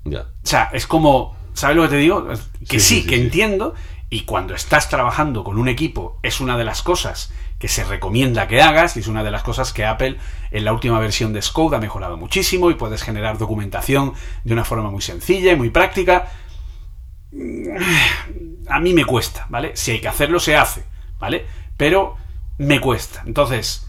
[0.05, 0.23] Ya.
[0.23, 2.27] O sea, es como, ¿sabes lo que te digo?
[2.69, 3.23] Que Sí, sí, sí, sí, que sí.
[3.23, 3.75] entiendo.
[4.09, 8.49] Y cuando estás trabajando con un equipo, es una de las cosas que se recomienda
[8.49, 10.17] que hagas y es una de las cosas que Apple
[10.51, 14.15] en la última versión de Scode ha mejorado muchísimo y puedes generar documentación
[14.45, 16.29] de una forma muy sencilla y muy práctica.
[18.69, 19.73] A mí me cuesta, ¿vale?
[19.75, 20.85] Si hay que hacerlo, se hace,
[21.19, 21.45] ¿vale?
[21.77, 22.17] Pero
[22.57, 23.23] me cuesta.
[23.27, 23.87] Entonces,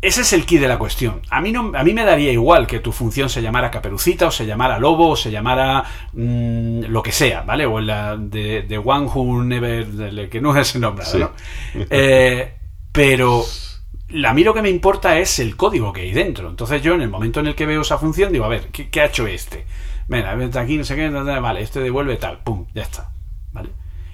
[0.00, 1.22] ese es el key de la cuestión.
[1.28, 4.30] A mí, no, a mí me daría igual que tu función se llamara caperucita, o
[4.30, 7.66] se llamara lobo, o se llamara mm, lo que sea, ¿vale?
[7.66, 11.18] O la de, de One Who Never, que no es el nombre, Sí.
[11.18, 11.32] ¿no?
[11.90, 12.54] Eh,
[12.92, 13.44] pero
[14.24, 16.48] a mí lo que me importa es el código que hay dentro.
[16.48, 19.00] Entonces yo en el momento en el que veo esa función digo, a ver, ¿qué,
[19.00, 19.66] ha hecho este?
[20.08, 23.12] Vete aquí, no sé qué, vale, este devuelve tal, pum, ya está,
[23.52, 23.70] ¿vale?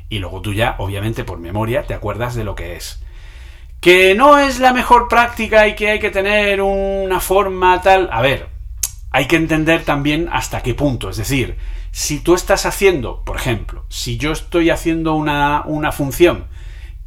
[0.08, 3.02] Y luego tú ya, obviamente por memoria, te acuerdas de lo que es
[3.80, 8.08] que no es la mejor práctica y que hay que tener una forma tal.
[8.12, 8.48] A ver,
[9.10, 11.10] hay que entender también hasta qué punto.
[11.10, 11.56] Es decir,
[11.90, 16.46] si tú estás haciendo, por ejemplo, si yo estoy haciendo una, una función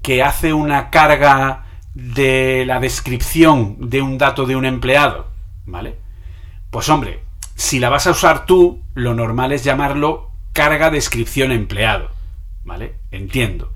[0.02, 5.28] que hace una carga de la descripción de un dato de un empleado,
[5.66, 5.98] ¿vale?
[6.70, 7.24] Pues hombre,
[7.56, 12.10] si la vas a usar tú, lo normal es llamarlo carga descripción empleado,
[12.64, 12.96] ¿vale?
[13.12, 13.72] Entiendo.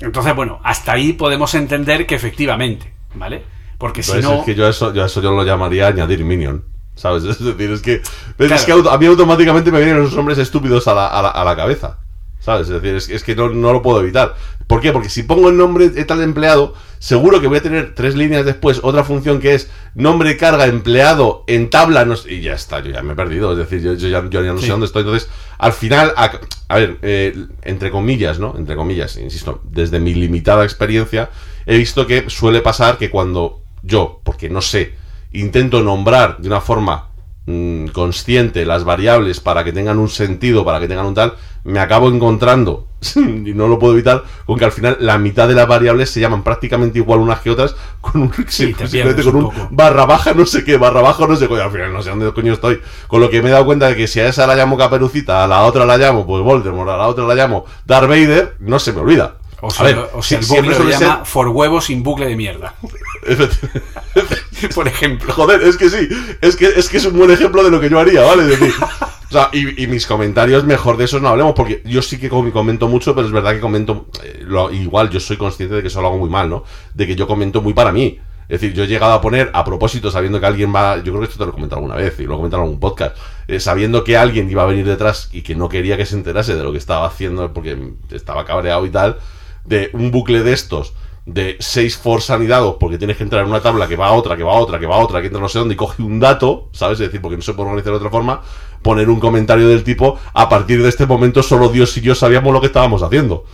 [0.00, 3.42] Entonces, bueno, hasta ahí podemos entender que efectivamente, ¿vale?
[3.78, 4.40] Porque si Entonces, no...
[4.40, 6.64] es que yo eso, yo eso yo lo llamaría añadir minion.
[6.94, 7.24] ¿Sabes?
[7.28, 8.00] Es decir, es que,
[8.36, 8.54] Claro.
[8.54, 11.44] es que a mí automáticamente me vienen los nombres estúpidos a la, a la, a
[11.44, 11.98] la cabeza.
[12.46, 12.68] ¿Sabes?
[12.68, 14.36] Es decir, es, es que no, no lo puedo evitar.
[14.68, 14.92] ¿Por qué?
[14.92, 18.44] Porque si pongo el nombre de tal empleado, seguro que voy a tener tres líneas
[18.44, 22.78] después otra función que es nombre carga empleado en tabla no sé- y ya está,
[22.84, 23.50] yo ya me he perdido.
[23.50, 24.66] Es decir, yo, yo ya, yo ya no Sí.
[24.66, 25.02] sé dónde estoy.
[25.02, 25.28] Entonces,
[25.58, 28.54] al final, a, a ver, eh, entre comillas, ¿no?
[28.56, 31.30] Entre comillas, insisto, desde mi limitada experiencia,
[31.66, 34.94] he visto que suele pasar que cuando yo, porque no sé,
[35.32, 37.08] intento nombrar de una forma
[37.46, 41.80] mm, consciente las variables para que tengan un sentido, para que tengan un tal, me
[41.80, 42.86] acabo encontrando,
[43.16, 46.20] y no lo puedo evitar, con que al final la mitad de las variables se
[46.20, 50.46] llaman prácticamente igual unas que otras, con un, Sí, simplemente con un barra baja no
[50.46, 52.80] sé qué, barra baja no sé qué, al final no sé dónde coño estoy.
[53.08, 55.42] Con lo que me he dado cuenta de que si a esa la llamo Caperucita,
[55.42, 58.78] a la otra la llamo pues Voldemort, a la otra la llamo Darth Vader, no
[58.78, 59.38] se me olvida.
[59.66, 62.36] O sea, ver, o sea el bucle lo llama ser- for huevos sin bucle de
[62.36, 62.74] mierda.
[64.74, 65.32] Por ejemplo.
[65.32, 66.08] Joder, es que sí,
[66.40, 68.42] es que, es que es un buen ejemplo de lo que yo haría, ¿vale?
[68.44, 72.00] Es decir, o sea, y, y mis comentarios, mejor de esos no hablemos, porque yo
[72.02, 75.36] sí que com- comento mucho, pero es verdad que comento, eh, lo- igual yo soy
[75.36, 76.64] consciente de que eso lo hago muy mal, ¿no?
[76.94, 78.18] De que yo comento muy para mí.
[78.48, 81.18] Es decir, yo he llegado a poner a propósito, sabiendo que alguien va, yo creo
[81.18, 83.16] que esto te lo he comentado alguna vez, y lo he comentado en algún podcast,
[83.48, 86.54] eh, sabiendo que alguien iba a venir detrás y que no quería que se enterase
[86.54, 87.76] de lo que estaba haciendo porque
[88.12, 89.18] estaba cabreado y tal,
[89.66, 90.94] de un bucle de estos,
[91.26, 94.36] de seis for anidados, porque tienes que entrar en una tabla que va a otra,
[94.36, 96.02] que va a otra, que va a otra, que entra no sé dónde y coge
[96.02, 97.00] un dato, ¿sabes?
[97.00, 98.42] Es decir, porque no se puede organizar de otra forma,
[98.82, 102.52] poner un comentario del tipo, a partir de este momento solo Dios y yo sabíamos
[102.52, 103.44] lo que estábamos haciendo.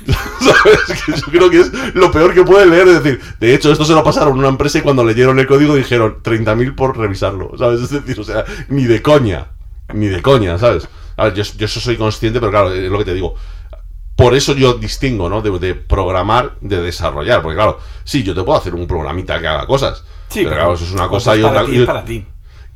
[0.06, 1.04] ¿Sabes?
[1.04, 2.88] Que yo creo que es lo peor que puede leer.
[2.88, 5.46] Es decir, de hecho, esto se lo pasaron a una empresa y cuando leyeron el
[5.46, 7.52] código dijeron 30.000 por revisarlo.
[7.58, 7.82] ¿Sabes?
[7.82, 9.48] Es decir, o sea, ni de coña.
[9.92, 10.88] Ni de coña, ¿sabes?
[11.16, 13.34] A ver, yo, yo soy consciente, pero claro, es lo que te digo.
[14.20, 15.40] Por eso yo distingo, ¿no?
[15.42, 17.42] De, de programar, de desarrollar.
[17.42, 20.04] Porque claro, sí, yo te puedo hacer un programita que haga cosas.
[20.28, 22.26] Sí, pero, claro, eso es una cosa y otra ti, para ti.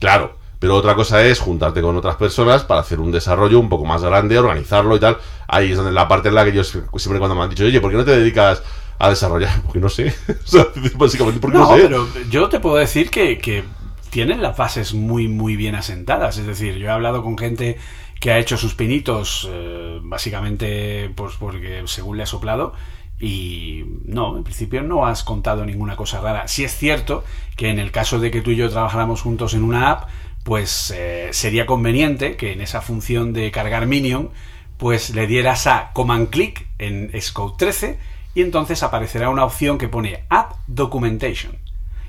[0.01, 3.85] Claro, pero otra cosa es juntarte con otras personas para hacer un desarrollo un poco
[3.85, 5.19] más grande, organizarlo y tal.
[5.47, 7.65] Ahí es donde la parte en la que yo siempre siempre cuando me han dicho,
[7.65, 8.63] oye, ¿por qué no te dedicas
[8.99, 9.61] a desarrollar?
[9.65, 10.15] Porque no sé.
[10.45, 10.67] O sea,
[10.97, 11.83] básicamente porque no, No, sé.
[11.83, 13.65] pero yo te puedo decir que, que
[14.11, 16.39] tienen las bases muy, muy bien asentadas.
[16.39, 17.79] Es decir, yo he hablado con gente
[18.25, 22.73] que ha hecho sus pinitos eh, básicamente pues porque según le ha soplado
[23.21, 26.49] y no, en principio no has contado ninguna cosa rara.
[26.49, 27.23] Sí es cierto
[27.55, 30.09] que en el caso de que tú y yo trabajáramos juntos en una app,
[30.43, 34.31] pues eh, sería conveniente que en esa función de cargar Minion,
[34.79, 37.99] pues le dieras a command click en Xcode 13
[38.35, 41.59] y entonces aparecerá una opción que pone App Documentation.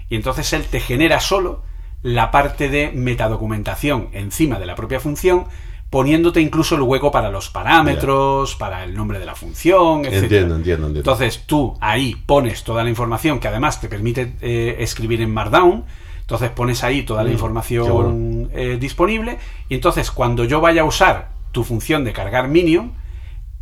[0.07, 1.63] Y entonces él te genera solo
[2.03, 5.47] la parte de metadocumentación encima de la propia función,
[5.95, 10.23] poniéndote incluso el hueco para los parámetros, para el nombre de la función, etc.
[10.23, 10.99] Entiendo, entiendo, entiendo.
[10.99, 15.85] Entonces tú ahí pones toda la información que además te permite eh, escribir en Markdown.
[16.19, 18.49] Entonces pones ahí toda la Mm, información bueno.
[18.53, 19.37] eh, disponible.
[19.69, 22.91] Y entonces cuando yo vaya a usar tu función de cargar Minion,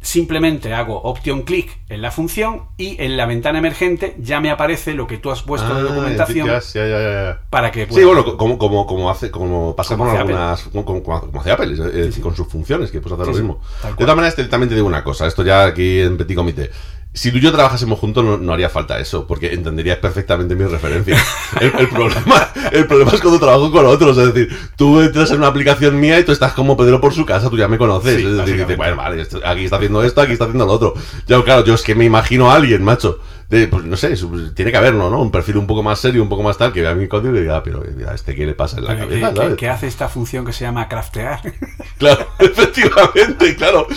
[0.03, 4.93] simplemente hago option click en la función y en la ventana emergente ya me aparece
[4.93, 7.41] lo que tú has puesto de Ah, documentación ya, ya, ya, ya.
[7.49, 11.01] para que Sí, pueda- bueno, como, como, como hace, como pasa con algunas, como, como-
[11.03, 11.73] como hace Apple,
[12.07, 13.89] es con sus funciones, que puedes hacer Sí, lo sí, mismo.
[13.91, 16.69] De todas maneras, también te digo una cosa, esto ya aquí en Petit Comité.
[17.15, 20.65] Si tú y yo trabajásemos juntos no, no haría falta eso, porque entenderías perfectamente mi
[20.65, 21.17] referencia.
[21.61, 25.37] El, el problema, el problema es cuando trabajo con otros, es decir, tú entras en
[25.37, 28.15] una aplicación mía y tú estás como Pedro por su casa, tú ya me conoces.
[28.17, 30.95] Sí, es decir, dices, bueno, vale, aquí está haciendo esto, aquí está haciendo lo otro.
[31.27, 33.19] Ya, claro, yo es que me imagino a alguien, macho.
[33.53, 34.15] De, pues no sé,
[34.55, 35.21] tiene que haberlo, ¿no?
[35.21, 37.41] Un perfil un poco más serio, un poco más tal, que vea mi código y
[37.41, 39.57] diga, "Ah, pero mira, este qué le pasa en la Pero ¿qué- cabeza, qué- ¿sabes?
[39.57, 41.39] qué hace esta función que se llama craftear?
[41.99, 43.87] Claro, efectivamente, claro.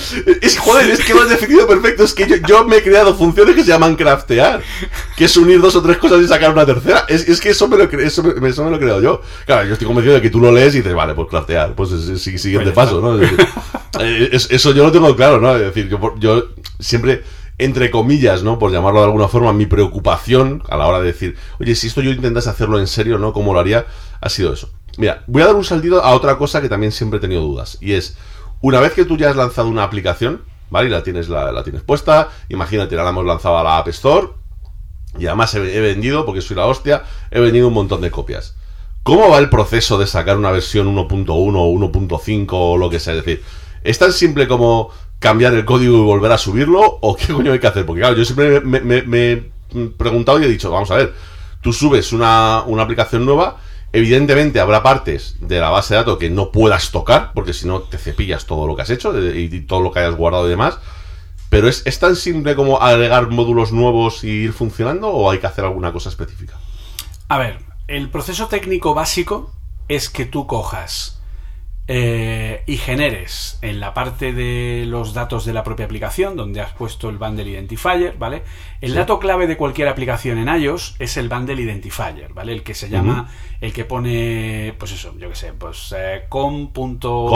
[0.41, 2.05] Es, joder, es que lo has definido perfecto.
[2.05, 4.61] Es que yo, yo me he creado funciones que se llaman craftear,
[5.17, 7.05] que es unir dos o tres cosas y sacar una tercera.
[7.09, 9.23] Es, es que eso me, lo, eso, me, eso me lo he creado yo.
[9.47, 11.75] Claro, yo estoy convencido de que tú lo lees y dices, vale, pues craftear.
[11.75, 13.15] Pues es el si- siguiente Pues paso, ¿no?
[13.15, 13.49] Es decir,
[14.01, 15.55] eh, es- eso yo lo tengo claro, ¿no?
[15.57, 16.45] Es decir, yo, yo
[16.79, 17.25] siempre,
[17.59, 18.59] entre comillas, ¿no?
[18.59, 22.03] Por llamarlo de alguna forma, mi preocupación a la hora de decir, oye, si esto
[22.03, 23.33] yo intentase hacerlo en serio, ¿no?
[23.33, 23.87] ¿Cómo lo haría?
[24.21, 24.71] Ha sido eso.
[24.99, 27.79] Mira, voy a dar un saltito a otra cosa que también siempre he tenido dudas.
[27.81, 28.17] Y es,
[28.61, 30.89] una vez que tú ya has lanzado una aplicación, ¿vale?
[30.89, 34.29] Y la tienes, la, tienes puesta, imagínate, la hemos lanzado a la App Store,
[35.19, 38.55] y además he, he vendido, porque soy la hostia, he vendido un montón de copias.
[39.03, 43.15] ¿Cómo va el proceso de sacar una versión 1.1 o 1.5 o lo que sea?
[43.15, 43.45] Es decir,
[43.85, 46.99] ¿es tan simple como cambiar el código y volver a subirlo?
[47.01, 47.87] ¿O qué coño hay que hacer?
[47.87, 49.53] Porque claro, yo siempre me, he
[49.97, 51.15] preguntado y he dicho, vamos a ver,
[51.61, 53.59] tú subes una, una aplicación nueva,
[53.93, 57.81] evidentemente habrá partes de la base de datos que no puedas tocar, porque si no
[57.81, 60.47] te cepillas todo lo que has hecho eh, y, y todo lo que hayas guardado
[60.47, 60.79] y demás.
[61.49, 65.47] Pero ¿es, ¿es tan simple como agregar módulos nuevos y ir funcionando o hay que
[65.47, 66.55] hacer alguna cosa específica?
[67.29, 69.53] A ver, el proceso técnico básico
[69.89, 71.21] es que tú cojas
[71.89, 76.73] eh, y generes en la parte de los datos de la propia aplicación, donde has
[76.73, 78.43] puesto el bundle identifier, ¿vale?
[78.81, 82.53] El dato clave de cualquier aplicación en iOS es el bundle identifier, ¿vale?
[82.53, 83.31] El que se llama,
[83.61, 86.73] el que pone, pues eso, yo qué sé, pues eh, com.
[86.73, 87.29] punto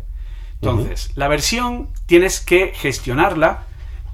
[0.62, 3.66] Entonces, la versión tienes que gestionarla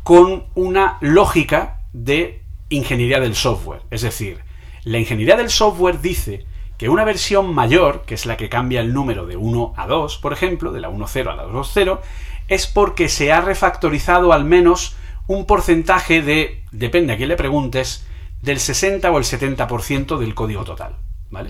[0.03, 3.81] con una lógica de ingeniería del software.
[3.91, 4.39] Es decir,
[4.83, 6.45] la ingeniería del software dice
[6.77, 10.17] que una versión mayor, que es la que cambia el número de 1 a 2,
[10.17, 11.99] por ejemplo, de la 1.0 a la 2.0,
[12.47, 14.95] es porque se ha refactorizado al menos
[15.27, 18.05] un porcentaje de, depende a quién le preguntes,
[18.41, 20.95] del 60 o el 70% del código total,
[21.29, 21.49] ¿vale?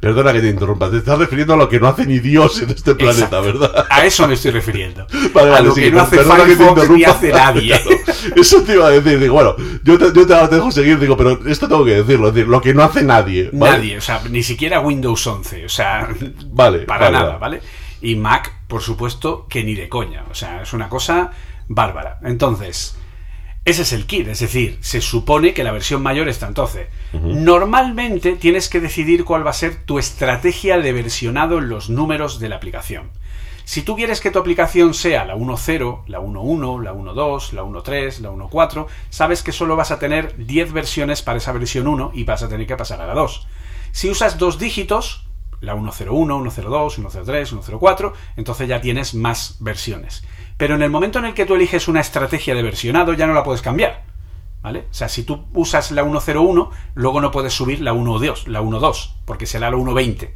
[0.00, 2.70] Perdona que te interrumpa, te estás refiriendo a lo que no hace ni Dios en
[2.70, 3.42] este planeta, Exacto.
[3.42, 3.86] ¿verdad?
[3.88, 5.06] A eso me estoy refiriendo.
[5.34, 7.10] Vale, a vale, lo sí, que no hace perdona que te Firefox ni interrumpa.
[7.10, 7.80] hace nadie.
[8.16, 9.54] Claro, eso te iba a decir, digo, bueno,
[9.84, 12.60] yo te, yo te dejo seguir, digo, pero esto tengo que decirlo, es decir, lo
[12.60, 13.50] que no hace nadie.
[13.52, 13.76] ¿vale?
[13.76, 16.08] Nadie, o sea, ni siquiera Windows 11, o sea,
[16.50, 17.36] Vale, para nada.
[17.38, 17.60] ¿vale?
[18.00, 21.30] Y Mac, por supuesto, que ni de coña, o sea, es una cosa
[21.68, 22.18] bárbara.
[22.22, 22.96] Entonces,
[23.66, 26.86] ese es el kit, es decir, se supone que la versión mayor está entonces.
[27.12, 32.38] Normalmente tienes que decidir cuál va a ser tu estrategia de versionado en los números
[32.38, 33.10] de la aplicación.
[33.64, 38.20] Si tú quieres que tu aplicación sea la 1.0, la 1.1, la 1.2, la 1.3,
[38.20, 42.22] la 1.4, sabes que solo vas a tener 10 versiones para esa versión 1 y
[42.22, 43.48] vas a tener que pasar a la 2.
[43.90, 45.26] Si usas dos dígitos,
[45.60, 50.22] la 1.01, 1.02, 1.03, 1.04, entonces ya tienes más versiones.
[50.56, 53.34] Pero en el momento en el que tú eliges una estrategia de versionado ya no
[53.34, 54.04] la puedes cambiar.
[54.62, 54.86] ¿Vale?
[54.90, 59.12] O sea, si tú usas la 1.01, luego no puedes subir la 1.2, la 1.2,
[59.24, 60.30] porque será la 1.20.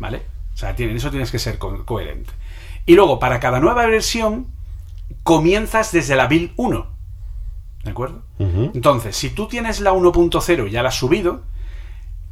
[0.00, 0.22] ¿Vale?
[0.52, 2.32] O sea, en eso tienes que ser co- coherente.
[2.86, 4.48] Y luego, para cada nueva versión,
[5.22, 6.86] comienzas desde la build 1.
[7.84, 8.22] ¿De acuerdo?
[8.74, 11.42] Entonces, si tú tienes la 1.0 y ya la has subido,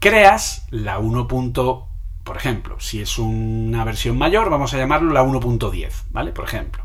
[0.01, 1.29] creas la 1.
[1.29, 6.33] Por ejemplo, si es una versión mayor, vamos a llamarlo la 1.10, ¿vale?
[6.33, 6.84] Por ejemplo.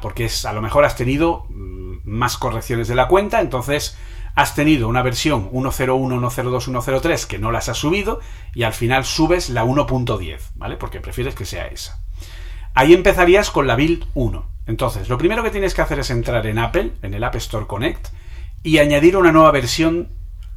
[0.00, 3.96] Porque es, a lo mejor has tenido mm, más correcciones de la cuenta, entonces
[4.34, 8.20] has tenido una versión 101, 102, 103 que no las has subido
[8.54, 10.76] y al final subes la 1.10, ¿vale?
[10.76, 12.02] Porque prefieres que sea esa.
[12.74, 14.48] Ahí empezarías con la build 1.
[14.66, 17.66] Entonces, lo primero que tienes que hacer es entrar en Apple, en el App Store
[17.66, 18.08] Connect,
[18.62, 20.08] y añadir una nueva versión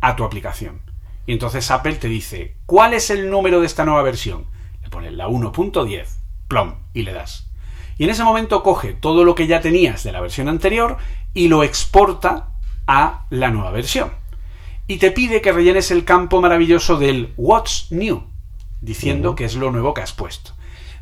[0.01, 0.81] a tu aplicación.
[1.25, 4.45] Y entonces Apple te dice, ¿cuál es el número de esta nueva versión?
[4.81, 6.07] Le pones la 1.10,
[6.47, 7.52] plom, y le das.
[7.97, 10.97] Y en ese momento coge todo lo que ya tenías de la versión anterior
[11.33, 12.49] y lo exporta
[12.87, 14.11] a la nueva versión.
[14.87, 18.23] Y te pide que rellenes el campo maravilloso del What's New,
[18.81, 20.51] diciendo que es lo nuevo que has puesto.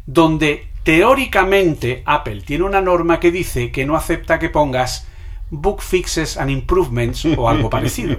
[0.06, 5.08] Donde teóricamente Apple tiene una norma que dice que no acepta que pongas
[5.50, 8.18] bug fixes and improvements o algo parecido.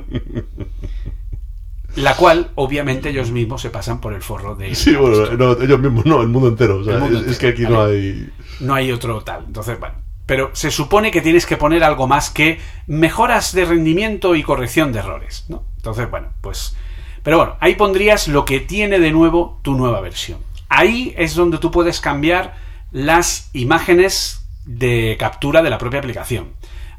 [1.97, 4.75] La cual, obviamente, ellos mismos se pasan por el forro de.
[4.75, 6.79] Sí, bueno, no, ellos mismos no, el mundo entero.
[6.79, 8.31] O sea, El mundo es, que aquí no hay.
[8.61, 9.45] No hay otro tal.
[9.47, 9.97] Entonces, bueno.
[10.27, 14.93] Pero se supone que tienes que poner algo más que mejoras de rendimiento y corrección
[14.93, 15.65] de errores, ¿no?
[15.77, 16.77] Entonces, bueno, pues.
[17.23, 20.39] Pero bueno, ahí pondrías lo que tiene de nuevo tu nueva versión.
[20.69, 22.57] Ahí es donde tú puedes cambiar
[22.93, 26.53] las imágenes de captura de la propia aplicación.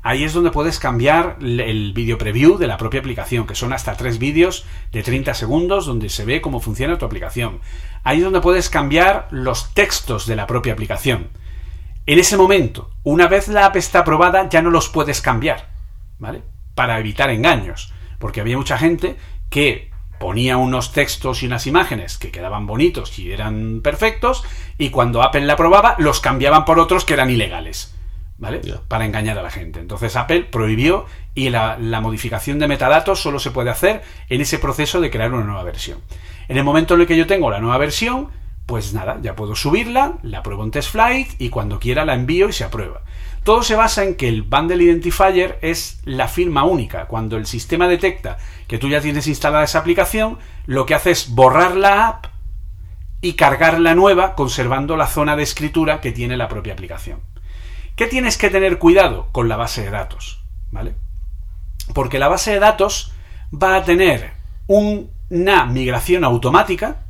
[0.05, 3.95] Ahí es donde puedes cambiar el vídeo preview de la propia aplicación, que son hasta
[3.95, 7.61] tres vídeos de 30 segundos donde se ve cómo funciona tu aplicación.
[8.03, 11.29] Ahí es donde puedes cambiar los textos de la propia aplicación.
[12.05, 15.69] En ese momento, una vez la app está aprobada, ya no los puedes cambiar,
[16.19, 16.41] ¿vale?
[16.75, 17.93] Para evitar engaños.
[18.19, 19.15] Porque había mucha gente
[19.49, 19.89] que
[20.19, 24.43] ponía unos textos y unas imágenes que quedaban bonitos y eran perfectos,
[24.77, 27.95] y cuando Apple la aprobaba, los cambiaban por otros que eran ilegales,
[28.37, 28.59] ¿vale?
[28.89, 29.79] Para engañar a la gente.
[29.79, 34.59] Entonces Apple prohibió y la, la modificación de metadatos solo se puede hacer en ese
[34.59, 35.99] proceso de crear una nueva versión.
[36.49, 38.29] En el momento en el que yo tengo la nueva versión,
[38.65, 42.49] pues nada, ya puedo subirla, la pruebo en test flight y cuando quiera la envío
[42.49, 43.01] y se aprueba.
[43.43, 47.07] Todo se basa en que el Bundle Identifier es la firma única.
[47.07, 48.37] Cuando el sistema detecta
[48.67, 52.25] que tú ya tienes instalada esa aplicación, lo que hace es borrar la app
[53.21, 57.19] y cargar la nueva conservando la zona de escritura que tiene la propia aplicación.
[57.95, 60.41] ¿Qué tienes que tener cuidado con la base de datos?
[60.71, 60.95] ¿Vale?
[61.93, 63.13] Porque la base de datos
[63.53, 64.31] va a tener
[64.67, 67.02] una migración automática,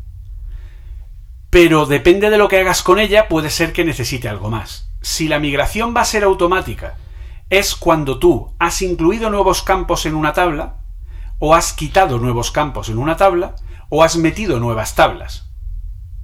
[1.54, 4.90] pero depende de lo que hagas con ella, puede ser que necesite algo más.
[5.02, 6.96] Si la migración va a ser automática,
[7.52, 10.78] es cuando tú has incluido nuevos campos en una tabla,
[11.38, 13.56] o has quitado nuevos campos en una tabla,
[13.90, 15.48] o has metido nuevas tablas.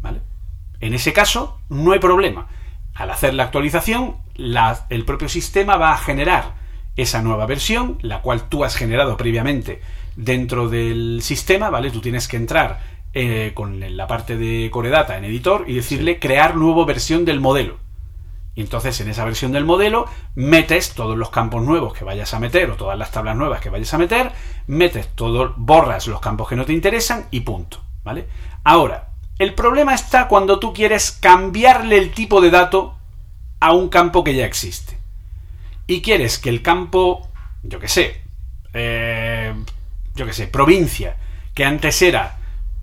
[0.01, 0.21] ¿Vale?
[0.79, 2.47] En ese caso, no hay problema.
[2.95, 4.17] Al hacer la actualización,
[4.89, 6.55] el propio sistema va a generar
[6.95, 9.79] esa nueva versión, la cual tú has generado previamente
[10.15, 11.91] dentro del sistema, ¿vale?
[11.91, 16.19] Tú tienes que entrar eh, con la parte de Core Data en editor y decirle
[16.19, 17.77] crear nueva versión del modelo.
[18.55, 20.05] Y entonces en esa versión del modelo
[20.35, 23.69] metes todos los campos nuevos que vayas a meter o todas las tablas nuevas que
[23.69, 24.31] vayas a meter,
[24.67, 28.27] metes todo, borras los campos que no te interesan y punto, ¿vale?
[28.63, 32.97] Ahora, el problema está cuando tú quieres cambiarle el tipo de dato
[33.61, 34.97] a un campo que ya existe.
[35.87, 37.29] Y quieres que el campo,
[37.63, 38.21] yo que sé,
[38.73, 39.53] eh,
[40.15, 41.15] yo que sé, provincia,
[41.53, 42.38] que antes era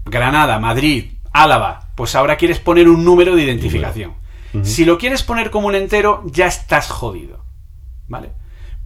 [0.07, 4.15] Granada, Madrid, Álava, pues ahora quieres poner un número de identificación.
[4.63, 7.45] Si lo quieres poner como un entero, ya estás jodido.
[8.09, 8.31] ¿Vale?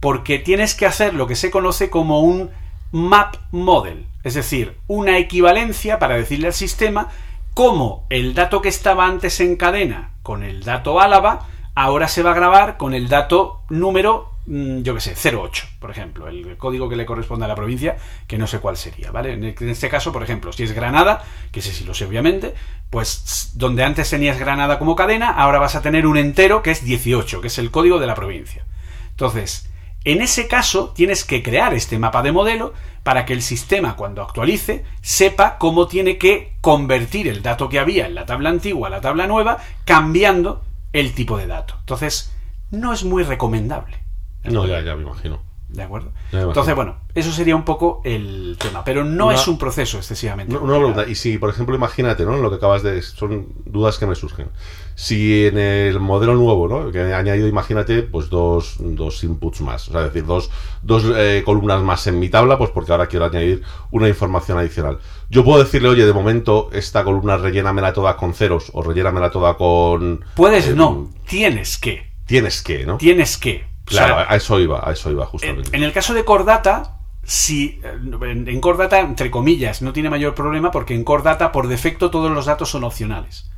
[0.01, 2.49] Porque tienes que hacer lo que se conoce como un
[2.91, 7.07] map model, es decir, una equivalencia para decirle al sistema
[7.53, 12.31] cómo el dato que estaba antes en cadena con el dato Álava ahora se va
[12.31, 16.95] a grabar con el dato número yo qué sé, 08, por ejemplo, el código que
[16.95, 17.97] le corresponde a la provincia,
[18.27, 19.33] que no sé cuál sería, ¿vale?
[19.33, 22.53] En este caso, por ejemplo, si es Granada, que sé si lo sé obviamente,
[22.89, 26.83] pues donde antes tenías Granada como cadena, ahora vas a tener un entero que es
[26.83, 28.65] 18, que es el código de la provincia.
[29.11, 29.69] Entonces,
[30.03, 32.73] en ese caso, tienes que crear este mapa de modelo
[33.03, 38.07] para que el sistema, cuando actualice, sepa cómo tiene que convertir el dato que había
[38.07, 41.75] en la tabla antigua a la tabla nueva, cambiando el tipo de dato.
[41.79, 42.33] Entonces,
[42.71, 44.00] no es muy recomendable.
[44.43, 45.41] No, ya, ya me imagino.
[45.71, 46.11] ¿De acuerdo?
[46.33, 50.57] Entonces, bueno, eso sería un poco el tema, pero no es un proceso excesivamente.
[50.57, 52.35] Una, pregunta, y si, por ejemplo, imagínate, ¿no?
[52.37, 53.01] Lo que acabas de...
[53.01, 54.49] Son dudas que me surgen.
[54.95, 56.91] Si en el modelo nuevo, ¿no?
[56.91, 60.51] Que ha añadido, imagínate, pues dos, dos inputs más, o sea, es decir, dos,
[60.81, 64.99] dos eh, columnas más en mi tabla, pues porque ahora quiero añadir una información adicional.
[65.29, 69.55] Yo puedo decirle, oye, de momento esta columna rellénamela toda con ceros o rellénamela toda
[69.55, 70.25] con...
[70.35, 72.11] Puedes, eh, no, tienes que.
[72.25, 72.97] Tienes que, ¿no?
[72.97, 73.70] Tienes que.
[73.97, 75.75] Claro, a eso iba, a eso iba justamente.
[75.75, 80.71] En, el caso de Cordata, si en Core Data, entre comillas, no tiene mayor problema
[80.71, 83.49] porque en Core Data, por defecto, todos los datos son opcionales.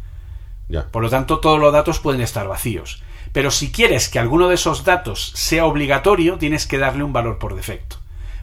[0.69, 0.89] Ya.
[0.91, 3.03] Por lo tanto, todos los datos pueden estar vacíos.
[3.31, 7.39] Pero si quieres que alguno de esos datos sea obligatorio, tienes que darle un valor
[7.39, 7.97] por defecto.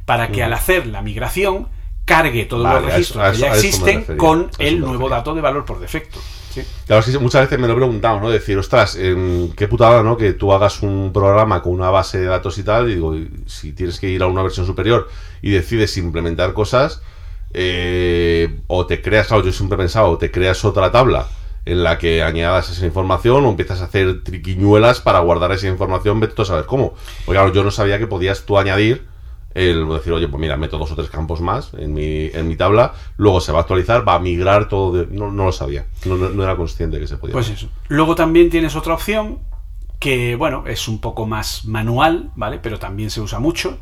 [0.04, 1.68] Para que al hacer la migración
[2.04, 6.18] cargue todos los registros que ya existen con el nuevo dato de valor por defecto.
[6.86, 8.30] Claro, muchas veces me lo he preguntado, ¿no?
[8.30, 10.16] Decir, ostras, qué putada, ¿no?
[10.16, 13.14] Que tú hagas un programa con una base de datos y tal, y digo,
[13.46, 15.08] si tienes que ir a una versión superior
[15.42, 17.02] y decides implementar cosas,
[17.52, 21.26] eh, o te creas, claro, yo siempre he pensado, o te creas otra tabla
[21.66, 26.20] en la que añadas esa información o empiezas a hacer triquiñuelas para guardar esa información,
[26.20, 26.94] vete tú a saber cómo.
[27.26, 29.06] Porque claro, yo no sabía que podías tú añadir
[29.54, 32.56] el decir, oye, pues mira, meto dos o tres campos más en mi, en mi
[32.56, 36.16] tabla, luego se va a actualizar, va a migrar todo, no, no, lo sabía, no,
[36.16, 37.32] no, era consciente que se podía.
[37.32, 37.68] Pues eso.
[37.88, 39.40] Luego también tienes otra opción
[39.98, 42.58] que, bueno, es un poco más manual, ¿vale?
[42.58, 43.78] Pero también se usa mucho,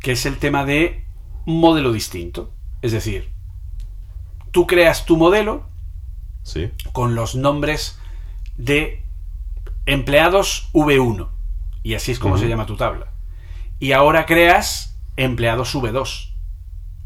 [0.00, 1.04] que es el tema de
[1.46, 2.50] modelo distinto.
[2.82, 3.30] Es decir,
[4.50, 5.68] tú creas tu modelo
[6.42, 6.72] ¿Sí?
[6.92, 7.98] con los nombres
[8.56, 9.04] de
[9.86, 11.28] empleados V1,
[11.84, 13.06] y así es como se llama tu tabla.
[13.78, 16.32] Y ahora creas empleados V2.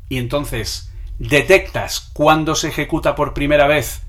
[0.09, 4.03] Y entonces detectas cuando se ejecuta por primera vez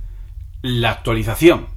[0.62, 1.68] la actualización,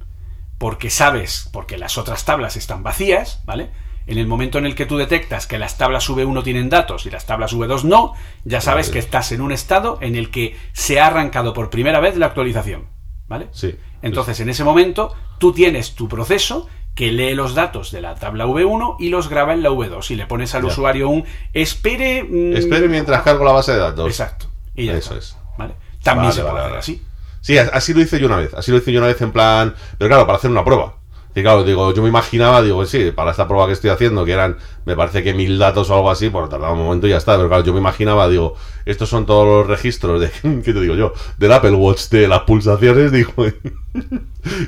[0.57, 3.71] porque sabes, porque las otras tablas están vacías, ¿vale?
[4.07, 7.11] En el momento en el que tú detectas que las tablas V1 tienen datos y
[7.11, 10.99] las tablas V2 no, ya sabes que estás en un estado en el que se
[10.99, 12.89] ha arrancado por primera vez la actualización,
[13.27, 13.47] ¿vale?
[13.51, 13.75] Sí.
[14.01, 18.45] Entonces, en ese momento, tú tienes tu proceso que lee los datos de la tabla
[18.45, 21.23] V1 y los graba en la V2 y le pones al usuario un
[21.53, 24.07] espere mm, espere mientras cargo la base de datos.
[24.07, 24.47] Exacto.
[24.75, 25.37] Y ya eso es.
[25.57, 25.75] ¿vale?
[26.03, 27.01] también se puede hacer así.
[27.41, 29.73] Sí así lo hice yo una vez así lo hice yo una vez en plan
[29.97, 30.95] pero claro para hacer una prueba
[31.33, 34.33] y claro, digo, yo me imaginaba, digo, sí, para esta prueba que estoy haciendo, que
[34.33, 37.17] eran, me parece que mil datos o algo así, por tardaba un momento y ya
[37.17, 37.37] está.
[37.37, 38.55] Pero claro, yo me imaginaba, digo,
[38.85, 41.13] estos son todos los registros de, ¿qué te digo yo?
[41.37, 43.31] Del Apple Watch, de las pulsaciones, digo,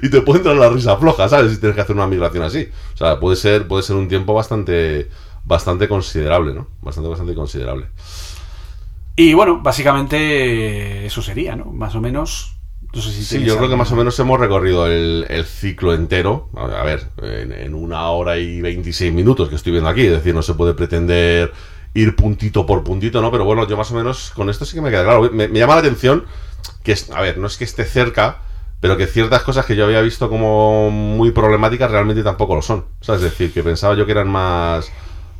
[0.02, 1.52] y te puede entrar la risa floja, ¿sabes?
[1.52, 2.70] Si tienes que hacer una migración así.
[2.94, 5.10] O sea, puede ser, puede ser un tiempo bastante,
[5.44, 6.68] bastante considerable, ¿no?
[6.82, 7.88] Bastante, bastante considerable.
[9.18, 11.66] Y bueno, básicamente eso sería, ¿no?
[11.66, 12.56] Más o menos
[13.02, 16.50] sí, yo creo que más o menos hemos recorrido el, ciclo entero.
[16.56, 20.06] A ver, en, una hora y 26 minutos que estoy viendo aquí.
[20.06, 21.52] Es decir, no se puede pretender
[21.94, 23.32] ir puntito por puntito, ¿no?
[23.32, 25.30] Pero bueno, yo más o menos con esto sí que me queda claro.
[25.32, 26.26] Me, llama la atención
[26.84, 28.40] que, a ver, no es que esté cerca,
[28.80, 32.86] pero que ciertas cosas que yo había visto como muy problemáticas realmente tampoco lo son.
[33.02, 34.92] es decir, que pensaba yo que eran más,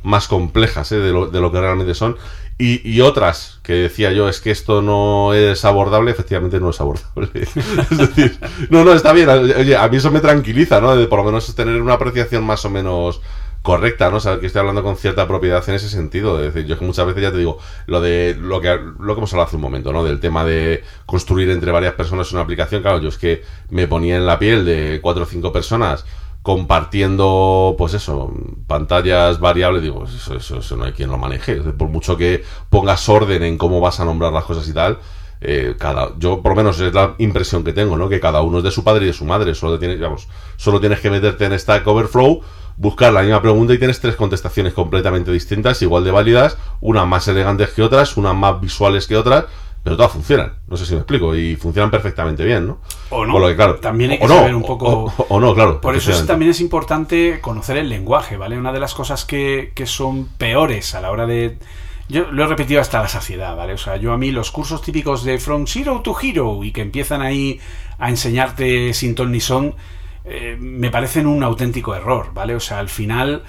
[0.02, 0.98] más complejas ¿eh?
[0.98, 2.16] de, lo, de lo que realmente son.
[2.56, 7.30] Y, otras que decía yo, es que esto no es abordable, efectivamente no es abordable.
[7.34, 8.38] es decir,
[8.68, 9.26] no, no, está bien.
[9.30, 10.94] Oye, a mí eso me tranquiliza, ¿no?
[10.94, 13.22] De por lo menos tener una apreciación más o menos
[13.62, 14.20] correcta, ¿no?
[14.20, 16.38] Saber que estoy hablando con cierta propiedad en ese sentido.
[16.44, 19.20] Es decir, yo que muchas veces ya te digo, lo de lo que, lo que
[19.20, 20.04] hemos hablado hace un momento, ¿no?
[20.04, 22.82] Del tema de construir entre varias personas una aplicación.
[22.82, 26.04] Claro, yo es que me ponía en la piel de cuatro o cinco personas
[26.44, 28.30] compartiendo, pues eso,
[28.66, 31.56] pantallas variables, digo, eso, eso, eso, no hay quien lo maneje.
[31.56, 34.98] Por mucho que pongas orden en cómo vas a nombrar las cosas y tal,
[35.40, 38.10] eh, cada, yo por lo menos es la impresión que tengo, ¿no?
[38.10, 39.54] Que cada uno es de su padre y de su madre.
[39.54, 42.42] Solo tienes, digamos, solo tienes que meterte en Stack Overflow,
[42.76, 47.26] buscar la misma pregunta y tienes tres contestaciones completamente distintas, igual de válidas, unas más
[47.26, 49.46] elegantes que otras, unas más visuales que otras,
[49.84, 50.54] pero todas funcionan.
[50.66, 51.36] No sé si me explico.
[51.36, 52.78] Y funcionan perfectamente bien, ¿no?
[53.10, 53.32] O no.
[53.34, 55.04] Por lo que, claro, también hay que no, saber un poco.
[55.16, 55.80] O, o no, claro.
[55.80, 58.58] Por eso es- también es importante conocer el lenguaje, ¿vale?
[58.58, 61.58] Una de las cosas que, que son peores a la hora de...
[62.08, 63.74] Yo lo he repetido hasta la saciedad, ¿vale?
[63.74, 66.82] O sea, yo a mí los cursos típicos de From Zero to Hero y que
[66.82, 67.60] empiezan ahí
[67.98, 69.74] a enseñarte sin ton ni son,
[70.26, 72.54] eh, me parecen un auténtico error, ¿vale?
[72.54, 73.42] O sea, al final,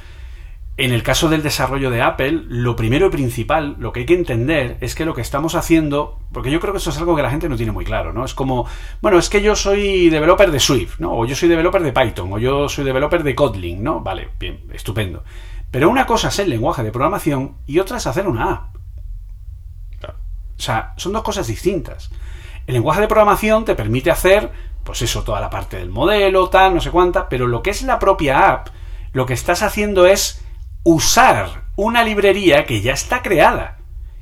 [0.77, 4.13] en el caso del desarrollo de Apple, lo primero y principal, lo que hay que
[4.13, 7.21] entender es que lo que estamos haciendo, porque yo creo que eso es algo que
[7.21, 8.25] la gente no tiene muy claro, ¿no?
[8.25, 8.67] Es como,
[9.01, 11.13] bueno, es que yo soy developer de Swift, ¿no?
[11.13, 14.01] O yo soy developer de Python, o yo soy developer de Kotlin, ¿no?
[14.01, 15.23] Vale, bien, estupendo.
[15.71, 18.75] Pero una cosa es el lenguaje de programación y otra es hacer una app.
[19.99, 20.17] Claro.
[20.57, 22.09] O sea, son dos cosas distintas.
[22.67, 24.51] El lenguaje de programación te permite hacer,
[24.83, 27.81] pues eso, toda la parte del modelo, tal, no sé cuánta, pero lo que es
[27.83, 28.67] la propia app,
[29.13, 30.44] lo que estás haciendo es
[30.85, 33.79] usar una librería que ya está creada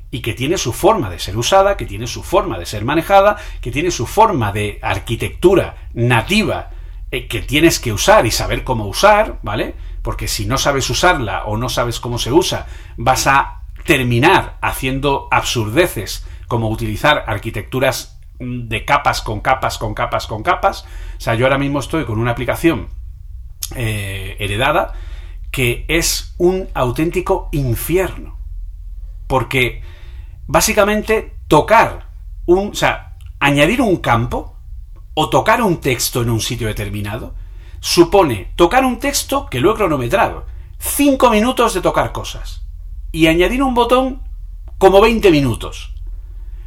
[0.09, 3.35] y que tiene su forma de ser usada, que tiene su forma de ser manejada,
[3.61, 6.69] que tiene su forma de arquitectura nativa
[7.11, 9.75] eh, que tienes que usar y saber cómo usar, ¿vale?
[10.01, 12.65] Porque si no sabes usarla o no sabes cómo se usa,
[12.95, 20.27] vas a terminar haciendo absurdeces como utilizar arquitecturas mm, de capas con capas con capas
[20.27, 20.85] con capas.
[21.17, 22.87] O sea, yo ahora mismo estoy con una aplicación
[23.75, 24.93] eh, heredada
[25.53, 28.39] que es un auténtico infierno.
[29.27, 29.83] Porque
[30.47, 32.09] básicamente tocar
[32.47, 34.57] un, o sea, añadir un campo
[35.13, 37.35] o tocar un texto en un sitio determinado
[37.79, 40.47] supone tocar un texto que lo he cronometrado.
[40.79, 42.63] 5 minutos de tocar cosas.
[43.11, 44.23] Y añadir un botón
[44.79, 45.93] como 20 minutos.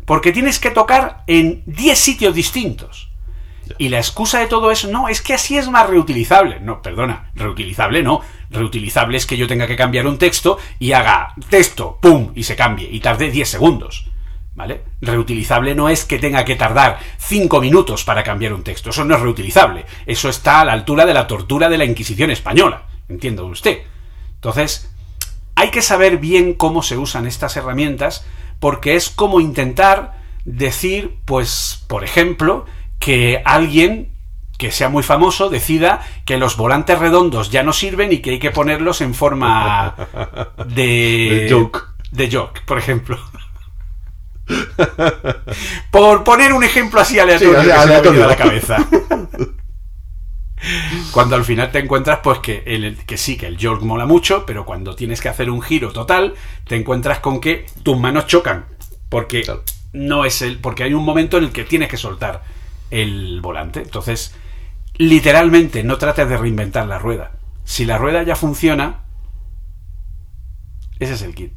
[0.05, 3.11] Porque tienes que tocar en 10 sitios distintos.
[3.79, 6.61] Y la excusa de todo eso, no, es que así es más reutilizable.
[6.61, 8.21] No, perdona, reutilizable no.
[8.51, 12.57] Reutilizable es que yo tenga que cambiar un texto y haga texto, pum, y se
[12.57, 14.11] cambie, y tarde 10 segundos.
[14.55, 14.83] ¿Vale?
[15.03, 18.89] Reutilizable no es que tenga que tardar 5 minutos para cambiar un texto.
[18.89, 19.85] Eso no es reutilizable.
[20.07, 22.85] Eso está a la altura de la tortura de la Inquisición española.
[23.09, 23.81] Entiendo usted.
[24.37, 24.91] Entonces,
[25.57, 28.25] hay que saber bien cómo se usan estas herramientas
[28.59, 30.15] porque es como intentar
[30.47, 32.65] decir, pues, por ejemplo,
[32.99, 34.11] que alguien
[34.59, 38.39] que sea muy famoso decida que los volantes redondos ya no sirven y que hay
[38.39, 39.95] que ponerlos en forma
[40.67, 41.85] de De joke.
[42.11, 43.19] de joke, por ejemplo.
[45.91, 48.11] por poner un ejemplo así aleatorio Sí, que se me ha aleatorio.
[48.13, 48.77] venido a la cabeza.
[51.13, 54.45] Cuando al final te encuentras, pues que, el, que sí, que el York mola mucho,
[54.47, 56.35] pero cuando tienes que hacer un giro total,
[56.67, 58.65] te encuentras con que tus manos chocan.
[59.09, 59.63] Porque Claro.
[59.93, 60.59] no es el.
[60.59, 62.43] Porque hay un momento en el que tienes que soltar
[62.91, 63.83] el volante.
[63.83, 64.35] Entonces,
[64.97, 67.33] literalmente, no trates de reinventar la rueda.
[67.65, 69.05] Si la rueda ya funciona,
[70.99, 71.53] ese es el kit.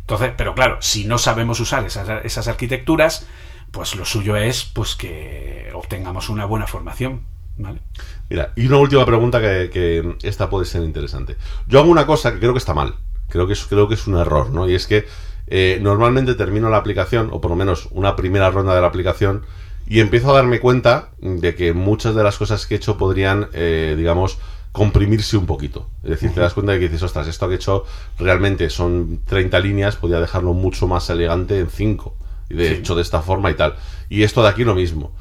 [0.00, 3.26] Entonces, pero claro, si no sabemos usar esas, esas arquitecturas,
[3.70, 7.22] pues lo suyo es pues que obtengamos una buena formación.
[7.56, 7.80] ¿Vale?
[8.28, 11.36] Mira, y una última pregunta que, esta puede ser interesante.
[11.66, 12.96] Yo hago una cosa que creo que está mal.
[13.28, 14.68] Creo que es, creo que es un error, ¿no?
[14.68, 15.06] Y es que
[15.46, 19.44] eh, normalmente termino la aplicación, o por lo menos una primera ronda de la aplicación,
[19.86, 23.48] y empiezo a darme cuenta de que muchas de las cosas que he hecho podrían,
[23.52, 24.38] eh, digamos,
[24.72, 25.88] comprimirse un poquito.
[26.02, 27.84] Es decir, te das cuenta de que dices, ostras, esto que he hecho
[28.18, 32.16] realmente son 30 líneas, podría dejarlo mucho más elegante en 5.
[32.50, 32.74] Y de Sí.
[32.74, 33.76] hecho de esta forma y tal.
[34.08, 35.14] Y esto de aquí lo mismo.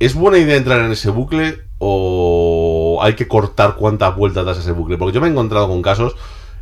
[0.00, 4.60] ¿Es buena idea entrar en ese bucle o hay que cortar cuántas vueltas das a
[4.60, 4.96] ese bucle?
[4.98, 6.16] Porque yo me he encontrado con casos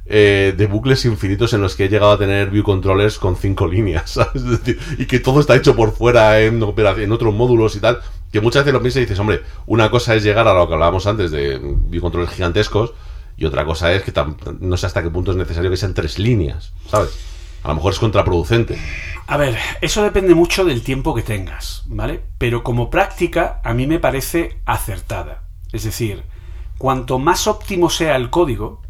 [0.07, 3.67] eh, de bucles infinitos en los que he llegado a tener view controllers con cinco
[3.67, 4.43] líneas, ¿sabes?
[4.43, 8.01] Es decir, y que todo está hecho por fuera en, en otros módulos y tal,
[8.33, 10.75] que muchas veces lo piensas y dices, hombre, una cosa es llegar a lo que
[10.75, 12.95] hablábamos antes de view controllers gigantescos
[13.37, 14.13] y otra cosa es que
[14.61, 17.11] no sé hasta qué punto es necesario que sean tres líneas, ¿sabes?
[17.63, 18.79] A lo mejor es contraproducente.
[19.27, 22.23] A ver, eso depende mucho del tiempo que tengas, ¿vale?
[22.39, 25.45] Pero como práctica a mí me parece acertada.
[25.73, 26.25] Es decir,
[26.79, 28.83] cuanto más óptimo sea el código,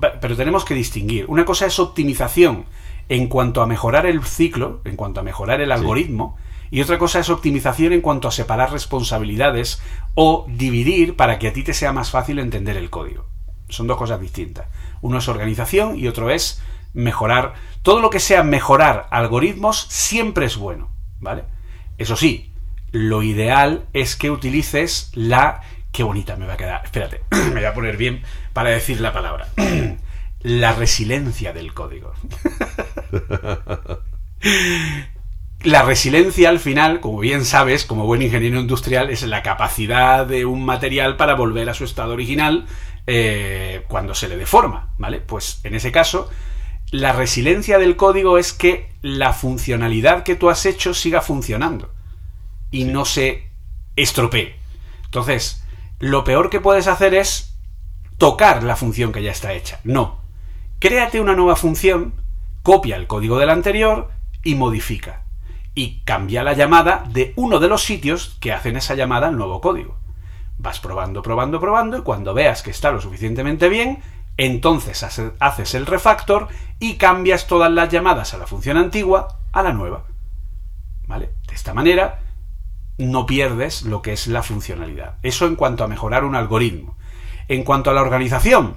[0.00, 1.26] pero tenemos que distinguir.
[1.28, 2.66] Una cosa es optimización
[3.08, 6.36] en cuanto a mejorar el ciclo, en cuanto a mejorar el algoritmo,
[6.70, 9.82] y otra cosa es optimización en cuanto a separar responsabilidades
[10.14, 13.26] o dividir para que a ti te sea más fácil entender el código.
[13.68, 14.66] Son dos cosas distintas.
[15.00, 16.62] Uno es organización y otro es
[16.92, 17.54] mejorar.
[17.82, 21.44] Todo lo que sea mejorar algoritmos siempre es bueno, ¿vale?
[21.98, 22.52] Eso sí,
[22.92, 25.62] lo ideal es que utilices la...
[25.92, 26.82] Qué bonita me va a quedar.
[26.84, 28.22] Espérate, me voy a poner bien
[28.52, 29.48] para decir la palabra.
[30.40, 32.12] la resiliencia del código.
[35.62, 40.46] La resiliencia al final, como bien sabes, como buen ingeniero industrial, es la capacidad de
[40.46, 42.64] un material para volver a su estado original
[43.06, 45.20] eh, cuando se le deforma, ¿vale?
[45.20, 46.30] Pues en ese caso,
[46.90, 51.92] la resiliencia del código es que la funcionalidad que tú has hecho siga funcionando
[52.70, 53.50] y no se
[53.96, 54.56] estropee.
[55.04, 55.62] Entonces,
[55.98, 57.49] lo peor que puedes hacer es
[58.20, 59.80] tocar la función que ya está hecha.
[59.82, 60.20] No.
[60.78, 62.12] Créate una nueva función,
[62.62, 64.10] copia el código del anterior
[64.44, 65.24] y modifica.
[65.74, 69.62] Y cambia la llamada de uno de los sitios que hacen esa llamada al nuevo
[69.62, 69.96] código.
[70.58, 74.02] Vas probando, probando, probando y cuando veas que está lo suficientemente bien,
[74.36, 76.48] entonces haces el refactor
[76.78, 80.04] y cambias todas las llamadas a la función antigua a la nueva.
[81.06, 81.30] ¿Vale?
[81.48, 82.20] De esta manera
[82.98, 85.14] no pierdes lo que es la funcionalidad.
[85.22, 86.98] Eso en cuanto a mejorar un algoritmo.
[87.50, 88.76] En cuanto a la organización,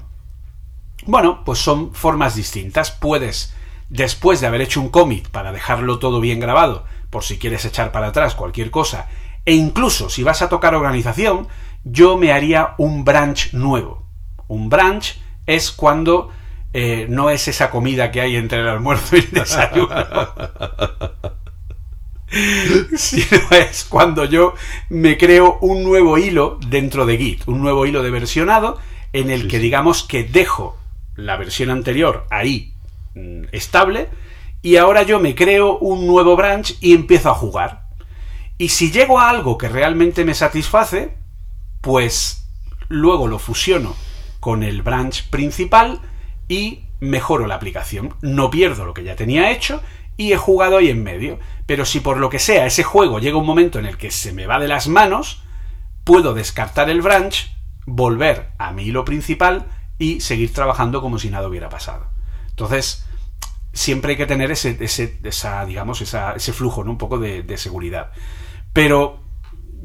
[1.05, 2.89] bueno, pues son formas distintas.
[2.89, 3.53] Puedes,
[3.89, 7.91] después de haber hecho un commit para dejarlo todo bien grabado, por si quieres echar
[7.91, 9.09] para atrás cualquier cosa,
[9.45, 11.47] e incluso si vas a tocar organización,
[11.83, 14.07] yo me haría un branch nuevo.
[14.47, 16.31] Un branch es cuando
[16.73, 19.93] eh, no es esa comida que hay entre el almuerzo y el desayuno.
[22.95, 24.55] sino es cuando yo
[24.89, 28.79] me creo un nuevo hilo dentro de Git, un nuevo hilo de versionado
[29.13, 30.77] en el que digamos que dejo
[31.15, 32.73] la versión anterior ahí
[33.15, 34.09] mm, estable
[34.61, 37.83] y ahora yo me creo un nuevo branch y empiezo a jugar.
[38.57, 41.15] Y si llego a algo que realmente me satisface,
[41.81, 42.47] pues
[42.87, 43.95] luego lo fusiono
[44.39, 45.99] con el branch principal
[46.47, 48.15] y mejoro la aplicación.
[48.21, 49.81] No pierdo lo que ya tenía hecho
[50.17, 51.39] y he jugado ahí en medio.
[51.65, 54.33] Pero si por lo que sea ese juego llega un momento en el que se
[54.33, 55.43] me va de las manos,
[56.03, 57.51] puedo descartar el branch,
[57.85, 59.67] volver a mi hilo principal
[59.97, 62.07] y seguir trabajando como si nada hubiera pasado.
[62.49, 63.05] Entonces,
[63.71, 66.91] siempre hay que tener ese, ese esa, digamos, ese flujo, ¿no?
[66.91, 68.11] Un poco de, de seguridad.
[68.73, 69.23] Pero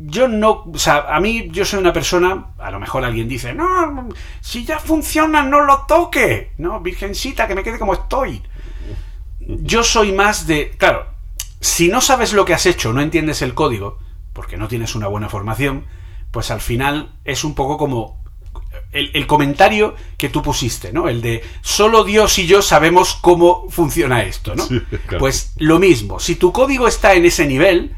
[0.00, 3.52] yo no, o sea, a mí yo soy una persona, a lo mejor alguien dice,
[3.52, 4.08] no,
[4.40, 8.42] si ya funciona, no lo toque, no, virgencita, que me quede como estoy.
[9.48, 11.06] Yo soy más de, claro,
[11.60, 13.98] si no sabes lo que has hecho, no entiendes el código,
[14.34, 15.86] porque no tienes una buena formación,
[16.30, 18.22] pues al final es un poco como
[18.92, 21.08] el, comentario que tú pusiste, ¿no?
[21.08, 24.66] El de solo Dios y yo sabemos cómo funciona esto, ¿no?
[25.18, 27.96] Pues lo mismo, si tu código está en ese nivel,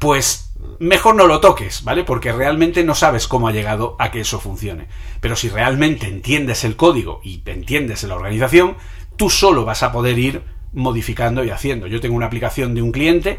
[0.00, 2.04] pues mejor no lo toques, ¿vale?
[2.04, 4.88] Porque realmente no sabes cómo ha llegado a que eso funcione.
[5.20, 8.76] Pero si realmente entiendes el código y entiendes la organización,
[9.16, 10.42] tú solo vas a poder ir
[10.72, 11.86] modificando y haciendo.
[11.86, 13.38] Yo tengo una aplicación de un cliente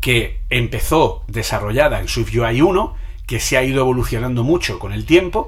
[0.00, 2.94] que empezó desarrollada en SwiftUI 1,
[3.26, 5.46] que se ha ido evolucionando mucho con el tiempo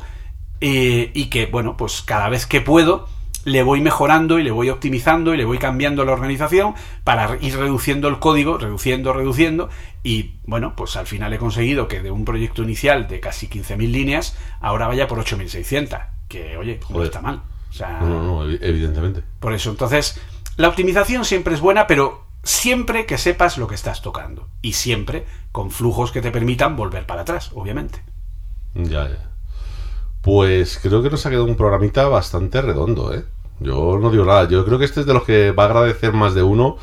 [0.60, 3.09] eh, y que, bueno, pues cada vez que puedo
[3.44, 7.56] le voy mejorando y le voy optimizando y le voy cambiando la organización para ir
[7.56, 9.68] reduciendo el código, reduciendo, reduciendo
[10.02, 13.90] y bueno, pues al final he conseguido que de un proyecto inicial de casi 15.000
[13.90, 17.42] líneas ahora vaya por 8.600, que oye, no está mal.
[17.70, 19.22] O sea, no, no, evidentemente.
[19.40, 20.20] Por eso, entonces,
[20.56, 24.48] la optimización siempre es buena, pero siempre que sepas lo que estás tocando.
[24.60, 28.02] Y siempre con flujos que te permitan volver para atrás, obviamente.
[28.74, 29.30] Ya, ya.
[30.20, 33.24] Pues creo que nos ha quedado un programita bastante redondo, ¿eh?
[33.60, 34.48] Yo no digo nada.
[34.48, 36.76] Yo creo que este es de los que va a agradecer más de uno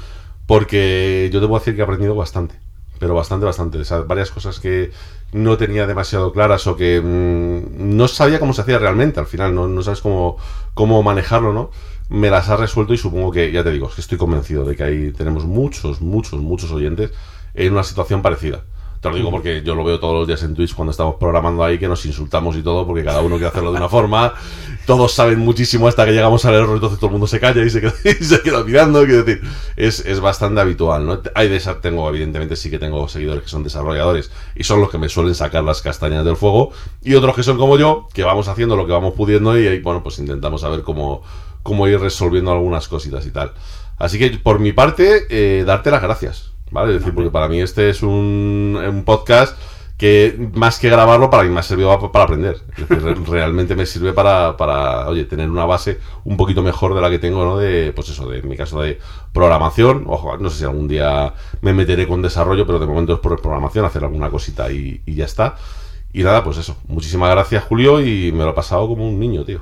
[0.46, 2.60] porque yo debo decir que he aprendido bastante.
[3.00, 3.80] Pero bastante, bastante.
[4.06, 4.92] Varias cosas que
[5.32, 9.20] no tenía demasiado claras o que mm, no sabía cómo se hacía realmente.
[9.20, 10.38] Al final no, no sabes cómo,
[10.74, 11.72] cómo manejarlo, ¿no?
[12.10, 14.84] me las ha resuelto y supongo que, ya te digo, que estoy convencido de que
[14.84, 17.12] ahí tenemos muchos, muchos, muchos oyentes
[17.54, 18.64] en una situación parecida.
[19.02, 21.64] Te lo digo porque yo lo veo todos los días en Twitch cuando estamos programando
[21.64, 24.34] ahí que nos insultamos y todo porque cada uno quiere hacerlo de una forma.
[24.86, 27.70] Todos saben muchísimo hasta que llegamos al error, entonces todo el mundo se calla y
[27.70, 29.06] se queda, y se queda mirando.
[29.06, 29.42] Quiero decir,
[29.78, 31.22] es, es bastante habitual, ¿no?
[31.36, 34.90] Hay de esas, tengo, evidentemente, sí que tengo seguidores que son desarrolladores y son los
[34.90, 36.72] que me suelen sacar las castañas del fuego.
[37.02, 39.80] Y otros que son como yo, que vamos haciendo lo que vamos pudiendo y ahí,
[39.80, 41.24] bueno, pues intentamos saber cómo
[41.64, 43.54] cómo ir resolviendo algunas cositas y tal.
[43.98, 46.94] Así que por mi parte, eh, darte las gracias, ¿vale?
[46.94, 49.58] Es decir, porque para mí este es un, podcast
[49.98, 52.58] que más que grabarlo, para mí me ha servido para aprender.
[52.78, 57.02] Es decir, realmente me sirve para, para, oye, tener una base un poquito mejor de
[57.02, 57.58] la que tengo, ¿no?
[57.58, 59.00] De, pues eso, de en mi caso de
[59.34, 60.06] programación.
[60.08, 63.42] Ojo, no sé si algún día me meteré con desarrollo, pero de momento es por
[63.42, 65.56] programación, hacer alguna cosita y, y ya está.
[66.14, 66.78] Y nada, pues eso.
[66.88, 69.62] Muchísimas gracias, Julio, y me lo he pasado como un niño, tío.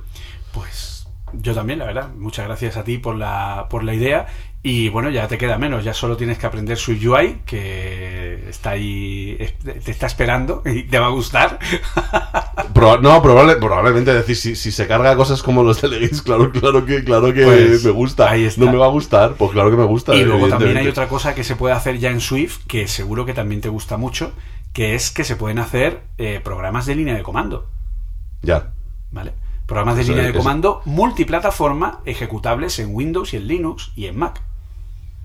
[0.54, 2.10] Pues yo también, la verdad.
[2.16, 4.28] Muchas gracias a ti por la, por la idea.
[4.70, 8.72] Y bueno, ya te queda menos, ya solo tienes que aprender su UI, que está
[8.72, 11.58] ahí, te está esperando y te va a gustar.
[13.02, 17.02] no, probable, probablemente decir, si, si, se carga cosas como los de claro, claro que,
[17.06, 18.30] claro que pues, me gusta.
[18.58, 20.14] No me va a gustar, pues claro que me gusta.
[20.14, 23.26] Y luego también hay otra cosa que se puede hacer ya en Swift, que seguro
[23.26, 24.34] que también te gusta mucho,
[24.74, 27.68] que es que se pueden hacer eh, programas de línea de comando.
[28.42, 28.74] Ya.
[29.12, 29.32] ¿Vale?
[29.66, 34.18] Programas de Eso línea de comando multiplataforma ejecutables en Windows y en Linux y en
[34.18, 34.42] Mac.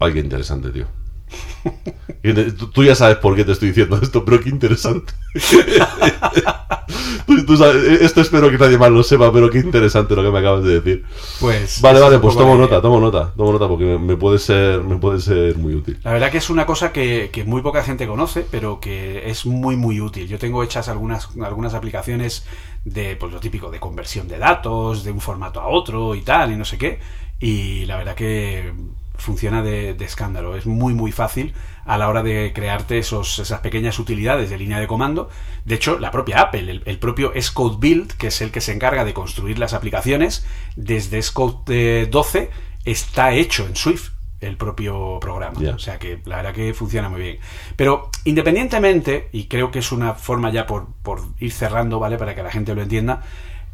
[0.05, 0.87] Ay, qué interesante, tío.
[2.73, 5.12] Tú ya sabes por qué te estoy diciendo esto, pero qué interesante.
[7.47, 10.39] Tú- sabes- esto espero que nadie más lo sepa, pero qué interesante lo que me
[10.39, 11.05] acabas de decir.
[11.41, 14.83] Pues Vale, vale, pues tomo nota, tomo nota, tomo nota, porque me, me puede ser,
[14.83, 15.99] me puede ser muy útil.
[16.05, 19.47] La verdad que es una cosa que, que muy poca gente conoce, pero que es
[19.47, 20.29] muy muy útil.
[20.29, 22.45] Yo tengo hechas algunas, algunas aplicaciones
[22.85, 26.53] de pues lo típico, de conversión de datos, de un formato a otro y tal,
[26.53, 26.99] y no sé qué.
[27.41, 28.73] Y la verdad que
[29.23, 30.57] funciona de, de escándalo.
[30.57, 31.55] Es muy muy fácil
[31.85, 35.31] a la hora de crearte esos, esas pequeñas utilidades de línea de comando.
[35.65, 38.73] De hecho, la propia Apple, el, el propio Xcode Build, que es el que se
[38.73, 40.47] encarga de construir las aplicaciones,
[40.77, 42.51] desde Xcode eh, 12
[42.85, 45.61] está hecho en Swift el propio programa.
[45.74, 47.39] O sea que la verdad que funciona muy bien.
[47.77, 52.19] Pero independientemente, y creo que es una forma ya por, por ir cerrando, ¿vale?
[52.19, 53.23] Para que la gente lo entienda,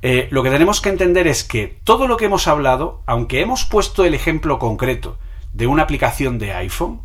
[0.03, 3.65] eh, lo que tenemos que entender es que todo lo que hemos hablado, aunque hemos
[3.65, 5.19] puesto el ejemplo concreto
[5.53, 7.03] de una aplicación de iPhone,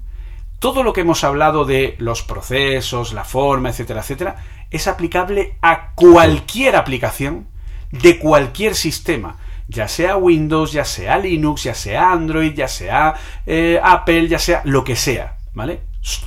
[0.60, 4.36] todo lo que hemos hablado de los procesos, la forma, etcétera, etcétera,
[4.72, 7.48] es aplicable a cualquier aplicación
[7.92, 9.38] de cualquier sistema,
[9.68, 13.14] ya sea Windows, ya sea Linux, ya sea Android, ya sea
[13.46, 15.82] eh, Apple, ya sea lo que sea, ¿vale?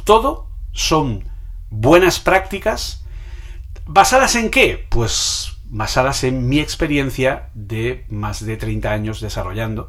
[0.05, 1.25] Todo son
[1.71, 3.07] buenas prácticas
[3.89, 4.85] ¿Basadas en qué?
[4.89, 9.89] Pues basadas en mi experiencia de más de 30 años desarrollando,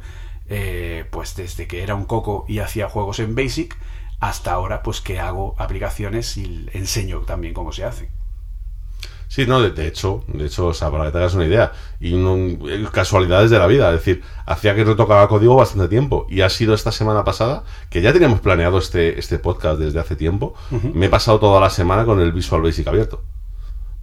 [0.50, 3.78] eh, pues desde que era un coco y hacía juegos en Basic,
[4.20, 8.10] hasta ahora pues que hago aplicaciones y enseño también cómo se hacen.
[9.30, 11.74] Sí, no, de, de hecho, de hecho, o sea, para que te hagas una idea,
[12.00, 15.90] y no, eh, casualidades de la vida, es decir, hacía que no tocaba código bastante
[15.90, 20.00] tiempo, y ha sido esta semana pasada, que ya teníamos planeado este, este podcast desde
[20.00, 20.54] hace tiempo,
[20.94, 23.22] me he pasado toda la semana con el Visual Basic abierto.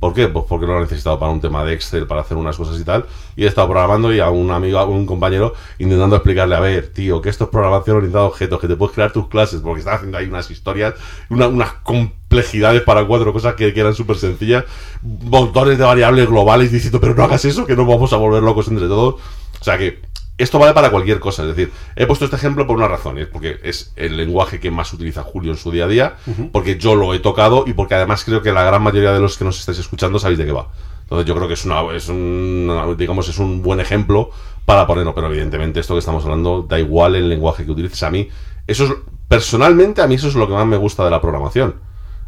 [0.05, 0.29] ¿Por qué?
[0.29, 2.85] Pues porque lo he necesitado para un tema de Excel, para hacer unas cosas y
[2.85, 3.07] tal.
[3.37, 6.89] Y he estado programando y a un amigo, a un compañero, intentando explicarle, a ver,
[6.93, 9.79] tío, que esto es programación orientada a objetos, que te puedes crear tus clases, porque
[9.79, 10.93] están haciendo ahí unas historias,
[11.31, 14.65] una- unas complejidades para cuatro cosas que, que eran súper sencillas,
[15.03, 18.69] montones de variables globales diciendo, pero no hagas eso, que nos vamos a volver locos
[18.69, 19.15] entre todos.
[19.59, 20.03] O sea que
[20.36, 21.43] esto vale para cualquier cosa.
[21.43, 24.70] Es decir, he puesto este ejemplo por una razón, es porque es el lenguaje que
[24.70, 26.16] más utiliza Julio en su día a día,
[26.52, 29.39] porque yo lo he tocado y porque además creo que la gran mayoría de los
[29.39, 30.69] que nos estáis escuchando sabéis de qué va.
[31.02, 34.31] Entonces yo creo que es una, es un, digamos, es un buen ejemplo
[34.65, 38.02] para ponerlo, pero evidentemente esto que estamos hablando da igual el lenguaje que utilices.
[38.02, 38.28] A mí,
[38.66, 38.93] eso es,
[39.28, 41.77] personalmente a mí eso es lo que más me gusta de la programación.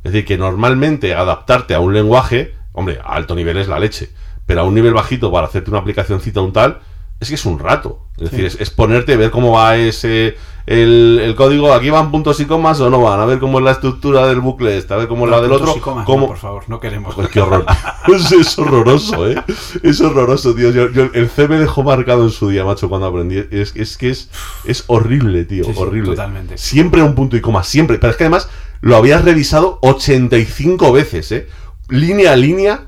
[0.04, 4.10] Es decir, que normalmente adaptarte a un lenguaje, hombre, a alto nivel es la leche,
[4.44, 6.80] pero a un nivel bajito para hacerte una aplicacióncita un tal,
[7.20, 8.02] es que es un rato.
[8.18, 10.36] Es decir, es, es ponerte, ver cómo va ese
[10.66, 13.64] el, el código, aquí van puntos y comas o no van, a ver cómo es
[13.64, 16.22] la estructura del bucle este, a ver cómo es la del otro, y comas, cómo...
[16.22, 17.14] no, por favor, no queremos.
[17.14, 17.64] Pues qué horror.
[18.06, 19.36] Pues es horroroso, ¿eh?
[19.82, 20.70] Es horroroso, tío.
[20.70, 23.36] Yo- yo- el C me dejó marcado en su día, macho, cuando aprendí.
[23.50, 24.30] Es, es que es,
[24.64, 25.64] es horrible, tío.
[25.64, 26.10] Sí, sí, horrible.
[26.10, 26.56] totalmente.
[26.58, 27.98] Siempre un punto y coma, siempre.
[27.98, 28.48] Pero es que además
[28.80, 31.48] lo habías revisado 85 veces, ¿eh?
[31.88, 32.86] Línea a línea.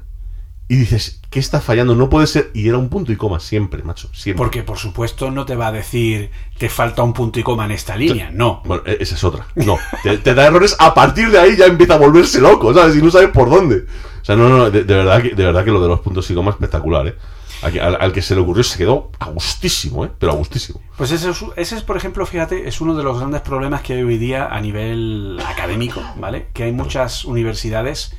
[0.69, 1.95] Y dices, ¿qué está fallando?
[1.95, 2.51] No puede ser.
[2.55, 4.09] Y era un punto y coma siempre, macho.
[4.15, 4.39] Siempre.
[4.39, 7.73] Porque por supuesto no te va a decir te falta un punto y coma en
[7.73, 8.63] esta línea, no.
[8.65, 9.47] Bueno, e- esa es otra.
[9.55, 10.75] No, te, te da errores.
[10.79, 12.97] A partir de ahí ya empieza a volverse loco, ¿sabes?
[12.97, 13.85] Y no sabes por dónde.
[14.23, 16.31] O sea, no, no, de, de verdad, que, de verdad que lo de los puntos
[16.31, 17.15] y comas es espectacular, ¿eh?
[17.63, 20.11] Al, que- al- al que se le ocurrió se quedó a gustísimo, ¿eh?
[20.19, 20.81] Pero a gustísimo.
[20.97, 23.95] Pues ese es, ese es, por ejemplo, fíjate, es uno de los grandes problemas que
[23.95, 26.49] hay hoy día a nivel académico, ¿vale?
[26.53, 28.15] Que hay muchas universidades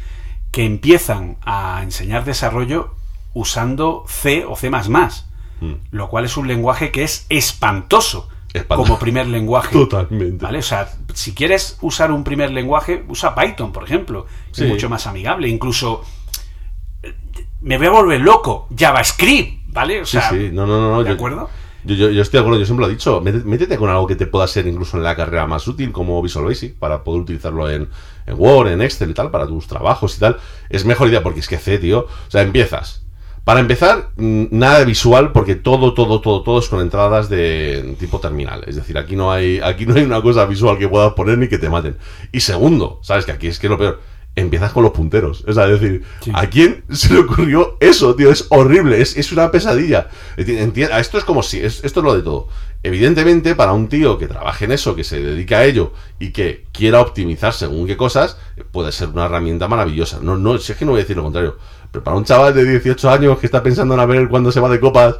[0.51, 2.95] que empiezan a enseñar desarrollo
[3.33, 4.69] usando C o C++,
[5.61, 5.73] Mm.
[5.91, 8.87] lo cual es un lenguaje que es espantoso, Espantoso.
[8.87, 9.73] como primer lenguaje.
[9.77, 10.43] Totalmente.
[10.43, 10.59] ¿Vale?
[10.59, 14.25] O sea, si quieres usar un primer lenguaje, usa Python, por ejemplo.
[14.51, 14.63] Sí.
[14.63, 15.49] Es mucho más amigable.
[15.49, 16.03] Incluso
[17.03, 17.13] eh,
[17.61, 18.67] me voy a volver loco.
[18.77, 20.01] JavaScript, ¿vale?
[20.01, 20.91] O Sí, sea, sí, no, no, no.
[20.91, 21.49] no, ¿De yo- acuerdo?
[21.85, 23.21] Yo, yo, yo estoy de acuerdo, yo siempre lo he dicho.
[23.21, 26.21] Métete, métete con algo que te pueda ser incluso en la carrera más útil, como
[26.21, 27.89] Visual Basic, para poder utilizarlo en,
[28.27, 30.37] en Word, en Excel y tal, para tus trabajos y tal.
[30.69, 31.99] Es mejor idea porque es que C, tío.
[32.27, 33.03] O sea, empiezas.
[33.49, 38.19] Para empezar, nada de visual, porque todo, todo, todo, todo es con entradas de tipo
[38.19, 38.63] terminal.
[38.67, 41.47] Es decir, aquí no hay, aquí no hay una cosa visual que puedas poner ni
[41.47, 41.97] que te maten.
[42.31, 44.01] Y segundo, sabes que aquí es que lo peor.
[44.35, 45.43] Empiezas con los punteros.
[45.47, 46.31] Es decir, Sí.
[46.35, 48.29] ¿a quién se le ocurrió eso, tío?
[48.31, 50.09] Es horrible, es, es una pesadilla.
[50.37, 52.49] Enti- enti- Esto es como si, es- esto es lo de todo.
[52.83, 56.65] Evidentemente, para un tío que trabaje en eso, que se dedica a ello y que
[56.71, 58.37] quiera optimizar según qué cosas,
[58.71, 60.19] puede ser una herramienta maravillosa.
[60.21, 61.57] No, no, si es que no voy a decir lo contrario.
[61.91, 64.59] Pero para un chaval de 18 años que está pensando en a ver cuándo se
[64.59, 65.15] va de copas,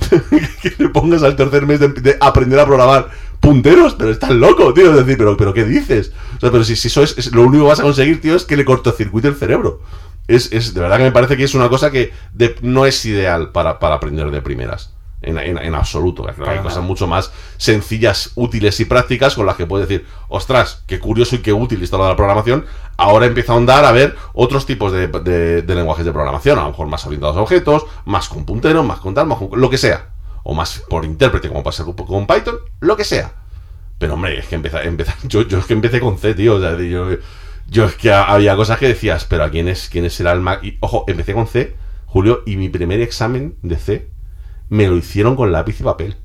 [0.62, 3.08] que le pongas al tercer mes de, de aprender a programar
[3.40, 4.90] punteros, pero estás loco, tío.
[4.90, 6.12] Es decir, pero, pero ¿qué dices?
[6.36, 8.34] O sea, pero si, si eso es, es- lo único que vas a conseguir, tío,
[8.36, 9.80] es que le cortocircuite el cerebro.
[10.28, 13.04] es, es, de verdad que me parece que es una cosa que de- no es
[13.06, 14.92] ideal para, para aprender de primeras.
[15.22, 16.26] En, en- en absoluto.
[16.28, 20.98] Hay cosas mucho más sencillas, útiles y prácticas con las que puedes decir, ostras, qué
[20.98, 22.64] curioso y qué útil está lo de la programación.
[22.96, 26.62] Ahora empieza a ahondar a ver otros tipos de, de- de lenguajes de programación, a
[26.62, 29.68] lo mejor más orientados a objetos, más con punteros, más con tal, más con lo
[29.68, 30.08] que sea.
[30.42, 33.34] O más por intérprete, como pasa con- con Python, lo que sea.
[33.98, 36.54] Pero hombre, es que empezar, empezar yo, yo es que empecé con C, tío.
[36.54, 37.08] O sea, yo,
[37.66, 40.42] yo es que ha- había cosas que decías, pero ¿a quién es, quién será el?
[40.62, 41.76] Y, ojo, empecé con C,
[42.06, 44.10] Julio, y mi primer examen de C
[44.70, 46.16] me lo hicieron con lápiz y papel.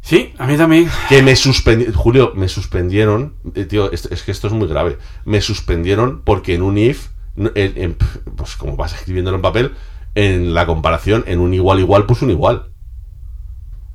[0.00, 0.88] Sí, a mí también.
[1.08, 4.98] Que me suspendieron, Julio, me suspendieron, eh, tío, es, es que esto es muy grave.
[5.24, 7.96] Me suspendieron porque en un if, en- en-
[8.36, 9.74] pues como vas escribiéndolo en papel,
[10.14, 12.66] en la comparación, en un igual igual, pues un igual.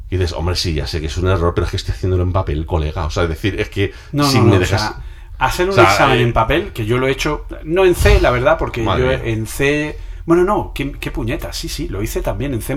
[0.09, 2.23] Y dices, hombre, sí, ya sé que es un error, pero es que estoy haciéndolo
[2.23, 3.05] en papel, colega.
[3.05, 4.81] O sea, es decir, es que No, si no, me no, o dejas.
[4.81, 5.03] sea,
[5.39, 7.93] hacer un o sea, examen eh, en papel, que yo lo he hecho, no en
[7.95, 9.97] C, la verdad, porque Madre yo en C...
[10.27, 12.75] Bueno, no, qué, qué puñeta, sí, sí, lo hice también en C++,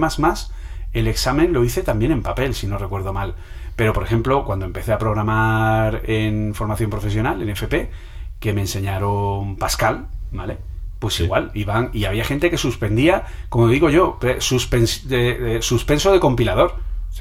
[0.92, 3.34] el examen lo hice también en papel, si no recuerdo mal.
[3.76, 7.90] Pero, por ejemplo, cuando empecé a programar en formación profesional, en FP,
[8.38, 10.58] que me enseñaron Pascal, ¿vale?
[11.00, 11.24] Pues Sí.
[11.24, 16.12] igual, iban, y había gente que suspendía, como digo yo, pe- suspens- de- de- suspenso
[16.12, 16.76] de compilador.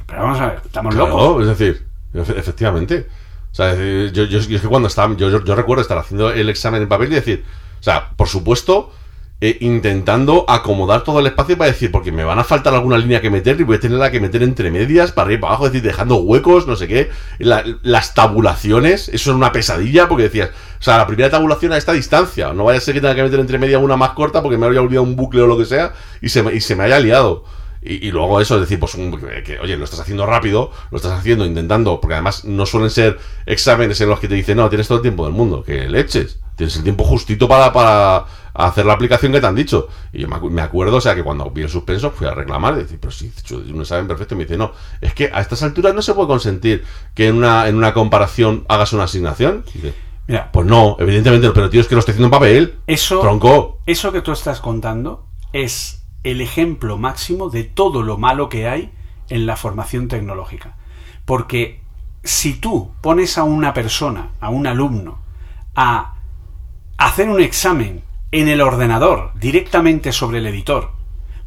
[0.05, 1.41] Pero vamos a ver, estamos Claro, locos.
[1.47, 3.07] es decir, efe- efectivamente.
[3.51, 6.49] O sea, yo, yo, yo es que cuando estaba, yo, yo recuerdo estar haciendo el
[6.49, 7.43] examen en papel y decir,
[7.79, 8.93] o sea, por supuesto,
[9.41, 13.21] eh, intentando acomodar todo el espacio para decir, porque me van a faltar alguna línea
[13.21, 15.65] que meter y voy a tenerla que meter entre medias, para arriba y para abajo,
[15.67, 17.09] es decir, dejando huecos, no sé qué.
[17.37, 20.49] La- las tabulaciones, eso es una pesadilla, porque decías,
[20.79, 23.23] o sea, la primera tabulación a esta distancia, no vaya a ser que tenga que
[23.23, 25.65] meter entre medias una más corta porque me haya olvidado un bucle o lo que
[25.65, 27.43] sea y se y se me haya liado.
[27.81, 30.97] Y, y luego eso, es decir, pues un- que, oye, lo estás haciendo rápido, lo
[30.97, 34.67] estás haciendo intentando, porque además no suelen ser exámenes en los que te dicen, no,
[34.69, 38.85] tienes todo el tiempo del mundo, que leches, tienes el tiempo justito para, para hacer
[38.85, 39.87] la aplicación que te han dicho.
[40.11, 42.31] Y yo me, acu- me acuerdo, o sea, que cuando vi el suspenso fui a
[42.33, 43.31] reclamar y decir, pero si
[43.71, 46.27] un examen perfecto, y me dice, no, es que a estas alturas no se puede
[46.27, 46.83] consentir
[47.15, 49.63] que en una, en una comparación hagas una asignación.
[49.73, 49.93] Y dice,
[50.27, 52.75] Mira, pues no, evidentemente, no, pero tío, es que lo estoy haciendo en papel.
[52.85, 53.79] Eso, Tronco.
[53.87, 58.91] eso que tú estás contando es el ejemplo máximo de todo lo malo que hay
[59.29, 60.75] en la formación tecnológica.
[61.25, 61.81] Porque
[62.23, 65.19] si tú pones a una persona, a un alumno,
[65.75, 66.15] a
[66.97, 70.91] hacer un examen en el ordenador directamente sobre el editor,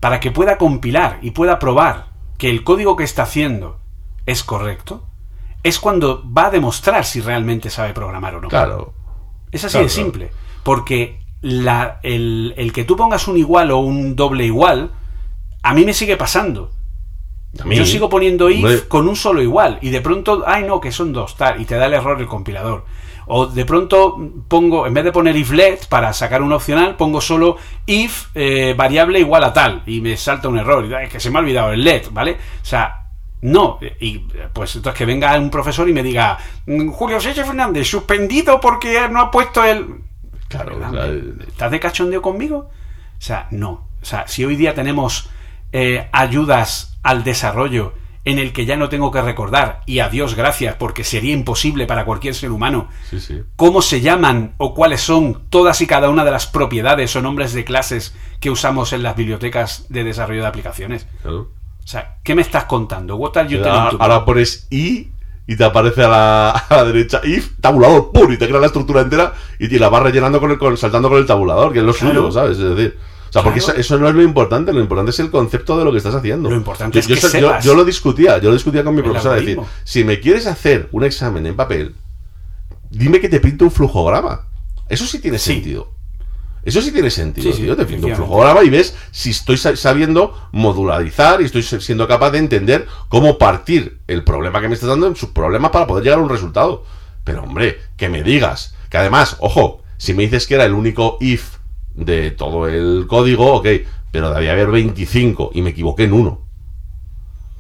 [0.01, 3.79] para que pueda compilar y pueda probar que el código que está haciendo
[4.27, 5.07] es correcto,
[5.63, 8.49] es cuando va a demostrar si realmente sabe programar o no.
[8.49, 8.95] Claro.
[9.53, 10.33] Es así Claro, de simple.
[10.65, 14.91] Porque la- el, el que tú pongas un igual o un doble igual,
[15.63, 16.71] a mí me sigue pasando.
[17.61, 19.79] A mí, Yo sigo poniendo if hombre, con un solo igual.
[19.83, 21.61] Y de pronto, ay no, que son dos, tal.
[21.61, 22.87] Y te da el error el compilador.
[23.27, 24.17] O de pronto
[24.49, 27.57] pongo, en vez de poner if let para sacar un opcional, pongo solo
[27.87, 29.83] if eh, variable igual a tal.
[29.87, 30.93] Y me salta un error.
[30.95, 32.33] "Ay, que se me ha olvidado el let, ¿vale?
[32.33, 32.97] O sea,
[33.43, 33.79] no.
[34.01, 34.19] Y
[34.53, 39.09] pues entonces que venga un profesor y me diga, "Mm, Julio Sánchez Fernández, suspendido porque
[39.11, 39.87] no ha puesto el.
[40.53, 40.91] Claro, ¿Verdad?
[40.91, 42.57] o sea, ¿Me- ¿Estás de cachondeo conmigo?
[42.69, 43.89] O sea, no.
[44.01, 45.29] O sea, si hoy día tenemos
[45.73, 50.37] eh, ayudas al desarrollo en el que ya no tengo que recordar, y a Dios
[50.37, 53.43] gracias, porque sería imposible para cualquier ser humano, sí, sí.
[53.57, 57.53] cómo se llaman o cuáles son todas y cada una de las propiedades o nombres
[57.53, 61.07] de clases que usamos en las bibliotecas de desarrollo de aplicaciones.
[61.23, 61.51] claro.
[61.85, 63.17] O sea, ¿qué me estás contando?
[63.17, 65.11] What are you telling Ahora, ahora pones i
[65.47, 67.21] y te aparece a la, a la derecha.
[67.25, 70.51] If tabulador pum y te crea la estructura entera y, y la vas rellenando con
[70.51, 72.15] el con- saltando con el tabulador que es lo Claro.
[72.15, 72.99] suyo sabes es decir
[73.29, 75.85] o sea porque eso, eso no es lo importante lo importante es el concepto de
[75.85, 76.49] lo que estás haciendo.
[76.51, 77.65] Lo importante Yo- es yo, que yo- sepas.
[77.65, 80.89] yo lo discutía yo lo discutía con mi El profesora decir si me quieres hacer
[80.93, 81.95] un examen en papel
[82.91, 84.43] dime que te pinto un flujograma
[84.89, 85.55] eso sí tiene Sí.
[85.55, 85.91] sentido
[86.65, 87.77] eso sí tiene sentido, Sí, sí, tío.
[87.77, 88.17] Te pinto un efectivamente.
[88.17, 93.39] flujograma y ves si estoy sa- sabiendo modularizar y estoy siendo capaz de entender cómo
[93.39, 96.29] partir el problema que me estás dando en sus problemas para poder llegar a un
[96.29, 96.85] resultado.
[97.25, 101.17] Pero, hombre, que me digas que además, ojo, si me dices que era el único
[101.21, 101.57] if
[101.95, 103.67] de todo el código, ok,
[104.11, 106.43] pero debía haber 25 y me equivoqué en uno.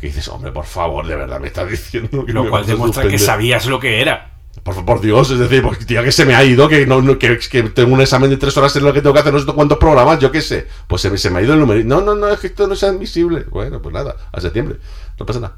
[0.01, 3.07] Que dices, hombre, por favor, de verdad me estás diciendo que Lo me cual demuestra
[3.09, 4.32] que sabías lo que era.
[4.63, 7.19] Por, por Dios, es decir, porque tío, que se me ha ido, que no, no-
[7.19, 9.41] que, que tengo un examen de tres horas en lo que tengo que hacer no
[9.41, 10.69] sé cuántos programas, yo qué sé.
[10.87, 11.83] Pues se me, se me ha ido el número.
[11.85, 13.45] No, no, no, es que esto no es admisible.
[13.51, 14.77] Bueno, pues nada, a septiembre.
[15.19, 15.57] No pasa nada.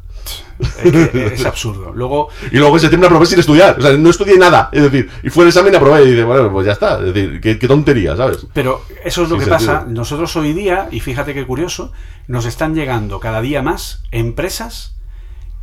[0.82, 1.93] Es, que es absurdo.
[1.93, 3.78] Luego, Y luego en septiembre aprobé sin estudiar.
[3.78, 4.70] O sea, no estudié nada.
[4.72, 6.02] Es decir, y fue el examen y aprobé.
[6.05, 6.98] Y dice, bueno, pues ya está.
[7.01, 8.47] Es decir, qué, qué tontería, ¿sabes?
[8.55, 9.72] Pero eso es lo Sin que sentido.
[9.74, 9.86] pasa.
[9.86, 11.93] Nosotros hoy día, y fíjate qué curioso,
[12.26, 14.94] nos están llegando cada día más empresas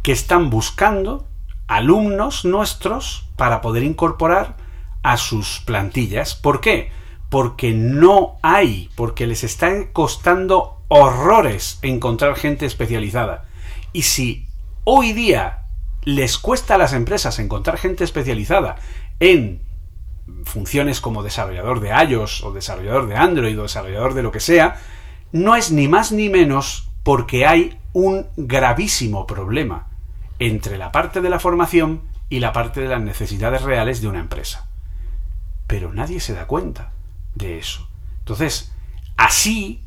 [0.03, 1.25] que están buscando
[1.75, 4.57] alumnos nuestros para poder incorporar
[5.03, 6.35] a sus plantillas.
[6.35, 6.91] ¿Por qué?
[7.31, 13.45] porque no hay, porque les está costando horrores encontrar gente especializada.
[13.93, 14.49] Y si
[14.83, 15.59] hoy día
[16.03, 18.75] les cuesta a las empresas encontrar gente especializada
[19.21, 19.61] en
[20.43, 24.81] funciones como desarrollador de iOS o desarrollador de Android o desarrollador de lo que sea,
[25.31, 29.87] no es ni más ni menos porque hay un gravísimo problema
[30.41, 34.19] entre la parte de la formación y la parte de las necesidades reales de una
[34.19, 34.67] empresa.
[35.67, 36.93] Pero nadie se da cuenta
[37.35, 37.87] de eso.
[38.19, 38.73] Entonces,
[39.17, 39.83] así,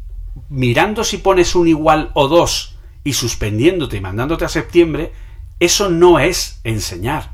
[0.49, 5.13] mirando si pones un igual o dos y suspendiéndote y mandándote a septiembre,
[5.59, 7.33] eso no es enseñar.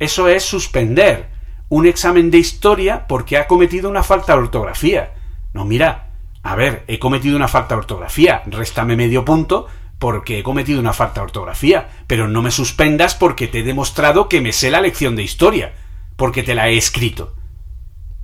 [0.00, 1.30] Eso es suspender
[1.68, 5.14] un examen de historia porque ha cometido una falta de ortografía.
[5.52, 6.10] No, mira,
[6.42, 9.68] a ver, he cometido una falta de ortografía, réstame medio punto
[9.98, 14.28] porque he cometido una falta de ortografía, pero no me suspendas porque te he demostrado
[14.28, 15.74] que me sé la lección de historia,
[16.16, 17.34] porque te la he escrito.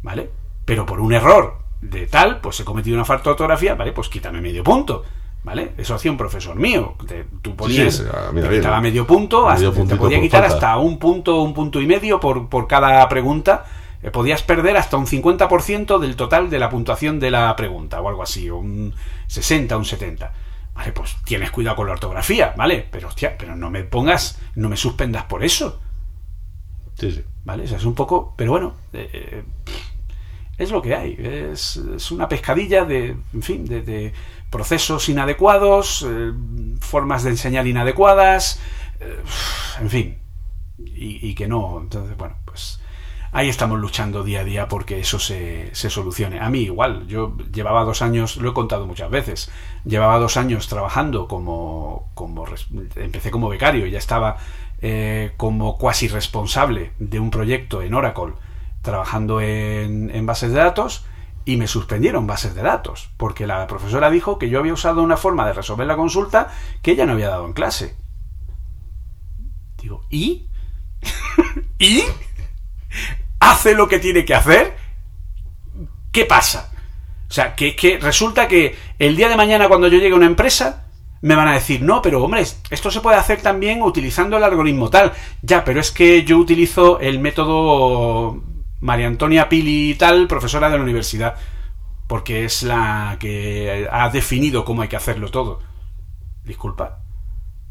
[0.02, 0.30] ¿Vale?
[0.64, 3.92] Pero por un error de tal, pues he cometido una falta de ortografía, ¿vale?
[3.92, 5.04] Pues quítame medio punto.
[5.44, 5.72] ¿Vale?
[5.76, 6.94] Eso hacía un profesor mío.
[7.40, 10.54] tú ponías, sí, sí, te quitaba medio punto, hasta, te podía quitar falta.
[10.54, 13.64] hasta un punto, un punto y medio por, por cada pregunta.
[14.02, 18.08] Eh, podías perder hasta un 50% del total de la puntuación de la pregunta, o
[18.08, 18.94] algo así, o un
[19.26, 20.32] 60, un 70.
[20.74, 22.86] Vale, pues tienes cuidado con la ortografía, ¿vale?
[22.90, 25.80] Pero hostia, pero no me pongas, no me suspendas por eso.
[26.98, 27.24] Sí, sí.
[27.44, 27.64] ¿Vale?
[27.64, 28.34] O sea, es un poco.
[28.36, 29.44] Pero bueno, eh, eh,
[30.56, 31.16] es lo que hay.
[31.18, 34.12] Es, es una pescadilla de, en fin, de, de
[34.50, 36.32] procesos inadecuados, eh,
[36.80, 38.60] formas de enseñar inadecuadas,
[39.00, 39.22] eh,
[39.80, 40.18] en fin.
[40.78, 41.80] Y, y que no.
[41.80, 42.80] Entonces, bueno, pues
[43.32, 46.38] ahí estamos luchando día a día porque eso se, se solucione.
[46.38, 49.50] A mí igual, yo llevaba dos años, lo he contado muchas veces,
[49.84, 52.44] llevaba dos años trabajando como, como
[52.96, 54.36] empecé como becario, ya estaba
[54.82, 58.34] eh, como cuasi responsable de un proyecto en Oracle,
[58.82, 61.06] trabajando en, en bases de datos,
[61.44, 65.16] y me suspendieron bases de datos, porque la profesora dijo que yo había usado una
[65.16, 66.52] forma de resolver la consulta
[66.82, 67.96] que ella no había dado en clase.
[69.78, 70.48] Digo, ¿y?
[71.78, 72.04] ¿Y?
[73.42, 74.76] ¿Hace lo que tiene que hacer?
[76.12, 76.72] ¿Qué pasa?
[77.28, 80.26] O sea, que, que resulta que el día de mañana cuando yo llegue a una
[80.26, 80.86] empresa
[81.22, 84.90] me van a decir, no, pero hombre, esto se puede hacer también utilizando el algoritmo
[84.90, 85.12] tal.
[85.42, 88.42] Ya, pero es que yo utilizo el método
[88.80, 91.34] María Antonia Pili tal, profesora de la universidad,
[92.06, 95.58] porque es la que ha definido cómo hay que hacerlo todo.
[96.44, 97.00] Disculpa.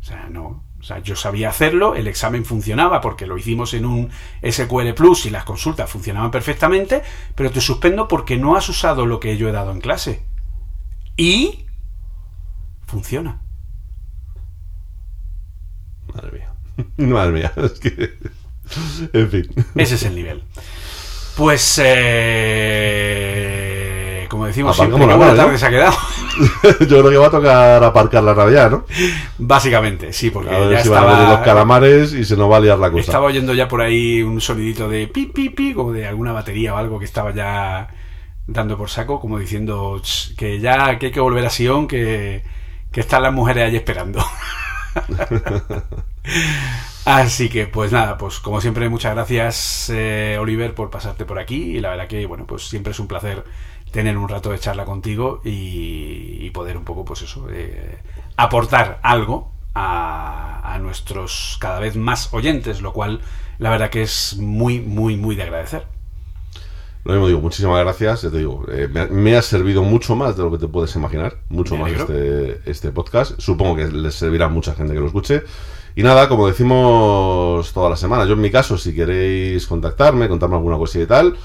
[0.01, 0.65] O sea, no.
[0.81, 4.09] O sea, yo sabía hacerlo, el examen funcionaba porque lo hicimos en un
[4.43, 7.03] SQL Plus y las consultas funcionaban perfectamente,
[7.35, 10.23] pero te suspendo porque no has usado lo que yo he dado en clase.
[11.15, 11.65] Y
[12.87, 13.41] funciona.
[16.15, 16.51] Madre mía.
[16.97, 17.53] Madre mía.
[17.57, 18.17] Es que.
[19.13, 19.47] En fin.
[19.75, 20.43] Ese es el nivel.
[21.37, 23.11] Pues, eh,
[24.29, 25.57] como decimos siempre, la buena nave, tarde ¿no?
[25.59, 25.95] se ha quedado.
[26.81, 28.85] Yo creo que va a tocar aparcar la Navidad, ¿no?
[29.37, 32.51] Básicamente, sí, porque A ver ya si van a venir los calamares y se nos
[32.51, 33.01] va a liar la cosa.
[33.01, 36.73] estaba oyendo ya por ahí un sonidito de pi, pi, pi, como de alguna batería
[36.73, 37.87] o algo que estaba ya
[38.47, 42.43] dando por saco, como diciendo "Ch, que ya que hay que volver a Sion, que,
[42.91, 44.23] que están las mujeres allí esperando.
[47.05, 51.77] Así que, pues nada, pues como siempre, muchas gracias, eh, Oliver, por pasarte por aquí.
[51.77, 53.43] Y la verdad que, bueno, pues siempre es un placer
[53.91, 57.99] tener un rato de charla contigo y, y poder un poco, pues eso, eh,
[58.37, 63.21] aportar algo a, a nuestros cada vez más oyentes, lo cual
[63.59, 65.85] la verdad que es muy, muy, muy de agradecer.
[67.03, 68.21] Lo mismo digo, muchísimas gracias.
[68.21, 70.95] Ya te digo, eh, me, me ha servido mucho más de lo que te puedes
[70.95, 71.37] imaginar.
[71.49, 73.39] Mucho más este, este podcast.
[73.39, 75.41] Supongo que les servirá a mucha gente que lo escuche.
[75.95, 80.55] Y nada, como decimos todas las semanas, yo en mi caso, si queréis contactarme, contarme
[80.55, 81.37] alguna cosilla y tal,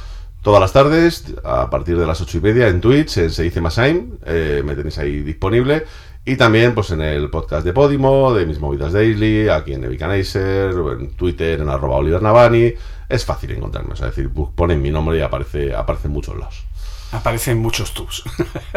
[0.47, 3.61] todas las tardes, a partir de las ocho y media, en Twitch, en Se dice
[3.61, 5.83] Masaim, eh, me tenéis ahí disponible.
[6.25, 10.73] Y también, pues en el podcast de Podimo, de Mis Movidas Daily, aquí en Evicanizer,
[10.73, 12.73] o en Twitter, en arroba Oliver Navani.
[13.09, 16.39] Es fácil encontrarme, o sea, es decir, ponen mi nombre y aparece, aparece en muchos
[16.39, 16.65] lados.
[17.11, 18.23] Aparecen muchos tubs.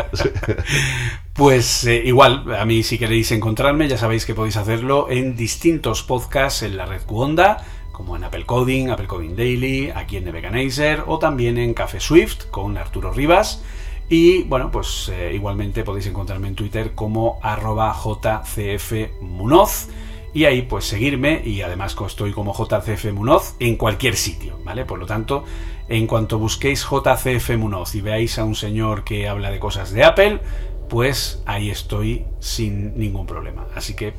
[1.33, 6.01] pues eh, igual, a mí si queréis encontrarme, ya sabéis que podéis hacerlo en distintos
[6.01, 7.63] podcasts en la red Cuonda,
[7.99, 12.45] como en Apple Coding, Apple Coding Daily, aquí en The o también en Café Swift
[12.49, 13.61] con Arturo Rivas.
[14.07, 19.89] Y bueno, pues eh, igualmente podéis encontrarme en Twitter como arroba jcfmunoz.
[20.33, 24.85] Y ahí pues seguirme y además estoy como JCF Munoz en cualquier sitio, ¿vale?
[24.85, 25.43] Por lo tanto,
[25.89, 30.05] en cuanto busquéis JCF Munoz y veáis a un señor que habla de cosas de
[30.05, 30.39] Apple,
[30.87, 33.67] pues ahí estoy sin ningún problema.
[33.75, 34.13] Así que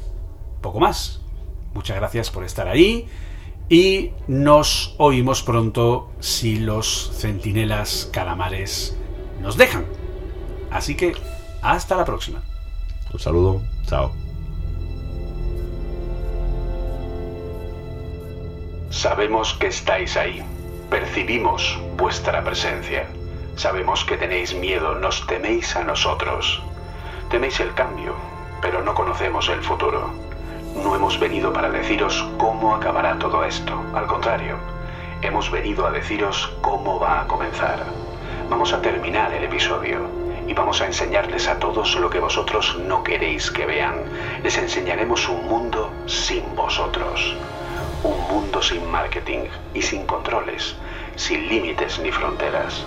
[0.60, 1.22] poco más.
[1.72, 3.08] Muchas gracias por estar ahí
[3.70, 8.98] y nos oímos pronto si los centinelas calamares
[9.40, 9.86] nos dejan.
[10.72, 11.14] Así que
[11.62, 12.42] hasta la próxima.
[13.12, 14.12] Un saludo, chao.
[18.90, 20.42] Sabemos que estáis ahí.
[20.90, 23.06] Percibimos vuestra presencia.
[23.54, 26.60] Sabemos que tenéis miedo, nos teméis a nosotros.
[27.30, 28.16] Teméis el cambio,
[28.60, 30.29] pero no conocemos el futuro.
[30.76, 33.82] No hemos venido para deciros cómo acabará todo esto.
[33.92, 34.56] Al contrario,
[35.20, 37.84] hemos venido a deciros cómo va a comenzar.
[38.48, 40.08] Vamos a terminar el episodio
[40.46, 44.04] y vamos a enseñarles a todos lo que vosotros no queréis que vean.
[44.42, 47.36] Les enseñaremos un mundo sin vosotros.
[48.02, 50.76] Un mundo sin marketing y sin controles,
[51.16, 52.84] sin límites ni fronteras.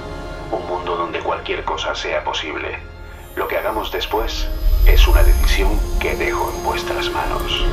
[0.52, 2.93] Un mundo donde cualquier cosa sea posible.
[3.36, 4.48] Lo que hagamos después
[4.86, 7.66] es una decisión que dejo en vuestras manos.